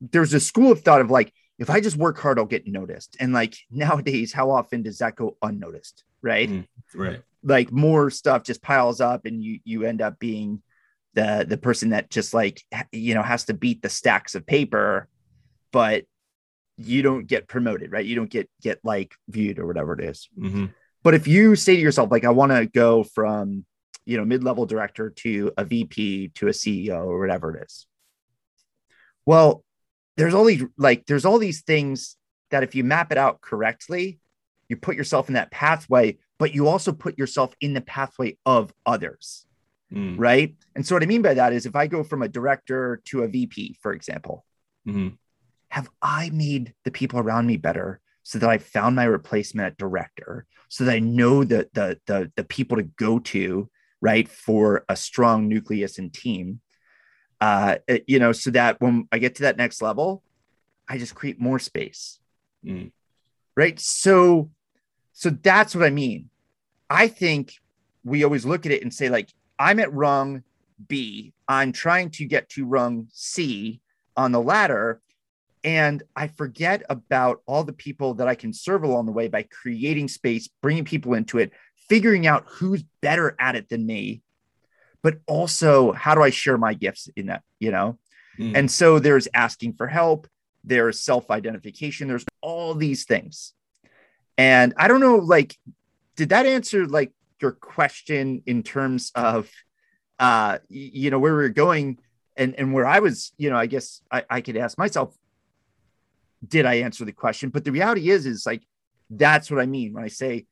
there's 0.00 0.34
a 0.34 0.40
school 0.40 0.72
of 0.72 0.80
thought 0.82 1.00
of 1.00 1.10
like 1.10 1.32
if 1.58 1.70
I 1.70 1.80
just 1.80 1.96
work 1.96 2.18
hard, 2.18 2.38
I'll 2.38 2.46
get 2.46 2.66
noticed. 2.66 3.16
And 3.20 3.32
like 3.32 3.56
nowadays, 3.70 4.32
how 4.32 4.50
often 4.50 4.82
does 4.82 4.98
that 4.98 5.16
go 5.16 5.36
unnoticed? 5.42 6.04
Right. 6.22 6.48
Mhm. 6.48 6.66
Right. 6.94 7.22
Like 7.42 7.70
more 7.70 8.10
stuff 8.10 8.42
just 8.44 8.62
piles 8.62 9.00
up 9.00 9.26
and 9.26 9.42
you 9.42 9.60
you 9.64 9.84
end 9.84 10.00
up 10.00 10.18
being 10.18 10.62
the 11.14 11.44
the 11.48 11.58
person 11.58 11.90
that 11.90 12.10
just 12.10 12.34
like 12.34 12.62
you 12.92 13.14
know 13.14 13.22
has 13.22 13.44
to 13.44 13.54
beat 13.54 13.82
the 13.82 13.90
stacks 13.90 14.34
of 14.34 14.46
paper, 14.46 15.08
but 15.72 16.04
you 16.76 17.02
don't 17.02 17.26
get 17.26 17.46
promoted, 17.46 17.92
right? 17.92 18.04
You 18.04 18.16
don't 18.16 18.30
get 18.30 18.48
get 18.62 18.80
like 18.82 19.14
viewed 19.28 19.58
or 19.58 19.66
whatever 19.66 19.92
it 19.92 20.04
is. 20.04 20.28
hmm 20.36 20.66
But 21.02 21.14
if 21.14 21.28
you 21.28 21.54
say 21.54 21.76
to 21.76 21.82
yourself, 21.82 22.10
like, 22.10 22.24
I 22.24 22.30
want 22.30 22.50
to 22.52 22.66
go 22.66 23.04
from, 23.04 23.64
you 24.06 24.16
know, 24.16 24.24
mid-level 24.24 24.66
director 24.66 25.10
to 25.10 25.52
a 25.56 25.64
VP 25.64 26.28
to 26.34 26.48
a 26.48 26.52
CEO 26.52 27.04
or 27.04 27.18
whatever 27.18 27.56
it 27.56 27.64
is. 27.64 27.86
Well, 29.26 29.64
there's 30.16 30.34
these 30.34 30.64
like 30.76 31.06
there's 31.06 31.24
all 31.24 31.38
these 31.38 31.62
things 31.62 32.16
that 32.50 32.62
if 32.62 32.74
you 32.74 32.84
map 32.84 33.10
it 33.10 33.18
out 33.18 33.40
correctly, 33.40 34.20
you 34.68 34.76
put 34.76 34.96
yourself 34.96 35.28
in 35.28 35.34
that 35.34 35.50
pathway, 35.50 36.18
but 36.38 36.54
you 36.54 36.68
also 36.68 36.92
put 36.92 37.18
yourself 37.18 37.54
in 37.60 37.74
the 37.74 37.80
pathway 37.80 38.36
of 38.46 38.72
others, 38.86 39.46
Mm. 39.92 40.16
right? 40.18 40.54
And 40.74 40.84
so 40.84 40.94
what 40.94 41.02
I 41.02 41.06
mean 41.06 41.22
by 41.22 41.34
that 41.34 41.52
is 41.52 41.66
if 41.66 41.76
I 41.76 41.86
go 41.86 42.02
from 42.02 42.22
a 42.22 42.28
director 42.28 43.00
to 43.06 43.22
a 43.22 43.28
VP, 43.28 43.78
for 43.80 43.92
example, 43.92 44.44
hmm 44.84 45.08
have 45.68 45.88
I 46.00 46.30
made 46.30 46.72
the 46.84 46.92
people 46.92 47.18
around 47.18 47.48
me 47.48 47.56
better 47.56 48.00
so 48.22 48.38
that 48.38 48.48
I 48.48 48.58
found 48.58 48.94
my 48.94 49.04
replacement 49.04 49.66
at 49.66 49.76
director, 49.76 50.46
so 50.68 50.84
that 50.84 50.94
I 50.94 51.00
know 51.00 51.42
the 51.44 51.68
the 51.72 51.98
the, 52.06 52.32
the 52.36 52.44
people 52.44 52.76
to 52.76 52.84
go 52.84 53.18
to, 53.18 53.68
right, 54.04 54.28
for 54.28 54.84
a 54.90 54.94
strong 54.94 55.48
nucleus 55.48 55.98
and 55.98 56.12
team, 56.12 56.60
uh, 57.40 57.76
you 58.06 58.18
know, 58.18 58.32
so 58.32 58.50
that 58.50 58.78
when 58.78 59.08
I 59.10 59.16
get 59.18 59.36
to 59.36 59.44
that 59.44 59.56
next 59.56 59.80
level, 59.80 60.22
I 60.86 60.98
just 60.98 61.14
create 61.14 61.40
more 61.40 61.58
space, 61.58 62.20
Mm. 62.62 62.92
right? 63.56 63.80
So, 63.80 64.50
so 65.14 65.30
that's 65.30 65.74
what 65.74 65.86
I 65.86 65.90
mean. 65.90 66.28
I 66.90 67.08
think 67.08 67.54
we 68.04 68.24
always 68.24 68.44
look 68.44 68.66
at 68.66 68.72
it 68.72 68.82
and 68.82 68.92
say 68.92 69.08
like, 69.08 69.30
I'm 69.58 69.80
at 69.80 69.92
rung 69.92 70.42
B, 70.86 71.32
I'm 71.48 71.72
trying 71.72 72.10
to 72.10 72.26
get 72.26 72.50
to 72.50 72.66
rung 72.66 73.08
C 73.10 73.80
on 74.18 74.32
the 74.32 74.42
ladder 74.42 75.00
and 75.64 76.02
I 76.14 76.28
forget 76.28 76.82
about 76.90 77.40
all 77.46 77.64
the 77.64 77.72
people 77.72 78.12
that 78.14 78.28
I 78.28 78.34
can 78.34 78.52
serve 78.52 78.84
along 78.84 79.06
the 79.06 79.12
way 79.12 79.28
by 79.28 79.44
creating 79.44 80.08
space, 80.08 80.46
bringing 80.60 80.84
people 80.84 81.14
into 81.14 81.38
it, 81.38 81.52
figuring 81.88 82.26
out 82.26 82.44
who's 82.46 82.82
better 83.00 83.36
at 83.38 83.56
it 83.56 83.68
than 83.68 83.86
me, 83.86 84.22
but 85.02 85.18
also 85.26 85.92
how 85.92 86.14
do 86.14 86.22
I 86.22 86.30
share 86.30 86.58
my 86.58 86.74
gifts 86.74 87.08
in 87.16 87.26
that, 87.26 87.42
you 87.58 87.70
know? 87.70 87.98
Mm. 88.38 88.56
And 88.56 88.70
so 88.70 88.98
there's 88.98 89.28
asking 89.34 89.74
for 89.74 89.86
help, 89.86 90.26
there's 90.64 91.00
self 91.00 91.30
identification, 91.30 92.08
there's 92.08 92.24
all 92.40 92.74
these 92.74 93.04
things. 93.04 93.52
And 94.36 94.74
I 94.76 94.88
don't 94.88 95.00
know, 95.00 95.16
like, 95.16 95.56
did 96.16 96.30
that 96.30 96.46
answer 96.46 96.86
like 96.86 97.12
your 97.40 97.52
question 97.52 98.42
in 98.46 98.62
terms 98.62 99.12
of, 99.14 99.50
uh, 100.18 100.58
you 100.68 101.10
know, 101.10 101.18
where 101.18 101.36
we 101.36 101.44
are 101.44 101.50
going 101.50 101.98
and, 102.36 102.54
and 102.58 102.72
where 102.72 102.86
I 102.86 103.00
was, 103.00 103.32
you 103.36 103.50
know, 103.50 103.56
I 103.56 103.66
guess 103.66 104.00
I, 104.10 104.24
I 104.28 104.40
could 104.40 104.56
ask 104.56 104.76
myself, 104.78 105.14
did 106.46 106.66
I 106.66 106.74
answer 106.76 107.04
the 107.04 107.12
question? 107.12 107.50
But 107.50 107.64
the 107.64 107.72
reality 107.72 108.10
is, 108.10 108.26
is 108.26 108.46
like, 108.46 108.62
that's 109.10 109.50
what 109.50 109.60
I 109.60 109.66
mean 109.66 109.92
when 109.92 110.04
I 110.04 110.08
say 110.08 110.46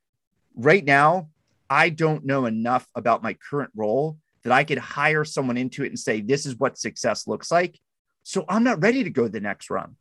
right 0.54 0.84
now, 0.84 1.28
I 1.70 1.88
don't 1.88 2.24
know 2.24 2.46
enough 2.46 2.86
about 2.94 3.22
my 3.22 3.34
current 3.34 3.70
role 3.74 4.18
that 4.44 4.52
I 4.52 4.64
could 4.64 4.78
hire 4.78 5.24
someone 5.24 5.56
into 5.56 5.84
it 5.84 5.88
and 5.88 5.98
say, 5.98 6.20
this 6.20 6.46
is 6.46 6.56
what 6.56 6.78
success 6.78 7.26
looks 7.26 7.50
like. 7.50 7.78
So 8.22 8.44
I'm 8.48 8.64
not 8.64 8.82
ready 8.82 9.04
to 9.04 9.10
go 9.10 9.28
the 9.28 9.40
next 9.40 9.70
run. 9.70 9.96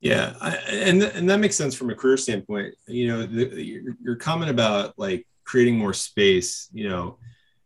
Yeah, 0.00 0.34
I, 0.40 0.56
and 0.70 1.02
and 1.02 1.28
that 1.28 1.40
makes 1.40 1.56
sense 1.56 1.74
from 1.74 1.90
a 1.90 1.94
career 1.94 2.16
standpoint. 2.16 2.74
You 2.86 3.08
know, 3.08 3.26
the, 3.26 3.62
your, 3.62 3.96
your 4.02 4.16
comment 4.16 4.50
about 4.50 4.98
like 4.98 5.26
creating 5.44 5.76
more 5.76 5.92
space, 5.92 6.70
you 6.72 6.88
know, 6.88 7.18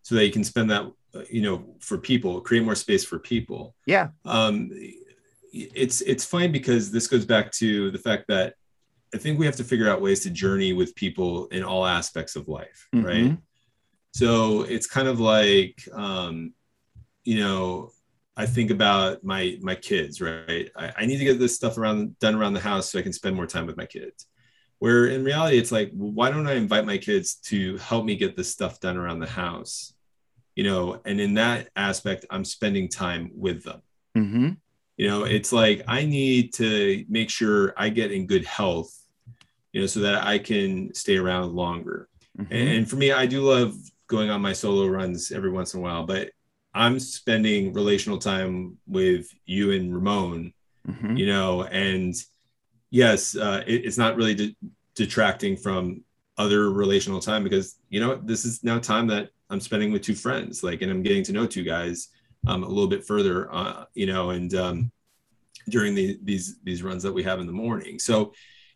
so 0.03 0.17
that 0.17 0.27
you 0.27 0.33
can 0.33 0.43
spend 0.43 0.71
that, 0.71 0.91
you 1.31 1.43
know, 1.43 1.77
for 1.79 1.97
people, 1.97 2.41
create 2.41 2.65
more 2.65 2.75
space 2.75 3.05
for 3.05 3.21
people. 3.21 3.77
Yeah. 3.87 4.09
Um, 4.25 4.73
it's 5.53 6.01
it's 6.01 6.25
fine 6.25 6.51
because 6.51 6.91
this 6.91 7.07
goes 7.07 7.25
back 7.25 7.53
to 7.53 7.93
the 7.93 7.99
fact 7.99 8.25
that 8.29 8.55
I 9.15 9.19
think 9.19 9.39
we 9.39 9.47
have 9.47 9.57
to 9.57 9.65
figure 9.65 9.89
out 9.89 10.03
ways 10.03 10.21
to 10.21 10.31
journey 10.31 10.73
with 10.73 10.95
people 10.95 11.47
in 11.47 11.63
all 11.63 11.87
aspects 11.87 12.35
of 12.37 12.49
life, 12.49 12.89
right? 12.93 13.25
Mhm. 13.25 13.39
So 14.13 14.63
it's 14.63 14.87
kind 14.87 15.09
of 15.09 15.21
like, 15.21 15.77
um, 15.93 16.53
you 17.25 17.39
know, 17.39 17.91
I 18.37 18.47
think 18.47 18.71
about 18.71 19.23
my 19.23 19.59
my 19.63 19.77
kids, 19.77 20.21
right? 20.21 20.69
I, 20.77 20.93
I 20.99 21.07
need 21.07 21.19
to 21.19 21.25
get 21.25 21.39
this 21.39 21.55
stuff 21.55 21.79
around 21.79 22.19
done 22.19 22.35
around 22.35 22.55
the 22.55 22.61
house 22.61 22.91
so 22.91 22.99
I 22.99 23.03
can 23.03 23.13
spend 23.13 23.37
more 23.37 23.47
time 23.47 23.67
with 23.67 23.77
my 23.77 23.87
kids. 23.87 24.27
Where 24.81 25.07
in 25.07 25.25
reality, 25.25 25.57
it's 25.59 25.71
like, 25.73 25.93
well, 25.95 26.11
why 26.11 26.31
don't 26.31 26.49
I 26.49 26.55
invite 26.55 26.85
my 26.85 26.99
kids 26.99 27.37
to 27.51 27.77
help 27.79 28.05
me 28.05 28.17
get 28.17 28.37
this 28.37 28.51
stuff 28.51 28.81
done 28.81 28.97
around 28.97 29.21
the 29.21 29.29
house? 29.29 29.95
You 30.57 30.65
know, 30.65 31.01
and 31.05 31.21
in 31.21 31.35
that 31.35 31.69
aspect, 31.77 32.27
I'm 32.31 32.45
spending 32.45 32.89
time 32.89 33.31
with 33.35 33.63
them. 33.63 33.83
Mhm. 34.17 34.57
You 34.97 35.09
know, 35.09 35.25
it's 35.25 35.53
like 35.53 35.83
I 35.89 36.05
need 36.05 36.53
to 36.55 37.05
make 37.09 37.31
sure 37.31 37.73
I 37.77 37.89
get 37.89 38.13
in 38.13 38.27
good 38.27 38.45
health, 38.45 38.93
you 39.75 39.81
know, 39.81 39.87
so 39.87 40.01
that 40.01 40.25
I 40.25 40.39
can 40.39 40.95
stay 40.95 41.17
around 41.17 41.53
longer. 41.53 42.09
Mhm. 42.39 42.79
And 42.79 42.89
for 42.89 42.97
me, 42.97 43.13
I 43.13 43.27
do 43.27 43.43
love 43.43 43.77
going 44.07 44.31
on 44.31 44.41
my 44.41 44.53
solo 44.53 44.87
runs 44.87 45.33
every 45.33 45.51
once 45.51 45.75
in 45.75 45.81
a 45.81 45.83
while, 45.83 46.07
but 46.07 46.31
I'm 46.73 46.99
spending 47.01 47.73
relational 47.73 48.19
time 48.19 48.79
with 48.87 49.27
you 49.47 49.73
and 49.73 49.95
Ramon, 49.95 50.53
mm-hmm. 50.89 51.17
you 51.17 51.27
know, 51.27 51.65
and 51.65 52.15
yes, 52.91 53.37
uh, 53.37 53.65
it, 53.67 53.85
it's 53.85 53.99
not 53.99 54.17
really 54.17 54.35
de- 54.35 54.57
detracting 54.95 55.57
from 55.57 56.03
other 56.39 56.71
relational 56.71 57.21
time 57.21 57.45
because 57.45 57.77
you 57.91 58.01
know 58.01 58.17
this 58.17 58.45
is 58.45 58.65
now 58.65 58.79
time 58.79 59.07
that 59.09 59.31
I'm 59.51 59.61
spending 59.61 59.93
with 59.93 60.03
two 60.03 60.15
friends, 60.15 60.63
like, 60.63 60.83
and 60.83 60.91
I'm 60.91 61.03
getting 61.03 61.23
to 61.25 61.33
know 61.33 61.47
two 61.47 61.63
guys 61.65 62.09
um, 62.47 62.63
a 62.63 62.69
little 62.69 62.89
bit 62.89 63.07
further, 63.07 63.53
uh, 63.55 63.85
you 63.95 64.07
know, 64.07 64.31
and 64.31 64.55
um, 64.55 64.93
during 65.69 65.95
the, 65.95 66.19
these 66.23 66.59
these 66.63 66.83
runs 66.83 67.03
that 67.03 67.13
we 67.13 67.23
have 67.23 67.41
in 67.41 67.47
the 67.47 67.53
morning. 67.53 67.99
So, 67.99 68.33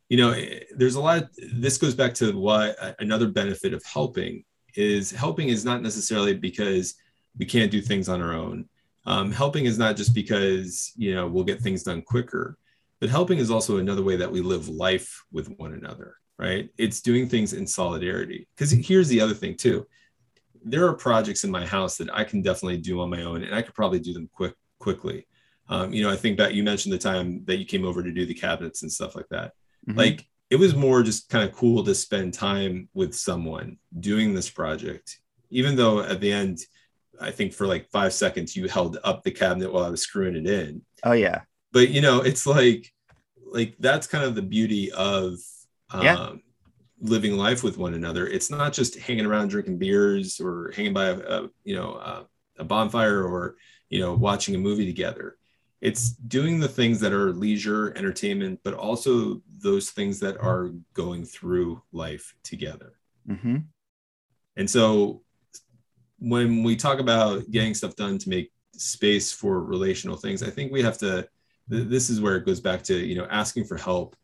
you 0.08 0.16
know, 0.16 0.34
there's 0.74 0.94
a 0.94 1.00
lot. 1.00 1.22
Of, 1.22 1.30
this 1.52 1.78
goes 1.78 1.94
back 1.94 2.14
to 2.14 2.32
why 2.38 2.74
another 2.98 3.28
benefit 3.28 3.74
of 3.74 3.84
helping 3.84 4.44
is 4.74 5.10
helping 5.10 5.48
is 5.48 5.64
not 5.64 5.82
necessarily 5.82 6.34
because 6.34 6.94
we 7.38 7.44
can't 7.44 7.70
do 7.70 7.80
things 7.80 8.08
on 8.08 8.22
our 8.22 8.32
own. 8.32 8.68
Um, 9.06 9.32
helping 9.32 9.64
is 9.64 9.78
not 9.78 9.96
just 9.96 10.14
because 10.14 10.92
you 10.96 11.14
know 11.14 11.26
we'll 11.26 11.44
get 11.44 11.60
things 11.60 11.82
done 11.82 12.02
quicker, 12.02 12.56
but 13.00 13.10
helping 13.10 13.38
is 13.38 13.50
also 13.50 13.78
another 13.78 14.02
way 14.02 14.16
that 14.16 14.30
we 14.30 14.40
live 14.40 14.68
life 14.68 15.24
with 15.30 15.48
one 15.58 15.74
another. 15.74 16.16
Right? 16.38 16.70
It's 16.78 17.00
doing 17.00 17.28
things 17.28 17.52
in 17.52 17.66
solidarity. 17.66 18.46
Because 18.54 18.70
here's 18.70 19.08
the 19.08 19.20
other 19.20 19.34
thing 19.34 19.56
too. 19.56 19.86
There 20.64 20.86
are 20.86 20.94
projects 20.94 21.44
in 21.44 21.50
my 21.50 21.66
house 21.66 21.96
that 21.98 22.12
I 22.12 22.24
can 22.24 22.42
definitely 22.42 22.78
do 22.78 23.00
on 23.00 23.10
my 23.10 23.22
own, 23.22 23.42
and 23.42 23.54
I 23.54 23.62
could 23.62 23.74
probably 23.74 24.00
do 24.00 24.14
them 24.14 24.30
quick 24.32 24.54
quickly. 24.78 25.26
Um, 25.68 25.92
you 25.92 26.02
know, 26.02 26.10
I 26.10 26.16
think 26.16 26.38
that 26.38 26.54
you 26.54 26.62
mentioned 26.62 26.94
the 26.94 26.98
time 26.98 27.44
that 27.44 27.58
you 27.58 27.66
came 27.66 27.84
over 27.84 28.02
to 28.02 28.10
do 28.10 28.24
the 28.24 28.32
cabinets 28.32 28.82
and 28.82 28.90
stuff 28.90 29.14
like 29.14 29.28
that. 29.30 29.52
Mm-hmm. 29.88 29.98
Like 29.98 30.26
it 30.50 30.56
was 30.56 30.74
more 30.74 31.02
just 31.02 31.28
kind 31.28 31.48
of 31.48 31.54
cool 31.54 31.84
to 31.84 31.94
spend 31.94 32.34
time 32.34 32.88
with 32.94 33.14
someone 33.14 33.78
doing 33.98 34.34
this 34.34 34.50
project, 34.50 35.18
even 35.50 35.76
though 35.76 36.00
at 36.00 36.20
the 36.20 36.32
end 36.32 36.60
I 37.20 37.30
think 37.30 37.52
for 37.52 37.66
like 37.66 37.90
five 37.90 38.12
seconds 38.12 38.56
you 38.56 38.68
held 38.68 38.98
up 39.02 39.22
the 39.22 39.30
cabinet 39.30 39.72
while 39.72 39.84
I 39.84 39.90
was 39.90 40.02
screwing 40.02 40.36
it 40.36 40.46
in. 40.46 40.82
Oh 41.04 41.12
yeah. 41.12 41.42
But 41.72 41.90
you 41.90 42.00
know, 42.00 42.20
it's 42.20 42.46
like 42.46 42.92
like 43.50 43.74
that's 43.78 44.06
kind 44.06 44.24
of 44.24 44.34
the 44.34 44.42
beauty 44.42 44.92
of 44.92 45.34
um, 45.90 46.02
yeah. 46.02 46.32
living 47.00 47.36
life 47.36 47.62
with 47.62 47.78
one 47.78 47.94
another. 47.94 48.26
It's 48.26 48.50
not 48.50 48.72
just 48.72 48.98
hanging 48.98 49.26
around 49.26 49.48
drinking 49.48 49.78
beers 49.78 50.40
or 50.40 50.72
hanging 50.74 50.92
by 50.92 51.06
a, 51.06 51.18
a 51.18 51.50
you 51.64 51.74
know 51.74 51.94
a, 51.94 52.26
a 52.58 52.64
bonfire 52.64 53.22
or 53.22 53.56
you 53.90 54.00
know 54.00 54.14
watching 54.14 54.54
a 54.54 54.58
movie 54.58 54.86
together. 54.86 55.36
It's 55.80 56.10
doing 56.10 56.58
the 56.58 56.68
things 56.68 56.98
that 57.00 57.12
are 57.12 57.32
leisure 57.32 57.92
entertainment, 57.96 58.60
but 58.64 58.74
also 58.74 59.40
those 59.58 59.90
things 59.90 60.18
that 60.20 60.36
are 60.38 60.70
going 60.94 61.24
through 61.24 61.82
life 61.92 62.34
together. 62.42 62.94
Mm-hmm. 63.28 63.58
And 64.56 64.68
so 64.68 65.22
when 66.18 66.64
we 66.64 66.74
talk 66.74 66.98
about 66.98 67.48
getting 67.50 67.74
stuff 67.74 67.94
done 67.94 68.18
to 68.18 68.28
make 68.28 68.50
space 68.76 69.30
for 69.30 69.62
relational 69.62 70.16
things, 70.16 70.42
I 70.42 70.50
think 70.50 70.72
we 70.72 70.82
have 70.82 70.98
to. 70.98 71.28
This 71.68 72.08
is 72.08 72.20
where 72.20 72.36
it 72.36 72.46
goes 72.46 72.60
back 72.60 72.82
to 72.84 72.96
you 72.96 73.14
know 73.14 73.26
asking 73.30 73.64
for 73.64 73.76
help. 73.76 74.16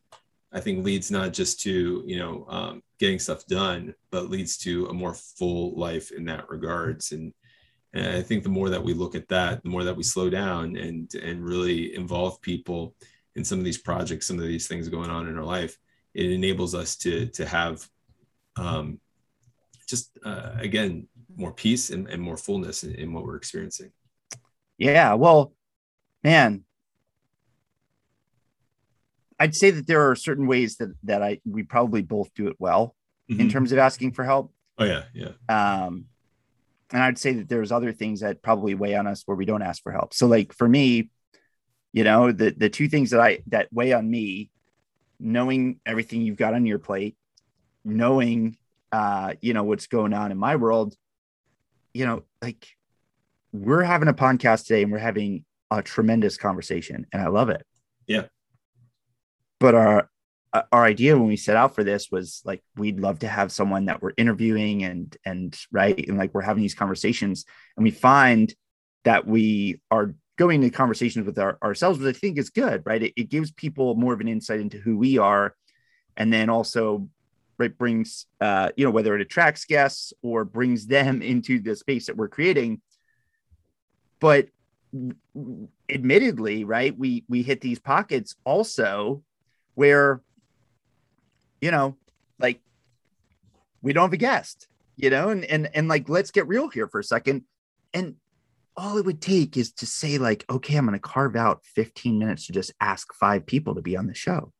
I 0.51 0.59
think 0.59 0.83
leads 0.83 1.11
not 1.11 1.31
just 1.31 1.61
to 1.61 2.03
you 2.05 2.17
know 2.19 2.45
um, 2.49 2.83
getting 2.99 3.19
stuff 3.19 3.45
done, 3.45 3.93
but 4.11 4.29
leads 4.29 4.57
to 4.59 4.87
a 4.87 4.93
more 4.93 5.13
full 5.13 5.77
life 5.79 6.11
in 6.11 6.25
that 6.25 6.49
regards. 6.49 7.11
And, 7.11 7.33
and 7.95 8.17
I 8.17 8.21
think 8.21 8.43
the 8.43 8.49
more 8.49 8.69
that 8.69 8.83
we 8.83 8.93
look 8.93 9.15
at 9.15 9.27
that, 9.29 9.63
the 9.63 9.69
more 9.69 9.83
that 9.83 9.95
we 9.95 10.03
slow 10.03 10.29
down 10.29 10.75
and 10.75 11.13
and 11.15 11.43
really 11.43 11.95
involve 11.95 12.41
people 12.41 12.95
in 13.35 13.43
some 13.43 13.57
of 13.59 13.65
these 13.65 13.77
projects, 13.77 14.27
some 14.27 14.37
of 14.37 14.45
these 14.45 14.67
things 14.67 14.89
going 14.89 15.09
on 15.09 15.27
in 15.27 15.37
our 15.37 15.43
life, 15.43 15.77
it 16.13 16.29
enables 16.29 16.75
us 16.75 16.95
to 16.97 17.27
to 17.27 17.45
have 17.45 17.87
um, 18.57 18.99
just 19.87 20.17
uh, 20.23 20.51
again 20.59 21.07
more 21.35 21.51
peace 21.51 21.89
and, 21.89 22.07
and 22.07 22.21
more 22.21 22.37
fullness 22.37 22.83
in, 22.83 22.95
in, 22.95 23.13
what 23.13 23.25
we're 23.25 23.35
experiencing. 23.35 23.91
Yeah 24.77 25.13
well 25.13 25.53
man 26.23 26.63
i'd 29.39 29.53
say 29.53 29.69
that 29.69 29.85
there 29.85 30.09
are 30.09 30.15
certain 30.15 30.47
ways 30.47 30.77
that 30.77 30.89
that 31.03 31.21
i 31.21 31.39
we 31.45 31.61
probably 31.61 32.01
both 32.01 32.33
do 32.33 32.47
it 32.47 32.55
well 32.57 32.95
mm-hmm. 33.29 33.39
in 33.39 33.49
terms 33.49 33.71
of 33.71 33.77
asking 33.77 34.11
for 34.11 34.23
help. 34.23 34.51
Oh 34.77 34.85
yeah 34.85 35.03
yeah. 35.13 35.31
Um 35.47 36.05
and 36.91 37.01
i'd 37.03 37.17
say 37.17 37.33
that 37.33 37.49
there's 37.49 37.71
other 37.71 37.91
things 37.91 38.21
that 38.21 38.41
probably 38.41 38.75
weigh 38.75 38.95
on 38.95 39.07
us 39.07 39.23
where 39.25 39.37
we 39.37 39.45
don't 39.45 39.61
ask 39.61 39.81
for 39.83 39.91
help 39.91 40.13
so 40.13 40.27
like 40.27 40.53
for 40.53 40.67
me 40.67 41.09
you 41.93 42.03
know 42.03 42.31
the 42.31 42.51
the 42.51 42.69
two 42.69 42.87
things 42.87 43.11
that 43.11 43.19
i 43.19 43.39
that 43.47 43.67
weigh 43.71 43.93
on 43.93 44.09
me 44.09 44.49
knowing 45.19 45.79
everything 45.85 46.21
you've 46.21 46.37
got 46.37 46.53
on 46.53 46.65
your 46.65 46.79
plate 46.79 47.15
knowing 47.83 48.57
uh, 48.95 49.33
you 49.41 49.53
know, 49.53 49.63
what's 49.63 49.87
going 49.87 50.13
on 50.13 50.31
in 50.31 50.37
my 50.37 50.55
world, 50.55 50.95
you 51.93 52.05
know, 52.05 52.23
like 52.41 52.65
we're 53.51 53.83
having 53.83 54.07
a 54.07 54.13
podcast 54.13 54.67
today 54.67 54.83
and 54.83 54.91
we're 54.91 54.97
having 54.97 55.43
a 55.69 55.81
tremendous 55.81 56.37
conversation 56.37 57.05
and 57.11 57.21
I 57.21 57.27
love 57.27 57.49
it. 57.49 57.65
Yeah. 58.07 58.27
But 59.59 59.75
our 59.75 59.99
uh, 59.99 60.03
our 60.71 60.83
idea 60.83 61.17
when 61.17 61.27
we 61.27 61.37
set 61.37 61.55
out 61.55 61.75
for 61.75 61.83
this 61.83 62.11
was 62.11 62.41
like 62.45 62.63
we'd 62.75 62.99
love 62.99 63.19
to 63.19 63.27
have 63.27 63.51
someone 63.51 63.85
that 63.85 64.01
we're 64.01 64.13
interviewing 64.17 64.83
and 64.83 65.15
and 65.25 65.57
right 65.71 66.07
and 66.07 66.17
like 66.17 66.33
we're 66.33 66.41
having 66.41 66.61
these 66.61 66.75
conversations. 66.75 67.45
And 67.75 67.83
we 67.83 67.91
find 67.91 68.53
that 69.03 69.27
we 69.27 69.81
are 69.91 70.13
going 70.37 70.61
into 70.61 70.75
conversations 70.75 71.25
with 71.25 71.39
our, 71.39 71.57
ourselves 71.63 71.97
which 71.99 72.15
i 72.15 72.19
think 72.19 72.37
is 72.37 72.49
good 72.49 72.83
right? 72.85 73.03
It, 73.03 73.13
it 73.15 73.29
gives 73.29 73.51
people 73.51 73.95
more 73.95 74.13
of 74.13 74.21
an 74.21 74.27
insight 74.27 74.59
into 74.59 74.77
who 74.77 74.97
we 74.97 75.17
are. 75.17 75.55
And 76.17 76.31
then 76.31 76.49
also 76.49 77.09
right 77.57 77.77
brings 77.77 78.25
uh, 78.41 78.69
you 78.75 78.85
know 78.85 78.91
whether 78.91 79.15
it 79.15 79.21
attracts 79.21 79.65
guests 79.65 80.13
or 80.21 80.45
brings 80.45 80.87
them 80.87 81.21
into 81.33 81.59
the 81.59 81.75
space 81.75 82.07
that 82.07 82.17
we're 82.17 82.27
creating. 82.27 82.81
But 84.19 84.49
admittedly 85.89 86.63
right 86.63 86.97
we 86.97 87.25
we 87.27 87.41
hit 87.41 87.59
these 87.59 87.79
pockets 87.79 88.35
also 88.45 89.21
where 89.73 90.21
you 91.65 91.71
know 91.71 91.95
like 92.39 92.61
we 93.81 93.93
don't 93.93 94.05
have 94.09 94.13
a 94.13 94.17
guest 94.17 94.67
you 94.95 95.09
know 95.09 95.29
and 95.29 95.43
and 95.45 95.69
and 95.73 95.87
like 95.87 96.07
let's 96.07 96.31
get 96.31 96.47
real 96.47 96.69
here 96.69 96.87
for 96.87 96.99
a 96.99 97.03
second 97.03 97.43
and 97.93 98.15
all 98.77 98.97
it 98.97 99.05
would 99.05 99.21
take 99.21 99.57
is 99.57 99.71
to 99.71 99.85
say 99.85 100.17
like 100.17 100.45
okay 100.49 100.75
i'm 100.75 100.85
going 100.85 100.93
to 100.93 100.99
carve 100.99 101.35
out 101.35 101.65
15 101.65 102.19
minutes 102.19 102.47
to 102.47 102.53
just 102.53 102.71
ask 102.79 103.13
five 103.13 103.45
people 103.45 103.75
to 103.75 103.81
be 103.81 103.97
on 103.97 104.07
the 104.07 104.13
show 104.13 104.51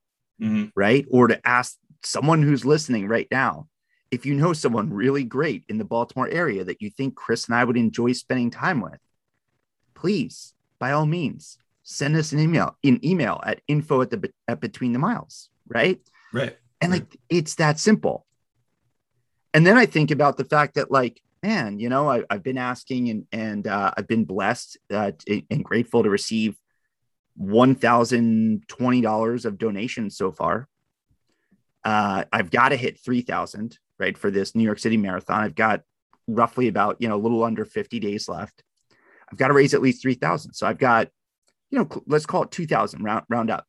mm-hmm. 0.42 0.66
right 0.76 1.06
or 1.10 1.28
to 1.28 1.40
ask 1.48 1.78
someone 2.06 2.42
who's 2.42 2.66
listening 2.66 3.08
right 3.08 3.28
now, 3.32 3.68
if 4.12 4.26
you 4.26 4.36
know 4.36 4.54
someone 4.54 4.94
really 4.94 5.24
great 5.24 5.64
in 5.68 5.78
the 5.78 5.86
Baltimore 5.86 6.30
area 6.30 6.64
that 6.64 6.82
you 6.82 6.90
think 6.90 7.16
Chris 7.16 7.48
and 7.48 7.56
I 7.56 7.64
would 7.64 7.78
enjoy 7.78 8.14
spending 8.14 8.52
time 8.52 8.82
with, 8.82 9.00
please, 9.94 10.54
by 10.80 10.92
all 10.92 11.06
means, 11.06 11.58
send 11.84 12.16
us 12.16 12.32
an 12.32 12.40
email, 12.40 12.78
an 12.84 13.04
email 13.04 13.42
at 13.46 13.62
info 13.68 14.02
at 14.02 14.12
the 14.12 14.32
at 14.48 14.62
between 14.62 14.94
the 14.94 15.00
miles, 15.00 15.50
right? 15.68 16.00
Right. 16.32 16.58
And 16.82 16.92
like 16.92 17.18
it's 17.30 17.56
that 17.56 17.80
simple. 17.80 18.26
And 19.54 19.66
then 19.66 19.78
I 19.78 19.86
think 19.86 20.12
about 20.12 20.38
the 20.38 20.44
fact 20.44 20.76
that 20.76 20.92
like, 20.92 21.22
man, 21.42 21.80
you 21.80 21.90
know, 21.90 22.10
I, 22.10 22.24
have 22.30 22.44
been 22.44 22.58
asking 22.58 23.10
and 23.10 23.28
and 23.32 23.68
uh, 23.68 23.92
I've 23.98 24.08
been 24.08 24.26
blessed 24.26 24.78
uh, 24.92 25.12
and 25.50 25.64
grateful 25.64 26.04
to 26.04 26.10
receive 26.10 26.58
one 27.38 27.76
thousand 27.76 28.68
twenty 28.68 29.02
dollars 29.02 29.46
of 29.46 29.58
donations 29.58 30.18
so 30.18 30.32
far 30.32 30.68
uh, 31.86 32.26
I've 32.34 32.50
got 32.50 32.70
to 32.70 32.76
hit 32.76 33.00
3,000, 33.00 33.78
right, 34.00 34.18
for 34.18 34.32
this 34.32 34.56
New 34.56 34.64
York 34.64 34.80
City 34.80 34.98
Marathon. 34.98 35.42
I've 35.42 35.56
got 35.56 35.82
roughly 36.28 36.68
about, 36.68 36.98
you 37.00 37.08
know, 37.08 37.16
a 37.16 37.22
little 37.22 37.44
under 37.44 37.64
50 37.64 38.00
days 38.00 38.28
left. 38.28 38.64
I've 39.32 39.38
got 39.38 39.50
to 39.50 39.54
raise 39.54 39.76
at 39.76 39.82
least 39.82 40.02
3,000. 40.02 40.54
So 40.54 40.66
I've 40.66 40.80
got, 40.80 41.10
you 41.70 41.78
know, 41.78 42.04
let's 42.08 42.26
call 42.26 42.44
it 42.44 42.52
2,000 42.52 43.04
round, 43.04 43.26
round 43.30 43.52
up. 43.52 43.66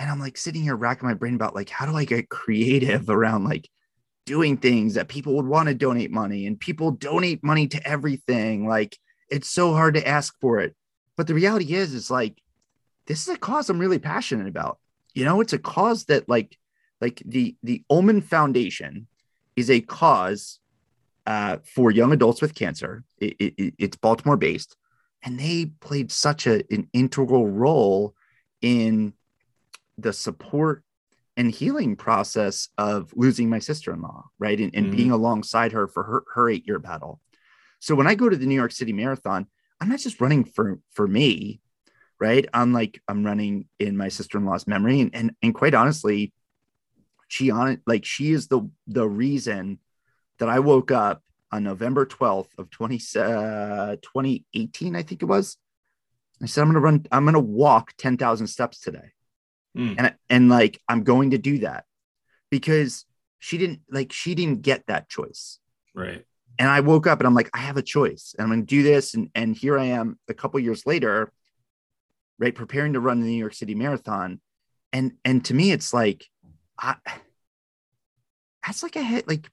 And 0.00 0.10
I'm 0.10 0.18
like 0.18 0.38
sitting 0.38 0.62
here 0.62 0.74
racking 0.74 1.06
my 1.06 1.14
brain 1.14 1.34
about 1.34 1.54
like, 1.54 1.68
how 1.68 1.84
do 1.84 1.94
I 1.94 2.06
get 2.06 2.30
creative 2.30 3.10
around 3.10 3.44
like 3.44 3.68
doing 4.24 4.56
things 4.56 4.94
that 4.94 5.08
people 5.08 5.36
would 5.36 5.46
want 5.46 5.68
to 5.68 5.74
donate 5.74 6.10
money 6.10 6.46
and 6.46 6.58
people 6.58 6.90
donate 6.90 7.44
money 7.44 7.68
to 7.68 7.86
everything. 7.86 8.66
Like 8.66 8.96
it's 9.28 9.48
so 9.48 9.74
hard 9.74 9.94
to 9.94 10.08
ask 10.08 10.34
for 10.40 10.60
it. 10.60 10.74
But 11.16 11.26
the 11.26 11.34
reality 11.34 11.74
is, 11.74 11.92
is 11.92 12.10
like, 12.10 12.40
this 13.06 13.22
is 13.22 13.28
a 13.34 13.36
cause 13.36 13.68
I'm 13.68 13.78
really 13.78 13.98
passionate 13.98 14.48
about. 14.48 14.78
You 15.14 15.24
know, 15.24 15.40
it's 15.40 15.52
a 15.52 15.58
cause 15.58 16.06
that 16.06 16.28
like 16.28 16.56
like 17.00 17.22
the 17.26 17.56
the 17.62 17.84
Ulman 17.90 18.22
Foundation 18.22 19.06
is 19.56 19.70
a 19.70 19.80
cause 19.80 20.60
uh, 21.26 21.58
for 21.64 21.90
young 21.90 22.12
adults 22.12 22.40
with 22.40 22.54
cancer. 22.54 23.04
It, 23.18 23.34
it, 23.38 23.74
it's 23.78 23.96
Baltimore 23.96 24.36
based, 24.36 24.76
and 25.22 25.38
they 25.38 25.66
played 25.80 26.10
such 26.10 26.46
a, 26.46 26.62
an 26.72 26.88
integral 26.92 27.48
role 27.48 28.14
in 28.62 29.12
the 30.02 30.12
support 30.12 30.84
and 31.36 31.50
healing 31.50 31.96
process 31.96 32.68
of 32.76 33.12
losing 33.14 33.48
my 33.48 33.58
sister-in-law, 33.58 34.24
right, 34.38 34.58
and, 34.58 34.74
and 34.74 34.86
mm-hmm. 34.86 34.96
being 34.96 35.10
alongside 35.10 35.72
her 35.72 35.86
for 35.86 36.02
her 36.02 36.22
her 36.34 36.50
eight-year 36.50 36.78
battle. 36.78 37.20
So 37.78 37.94
when 37.94 38.06
I 38.06 38.14
go 38.14 38.28
to 38.28 38.36
the 38.36 38.46
New 38.46 38.54
York 38.54 38.72
City 38.72 38.92
Marathon, 38.92 39.46
I'm 39.80 39.88
not 39.88 40.00
just 40.00 40.20
running 40.20 40.44
for 40.44 40.80
for 40.92 41.06
me, 41.06 41.60
right? 42.18 42.46
I'm 42.52 42.72
like 42.72 43.00
I'm 43.08 43.24
running 43.24 43.68
in 43.78 43.96
my 43.96 44.08
sister-in-law's 44.08 44.66
memory, 44.66 45.00
and 45.00 45.14
and, 45.14 45.30
and 45.42 45.54
quite 45.54 45.74
honestly, 45.74 46.32
she 47.28 47.50
on 47.50 47.80
like 47.86 48.04
she 48.04 48.32
is 48.32 48.48
the 48.48 48.68
the 48.86 49.08
reason 49.08 49.78
that 50.38 50.48
I 50.48 50.58
woke 50.58 50.90
up 50.90 51.22
on 51.52 51.64
November 51.64 52.06
12th 52.06 52.58
of 52.58 52.70
20, 52.70 52.96
uh, 53.16 53.96
2018, 53.96 54.96
I 54.96 55.02
think 55.02 55.22
it 55.22 55.26
was. 55.26 55.56
I 56.42 56.46
said, 56.46 56.62
I'm 56.62 56.68
going 56.68 56.74
to 56.74 56.80
run, 56.80 57.06
I'm 57.12 57.24
going 57.24 57.34
to 57.34 57.40
walk 57.40 57.92
10,000 57.98 58.46
steps 58.46 58.80
today. 58.80 59.12
Mm. 59.76 59.94
And, 59.98 60.14
and 60.28 60.48
like, 60.48 60.80
I'm 60.88 61.04
going 61.04 61.30
to 61.30 61.38
do 61.38 61.58
that 61.58 61.84
because 62.50 63.04
she 63.38 63.58
didn't 63.58 63.80
like, 63.90 64.12
she 64.12 64.34
didn't 64.34 64.62
get 64.62 64.86
that 64.88 65.08
choice. 65.08 65.58
Right. 65.94 66.24
And 66.58 66.68
I 66.68 66.80
woke 66.80 67.06
up 67.06 67.20
and 67.20 67.26
I'm 67.26 67.34
like, 67.34 67.50
I 67.54 67.58
have 67.58 67.76
a 67.76 67.82
choice 67.82 68.34
and 68.36 68.44
I'm 68.44 68.50
going 68.50 68.66
to 68.66 68.66
do 68.66 68.82
this. 68.82 69.14
And, 69.14 69.30
and 69.34 69.56
here 69.56 69.78
I 69.78 69.86
am 69.86 70.18
a 70.28 70.34
couple 70.34 70.60
years 70.60 70.86
later, 70.86 71.32
right. 72.38 72.54
Preparing 72.54 72.94
to 72.94 73.00
run 73.00 73.20
the 73.20 73.26
New 73.26 73.38
York 73.38 73.54
city 73.54 73.74
marathon. 73.74 74.40
And, 74.92 75.12
and 75.24 75.44
to 75.46 75.54
me, 75.54 75.70
it's 75.70 75.94
like, 75.94 76.26
I, 76.78 76.96
that's 78.66 78.82
like 78.82 78.96
a 78.96 79.02
hit, 79.02 79.28
like 79.28 79.48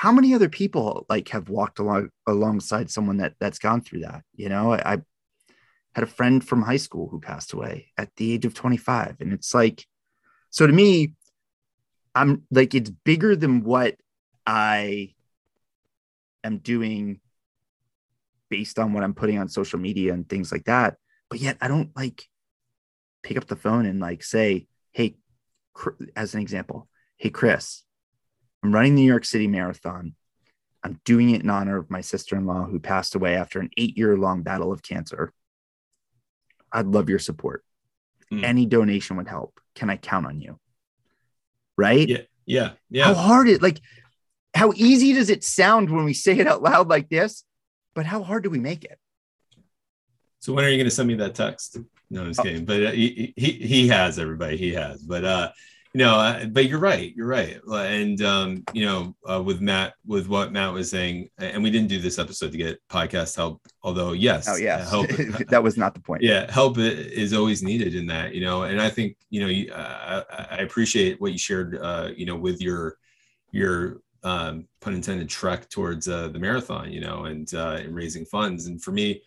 how 0.00 0.12
many 0.12 0.34
other 0.34 0.48
people 0.48 1.04
like 1.10 1.28
have 1.28 1.50
walked 1.50 1.78
along 1.78 2.08
alongside 2.26 2.90
someone 2.90 3.18
that 3.18 3.34
that's 3.38 3.58
gone 3.58 3.82
through 3.82 4.00
that 4.00 4.22
you 4.34 4.48
know 4.48 4.72
I, 4.72 4.94
I, 4.94 4.98
had 5.94 6.04
a 6.04 6.06
friend 6.06 6.46
from 6.46 6.62
high 6.62 6.76
school 6.76 7.08
who 7.08 7.20
passed 7.20 7.52
away 7.52 7.92
at 7.96 8.14
the 8.16 8.32
age 8.32 8.44
of 8.44 8.54
25 8.54 9.16
and 9.20 9.32
it's 9.32 9.54
like 9.54 9.86
so 10.50 10.66
to 10.66 10.72
me 10.72 11.14
i'm 12.14 12.42
like 12.50 12.74
it's 12.74 12.90
bigger 12.90 13.34
than 13.34 13.62
what 13.62 13.96
i 14.46 15.12
am 16.44 16.58
doing 16.58 17.20
based 18.48 18.78
on 18.78 18.92
what 18.92 19.04
i'm 19.04 19.14
putting 19.14 19.38
on 19.38 19.48
social 19.48 19.78
media 19.78 20.12
and 20.12 20.28
things 20.28 20.52
like 20.52 20.64
that 20.64 20.96
but 21.28 21.40
yet 21.40 21.56
i 21.60 21.68
don't 21.68 21.90
like 21.96 22.28
pick 23.22 23.36
up 23.36 23.46
the 23.46 23.56
phone 23.56 23.86
and 23.86 24.00
like 24.00 24.22
say 24.22 24.66
hey 24.92 25.16
as 26.16 26.34
an 26.34 26.40
example 26.40 26.88
hey 27.16 27.30
chris 27.30 27.84
I'm 28.62 28.72
running 28.72 28.94
the 28.94 29.02
New 29.02 29.08
York 29.08 29.24
City 29.24 29.46
Marathon. 29.46 30.14
I'm 30.82 31.00
doing 31.04 31.30
it 31.30 31.42
in 31.42 31.50
honor 31.50 31.76
of 31.76 31.90
my 31.90 32.00
sister 32.00 32.36
in 32.36 32.46
law 32.46 32.64
who 32.64 32.78
passed 32.78 33.14
away 33.14 33.34
after 33.34 33.60
an 33.60 33.70
eight 33.76 33.96
year 33.96 34.16
long 34.16 34.42
battle 34.42 34.72
of 34.72 34.82
cancer. 34.82 35.32
I'd 36.72 36.86
love 36.86 37.08
your 37.08 37.18
support. 37.18 37.64
Mm. 38.32 38.44
Any 38.44 38.66
donation 38.66 39.16
would 39.16 39.28
help. 39.28 39.58
Can 39.74 39.90
I 39.90 39.96
count 39.96 40.26
on 40.26 40.40
you? 40.40 40.58
Right? 41.76 42.08
Yeah. 42.08 42.18
Yeah. 42.46 42.70
Yeah. 42.90 43.04
How 43.04 43.14
hard 43.14 43.48
it 43.48 43.62
like 43.62 43.80
how 44.54 44.72
easy 44.74 45.12
does 45.12 45.30
it 45.30 45.44
sound 45.44 45.90
when 45.90 46.04
we 46.04 46.12
say 46.12 46.38
it 46.38 46.46
out 46.46 46.62
loud 46.62 46.88
like 46.88 47.08
this? 47.08 47.44
But 47.94 48.06
how 48.06 48.22
hard 48.22 48.42
do 48.42 48.50
we 48.50 48.58
make 48.58 48.84
it? 48.84 48.98
So 50.40 50.52
when 50.52 50.64
are 50.64 50.68
you 50.68 50.76
going 50.76 50.86
to 50.86 50.90
send 50.90 51.08
me 51.08 51.14
that 51.16 51.34
text? 51.34 51.78
No, 52.10 52.22
I'm 52.22 52.28
just 52.28 52.40
oh. 52.40 52.42
kidding. 52.44 52.64
But 52.64 52.86
uh, 52.86 52.90
he, 52.90 53.32
he 53.36 53.52
he 53.52 53.88
has 53.88 54.18
everybody. 54.18 54.56
He 54.56 54.72
has. 54.74 55.02
But 55.02 55.24
uh 55.24 55.50
you 55.92 55.98
know, 55.98 56.14
uh, 56.14 56.46
but 56.46 56.66
you're 56.66 56.78
right. 56.78 57.12
You're 57.16 57.26
right. 57.26 57.60
And 57.68 58.22
um, 58.22 58.64
you 58.72 58.84
know, 58.84 59.16
uh, 59.28 59.42
with 59.42 59.60
Matt, 59.60 59.94
with 60.06 60.28
what 60.28 60.52
Matt 60.52 60.72
was 60.72 60.88
saying, 60.88 61.30
and 61.38 61.62
we 61.62 61.70
didn't 61.70 61.88
do 61.88 61.98
this 61.98 62.18
episode 62.18 62.52
to 62.52 62.58
get 62.58 62.80
podcast 62.88 63.34
help. 63.34 63.60
Although, 63.82 64.12
yes, 64.12 64.48
oh 64.48 64.54
yes, 64.56 64.88
help. 64.88 65.08
that 65.48 65.62
was 65.62 65.76
not 65.76 65.94
the 65.94 66.00
point. 66.00 66.22
Yeah, 66.22 66.50
help 66.50 66.78
is 66.78 67.32
always 67.32 67.62
needed 67.62 67.96
in 67.96 68.06
that. 68.06 68.34
You 68.34 68.42
know, 68.42 68.62
and 68.62 68.80
I 68.80 68.88
think 68.88 69.16
you 69.30 69.40
know, 69.40 69.48
you, 69.48 69.72
uh, 69.72 70.22
I 70.50 70.58
appreciate 70.58 71.20
what 71.20 71.32
you 71.32 71.38
shared. 71.38 71.76
Uh, 71.76 72.10
you 72.16 72.24
know, 72.24 72.36
with 72.36 72.62
your 72.62 72.96
your 73.50 74.00
um, 74.22 74.68
pun 74.80 74.94
intended 74.94 75.28
trek 75.28 75.68
towards 75.70 76.06
uh, 76.06 76.28
the 76.28 76.38
marathon. 76.38 76.92
You 76.92 77.00
know, 77.00 77.24
and 77.24 77.52
uh, 77.52 77.78
and 77.80 77.96
raising 77.96 78.24
funds. 78.24 78.66
And 78.66 78.80
for 78.80 78.92
me, 78.92 79.22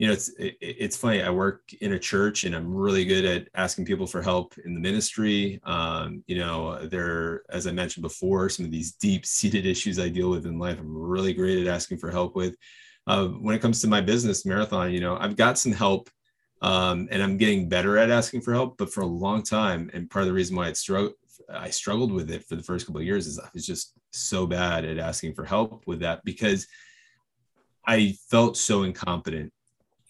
you 0.00 0.06
know, 0.06 0.14
it's 0.14 0.30
it, 0.38 0.56
it's 0.62 0.96
funny. 0.96 1.22
I 1.22 1.28
work 1.28 1.74
in 1.82 1.92
a 1.92 1.98
church, 1.98 2.44
and 2.44 2.56
I'm 2.56 2.74
really 2.74 3.04
good 3.04 3.26
at 3.26 3.48
asking 3.54 3.84
people 3.84 4.06
for 4.06 4.22
help 4.22 4.54
in 4.64 4.72
the 4.72 4.80
ministry. 4.80 5.60
Um, 5.64 6.24
you 6.26 6.38
know, 6.38 6.86
there, 6.86 7.42
as 7.50 7.66
I 7.66 7.72
mentioned 7.72 8.04
before, 8.04 8.48
some 8.48 8.64
of 8.64 8.70
these 8.70 8.92
deep-seated 8.92 9.66
issues 9.66 9.98
I 9.98 10.08
deal 10.08 10.30
with 10.30 10.46
in 10.46 10.58
life. 10.58 10.78
I'm 10.80 10.96
really 10.96 11.34
great 11.34 11.60
at 11.60 11.72
asking 11.72 11.98
for 11.98 12.10
help 12.10 12.34
with. 12.34 12.56
Uh, 13.06 13.26
when 13.26 13.54
it 13.54 13.60
comes 13.60 13.82
to 13.82 13.88
my 13.88 14.00
business 14.00 14.46
marathon, 14.46 14.90
you 14.90 15.00
know, 15.00 15.18
I've 15.18 15.36
got 15.36 15.58
some 15.58 15.72
help, 15.72 16.08
um, 16.62 17.06
and 17.10 17.22
I'm 17.22 17.36
getting 17.36 17.68
better 17.68 17.98
at 17.98 18.10
asking 18.10 18.40
for 18.40 18.54
help. 18.54 18.78
But 18.78 18.90
for 18.90 19.02
a 19.02 19.06
long 19.06 19.42
time, 19.42 19.90
and 19.92 20.08
part 20.08 20.22
of 20.22 20.28
the 20.28 20.34
reason 20.34 20.56
why 20.56 20.68
it 20.68 20.78
struggled, 20.78 21.12
I 21.52 21.68
struggled 21.68 22.10
with 22.10 22.30
it 22.30 22.46
for 22.46 22.56
the 22.56 22.62
first 22.62 22.86
couple 22.86 23.02
of 23.02 23.06
years, 23.06 23.26
is 23.26 23.38
I 23.38 23.50
was 23.52 23.66
just 23.66 23.92
so 24.12 24.46
bad 24.46 24.86
at 24.86 24.96
asking 24.96 25.34
for 25.34 25.44
help 25.44 25.86
with 25.86 26.00
that 26.00 26.24
because 26.24 26.66
I 27.86 28.14
felt 28.30 28.56
so 28.56 28.84
incompetent 28.84 29.52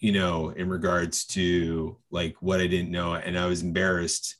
you 0.01 0.11
know, 0.11 0.49
in 0.49 0.67
regards 0.67 1.25
to 1.25 1.95
like 2.09 2.35
what 2.41 2.59
I 2.59 2.67
didn't 2.67 2.91
know. 2.91 3.13
And 3.13 3.37
I 3.37 3.45
was 3.45 3.61
embarrassed, 3.61 4.35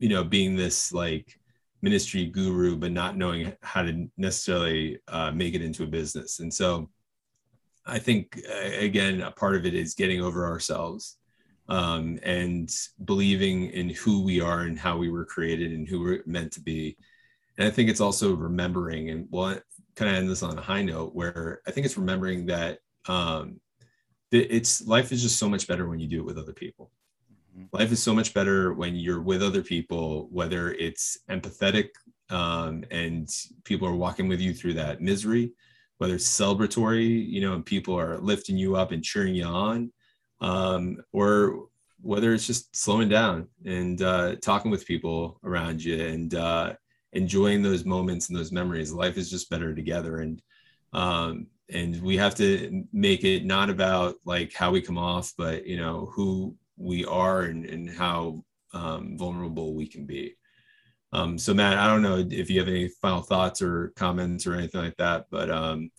you 0.00 0.08
know, 0.08 0.24
being 0.24 0.56
this 0.56 0.92
like 0.92 1.38
ministry 1.80 2.26
guru, 2.26 2.76
but 2.76 2.90
not 2.90 3.16
knowing 3.16 3.52
how 3.62 3.82
to 3.84 4.10
necessarily 4.16 4.98
uh, 5.06 5.30
make 5.30 5.54
it 5.54 5.62
into 5.62 5.84
a 5.84 5.86
business. 5.86 6.40
And 6.40 6.52
so 6.52 6.90
I 7.86 8.00
think, 8.00 8.40
again, 8.78 9.20
a 9.20 9.30
part 9.30 9.54
of 9.54 9.64
it 9.64 9.74
is 9.74 9.94
getting 9.94 10.20
over 10.20 10.44
ourselves 10.44 11.18
um, 11.68 12.18
and 12.22 12.68
believing 13.04 13.70
in 13.70 13.90
who 13.90 14.24
we 14.24 14.40
are 14.40 14.62
and 14.62 14.78
how 14.78 14.96
we 14.96 15.08
were 15.08 15.24
created 15.24 15.72
and 15.72 15.88
who 15.88 16.00
we're 16.00 16.22
meant 16.26 16.52
to 16.52 16.60
be. 16.60 16.96
And 17.58 17.68
I 17.68 17.70
think 17.70 17.88
it's 17.88 18.00
also 18.00 18.34
remembering, 18.34 19.10
and 19.10 19.28
well, 19.30 19.56
kind 19.94 20.10
of 20.10 20.16
end 20.16 20.28
this 20.28 20.42
on 20.42 20.58
a 20.58 20.62
high 20.62 20.82
note 20.82 21.14
where 21.14 21.60
I 21.64 21.70
think 21.70 21.84
it's 21.84 21.96
remembering 21.96 22.46
that 22.46 22.78
um, 23.06 23.60
it's 24.34 24.86
life 24.86 25.12
is 25.12 25.22
just 25.22 25.38
so 25.38 25.48
much 25.48 25.66
better 25.66 25.88
when 25.88 26.00
you 26.00 26.08
do 26.08 26.20
it 26.20 26.26
with 26.26 26.38
other 26.38 26.52
people. 26.52 26.90
Mm-hmm. 27.56 27.76
life 27.76 27.92
is 27.92 28.02
so 28.02 28.12
much 28.12 28.34
better 28.34 28.72
when 28.74 28.96
you're 28.96 29.22
with 29.22 29.42
other 29.42 29.62
people 29.62 30.28
whether 30.32 30.72
it's 30.72 31.18
empathetic 31.30 31.90
um, 32.30 32.84
and 32.90 33.28
people 33.64 33.86
are 33.86 33.94
walking 33.94 34.26
with 34.26 34.40
you 34.40 34.52
through 34.52 34.74
that 34.74 35.00
misery 35.00 35.52
whether 35.98 36.16
it's 36.16 36.28
celebratory 36.28 37.24
you 37.28 37.40
know 37.40 37.54
and 37.54 37.64
people 37.64 37.98
are 37.98 38.18
lifting 38.18 38.56
you 38.56 38.74
up 38.74 38.90
and 38.90 39.04
cheering 39.04 39.36
you 39.36 39.44
on 39.44 39.92
um, 40.40 40.96
or 41.12 41.68
whether 42.04 42.34
it's 42.34 42.46
just 42.46 42.74
slowing 42.76 43.08
down 43.08 43.48
and 43.64 44.02
uh, 44.02 44.36
talking 44.36 44.70
with 44.70 44.86
people 44.86 45.40
around 45.42 45.82
you 45.82 46.04
and 46.04 46.34
uh, 46.34 46.74
enjoying 47.14 47.62
those 47.62 47.86
moments 47.86 48.28
and 48.28 48.38
those 48.38 48.52
memories. 48.52 48.92
Life 48.92 49.16
is 49.16 49.30
just 49.30 49.48
better 49.48 49.74
together. 49.74 50.18
And 50.18 50.42
um, 50.92 51.46
and 51.72 52.00
we 52.02 52.16
have 52.16 52.34
to 52.34 52.84
make 52.92 53.24
it 53.24 53.44
not 53.44 53.70
about 53.70 54.16
like 54.24 54.52
how 54.52 54.70
we 54.70 54.82
come 54.82 54.98
off 54.98 55.32
but 55.36 55.66
you 55.66 55.76
know 55.76 56.10
who 56.12 56.54
we 56.76 57.04
are 57.04 57.42
and, 57.42 57.64
and 57.66 57.88
how 57.88 58.42
um, 58.72 59.16
vulnerable 59.16 59.74
we 59.74 59.86
can 59.86 60.04
be. 60.04 60.34
Um, 61.12 61.38
so 61.38 61.54
matt 61.54 61.78
i 61.78 61.86
don't 61.86 62.02
know 62.02 62.26
if 62.28 62.50
you 62.50 62.58
have 62.58 62.68
any 62.68 62.88
final 62.88 63.22
thoughts 63.22 63.62
or 63.62 63.92
comments 63.94 64.46
or 64.46 64.54
anything 64.54 64.80
like 64.80 64.96
that 64.96 65.26
but 65.30 65.48
um, 65.48 65.90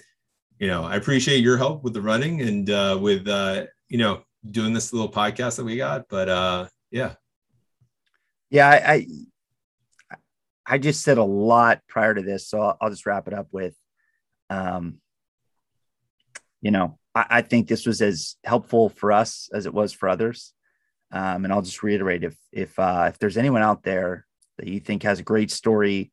you 0.60 0.68
know 0.68 0.84
i 0.84 0.98
appreciate 0.98 1.38
your 1.42 1.58
help 1.58 1.84
with 1.84 1.94
the 1.94 2.02
running 2.02 2.42
and 2.42 2.70
uh, 2.70 2.98
with 3.00 3.26
uh, 3.28 3.66
you 3.88 3.98
know 3.98 4.24
doing 4.52 4.74
this 4.74 4.92
little 4.92 5.10
podcast 5.10 5.56
that 5.56 5.64
we 5.64 5.78
got 5.78 6.08
but 6.10 6.28
uh, 6.28 6.68
yeah. 6.92 7.14
Yeah 8.50 8.70
I, 8.70 8.94
I 8.94 9.08
i 10.68 10.78
just 10.78 11.04
said 11.04 11.18
a 11.18 11.24
lot 11.24 11.82
prior 11.88 12.14
to 12.14 12.22
this 12.22 12.50
so 12.50 12.60
i'll, 12.60 12.78
I'll 12.82 12.90
just 12.90 13.06
wrap 13.06 13.28
it 13.28 13.34
up 13.34 13.48
with 13.52 13.76
um, 14.50 15.00
you 16.66 16.72
know, 16.72 16.98
I, 17.14 17.26
I, 17.30 17.42
think 17.44 17.68
this 17.68 17.86
was 17.86 18.02
as 18.02 18.38
helpful 18.44 18.90
for 18.90 19.12
us 19.12 19.50
as 19.54 19.68
it 19.68 19.74
was 19.74 19.94
for 19.94 20.10
others. 20.10 20.52
Um, 21.12 21.46
and 21.46 21.54
I'll 21.54 21.62
just 21.62 21.84
reiterate 21.84 22.24
if 22.24 22.36
if 22.52 22.78
uh, 22.80 23.06
if 23.08 23.20
there's 23.20 23.38
anyone 23.38 23.62
out 23.62 23.84
there 23.84 24.26
that 24.58 24.68
you 24.68 24.80
think 24.80 25.04
has 25.04 25.20
a 25.20 25.24
great 25.24 25.52
story, 25.52 26.12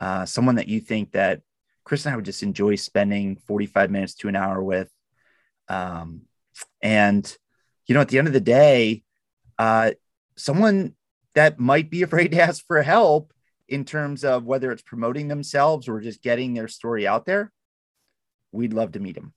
uh, 0.00 0.26
someone 0.26 0.56
that 0.56 0.66
you 0.66 0.80
think 0.80 1.12
that 1.12 1.42
Chris 1.84 2.04
and 2.04 2.12
I 2.12 2.16
would 2.16 2.24
just 2.24 2.42
enjoy 2.42 2.74
spending 2.74 3.36
45 3.36 3.92
minutes 3.92 4.14
to 4.16 4.28
an 4.28 4.34
hour 4.34 4.60
with, 4.60 4.90
um, 5.68 6.22
and 6.82 7.24
you 7.86 7.94
know, 7.94 8.00
at 8.00 8.08
the 8.08 8.18
end 8.18 8.26
of 8.26 8.34
the 8.34 8.40
day, 8.40 9.04
uh, 9.56 9.92
someone 10.36 10.96
that 11.36 11.60
might 11.60 11.90
be 11.90 12.02
afraid 12.02 12.32
to 12.32 12.42
ask 12.42 12.66
for 12.66 12.82
help 12.82 13.32
in 13.68 13.84
terms 13.84 14.24
of 14.24 14.46
whether 14.46 14.72
it's 14.72 14.82
promoting 14.82 15.28
themselves 15.28 15.86
or 15.86 16.00
just 16.00 16.22
getting 16.22 16.54
their 16.54 16.66
story 16.66 17.06
out 17.06 17.24
there, 17.24 17.52
we'd 18.50 18.72
love 18.72 18.90
to 18.90 18.98
meet 18.98 19.14
them. 19.14 19.32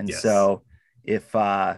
And 0.00 0.08
yes. 0.08 0.22
so 0.22 0.62
if 1.04 1.34
uh 1.36 1.76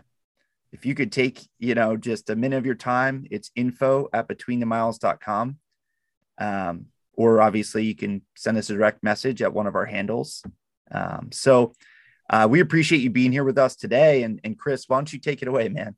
if 0.71 0.87
you 0.87 0.95
could 0.95 1.13
take, 1.13 1.41
you 1.59 1.75
know, 1.75 1.97
just 1.97 2.31
a 2.31 2.37
minute 2.37 2.57
of 2.57 2.65
your 2.65 2.75
time, 2.75 3.27
it's 3.31 3.51
info 3.55 4.09
at 4.15 4.27
betweenthemiles.com. 4.27 5.59
Um, 6.39 6.87
or 7.13 7.43
obviously 7.43 7.85
you 7.85 7.95
can 7.95 8.23
send 8.37 8.57
us 8.57 8.71
a 8.71 8.75
direct 8.75 9.03
message 9.03 9.43
at 9.43 9.53
one 9.53 9.67
of 9.67 9.75
our 9.75 9.85
handles. 9.85 10.43
Um, 10.91 11.29
so 11.31 11.75
uh, 12.31 12.49
we 12.51 12.61
appreciate 12.61 13.03
you 13.03 13.11
being 13.11 13.33
here 13.33 13.45
with 13.45 13.59
us 13.59 13.77
today. 13.77 14.23
And, 14.23 14.41
and 14.45 14.59
Chris, 14.59 14.89
why 14.89 14.97
don't 14.97 15.13
you 15.13 15.19
take 15.19 15.43
it 15.43 15.49
away, 15.49 15.69
man? 15.69 15.95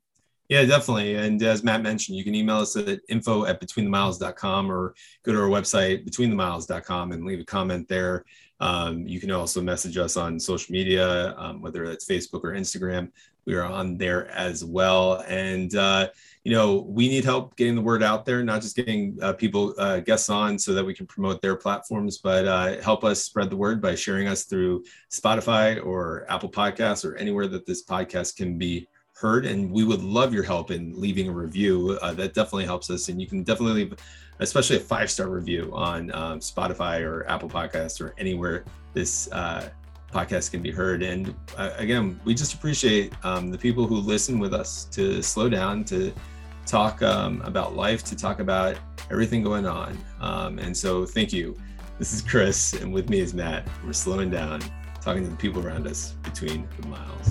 Yeah, 0.49 0.65
definitely. 0.65 1.15
And 1.15 1.41
as 1.41 1.63
Matt 1.63 1.81
mentioned, 1.81 2.17
you 2.17 2.23
can 2.23 2.35
email 2.35 2.57
us 2.57 2.75
at 2.75 2.99
info 3.07 3.45
at 3.45 3.61
betweenthemiles.com 3.61 4.71
or 4.71 4.93
go 5.23 5.31
to 5.31 5.39
our 5.39 5.47
website, 5.47 6.07
betweenthemiles.com, 6.07 7.13
and 7.13 7.25
leave 7.25 7.39
a 7.39 7.45
comment 7.45 7.87
there. 7.87 8.25
Um, 8.59 9.05
you 9.05 9.19
can 9.19 9.31
also 9.31 9.61
message 9.61 9.97
us 9.97 10.17
on 10.17 10.39
social 10.39 10.71
media, 10.71 11.35
um, 11.37 11.61
whether 11.61 11.87
that's 11.87 12.05
Facebook 12.05 12.43
or 12.43 12.53
Instagram. 12.53 13.11
We 13.45 13.53
are 13.55 13.63
on 13.63 13.97
there 13.97 14.27
as 14.31 14.65
well. 14.65 15.23
And, 15.27 15.75
uh, 15.75 16.09
you 16.43 16.51
know, 16.51 16.85
we 16.87 17.07
need 17.07 17.23
help 17.23 17.55
getting 17.55 17.75
the 17.75 17.81
word 17.81 18.01
out 18.01 18.25
there, 18.25 18.43
not 18.43 18.61
just 18.61 18.75
getting 18.75 19.17
uh, 19.21 19.33
people 19.33 19.75
uh, 19.77 19.99
guests 19.99 20.29
on 20.29 20.57
so 20.57 20.73
that 20.73 20.83
we 20.83 20.95
can 20.95 21.05
promote 21.05 21.41
their 21.41 21.55
platforms, 21.55 22.17
but 22.17 22.47
uh, 22.47 22.81
help 22.81 23.03
us 23.03 23.23
spread 23.23 23.49
the 23.49 23.55
word 23.55 23.81
by 23.81 23.93
sharing 23.93 24.27
us 24.27 24.45
through 24.45 24.83
Spotify 25.11 25.83
or 25.85 26.25
Apple 26.27 26.49
Podcasts 26.49 27.05
or 27.05 27.15
anywhere 27.17 27.47
that 27.47 27.65
this 27.67 27.83
podcast 27.83 28.35
can 28.35 28.57
be 28.57 28.87
heard. 29.13 29.45
And 29.45 29.71
we 29.71 29.83
would 29.83 30.01
love 30.01 30.33
your 30.33 30.43
help 30.43 30.71
in 30.71 30.93
leaving 30.99 31.29
a 31.29 31.31
review. 31.31 31.99
Uh, 32.01 32.13
that 32.13 32.33
definitely 32.33 32.65
helps 32.65 32.89
us. 32.89 33.09
And 33.09 33.21
you 33.21 33.27
can 33.27 33.43
definitely 33.43 33.85
leave, 33.85 33.95
especially 34.39 34.77
a 34.77 34.79
five 34.79 35.09
star 35.09 35.29
review 35.29 35.71
on 35.73 36.13
um, 36.13 36.39
Spotify 36.39 37.01
or 37.01 37.27
Apple 37.29 37.49
Podcasts 37.49 38.01
or 38.01 38.13
anywhere 38.17 38.65
this 38.93 39.29
uh, 39.31 39.69
podcast 40.11 40.51
can 40.51 40.61
be 40.61 40.71
heard. 40.71 41.03
And 41.03 41.35
uh, 41.57 41.71
again, 41.77 42.19
we 42.23 42.33
just 42.33 42.53
appreciate 42.53 43.13
um, 43.23 43.51
the 43.51 43.57
people 43.57 43.85
who 43.85 43.95
listen 43.95 44.39
with 44.39 44.53
us 44.53 44.85
to 44.91 45.21
slow 45.21 45.49
down, 45.49 45.83
to 45.85 46.13
talk 46.65 47.01
um, 47.01 47.41
about 47.41 47.75
life, 47.75 48.03
to 48.05 48.15
talk 48.15 48.39
about 48.39 48.77
everything 49.11 49.43
going 49.43 49.67
on. 49.67 49.97
Um, 50.21 50.59
and 50.59 50.75
so, 50.75 51.05
thank 51.05 51.31
you. 51.31 51.55
This 51.99 52.13
is 52.13 52.21
Chris, 52.21 52.73
and 52.73 52.93
with 52.93 53.09
me 53.09 53.19
is 53.19 53.33
Matt. 53.33 53.67
We're 53.85 53.93
slowing 53.93 54.29
down, 54.29 54.61
talking 55.01 55.23
to 55.23 55.29
the 55.29 55.37
people 55.37 55.65
around 55.65 55.87
us 55.87 56.11
between 56.23 56.67
the 56.79 56.87
miles. 56.87 57.29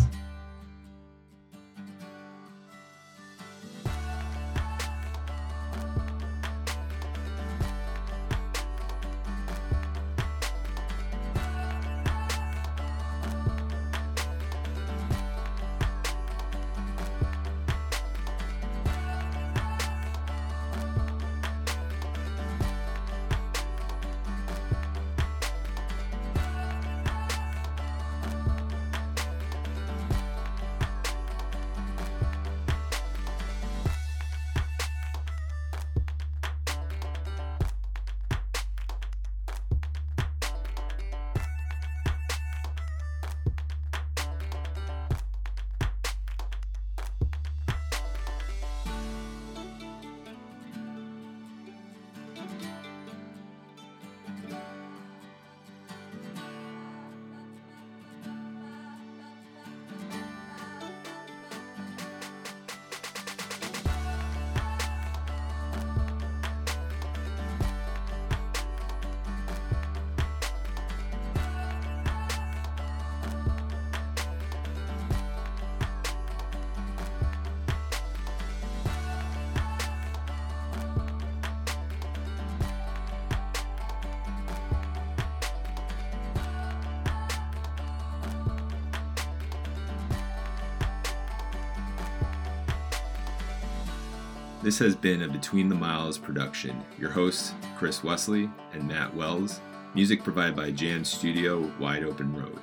This 94.65 94.79
has 94.79 94.97
been 94.97 95.21
a 95.21 95.29
Between 95.29 95.69
the 95.69 95.75
Miles 95.75 96.17
production. 96.17 96.83
Your 96.99 97.11
hosts, 97.11 97.53
Chris 97.77 98.03
Wesley 98.03 98.49
and 98.73 98.89
Matt 98.89 99.15
Wells. 99.15 99.61
Music 99.95 100.25
provided 100.25 100.57
by 100.57 100.71
Jam 100.71 101.05
Studio, 101.05 101.71
Wide 101.79 102.03
Open 102.03 102.35
Road. 102.35 102.59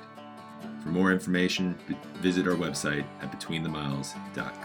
For 0.82 0.88
more 0.88 1.12
information, 1.12 1.78
visit 2.14 2.48
our 2.48 2.56
website 2.56 3.04
at 3.20 3.30
betweenthemiles.com. 3.30 4.61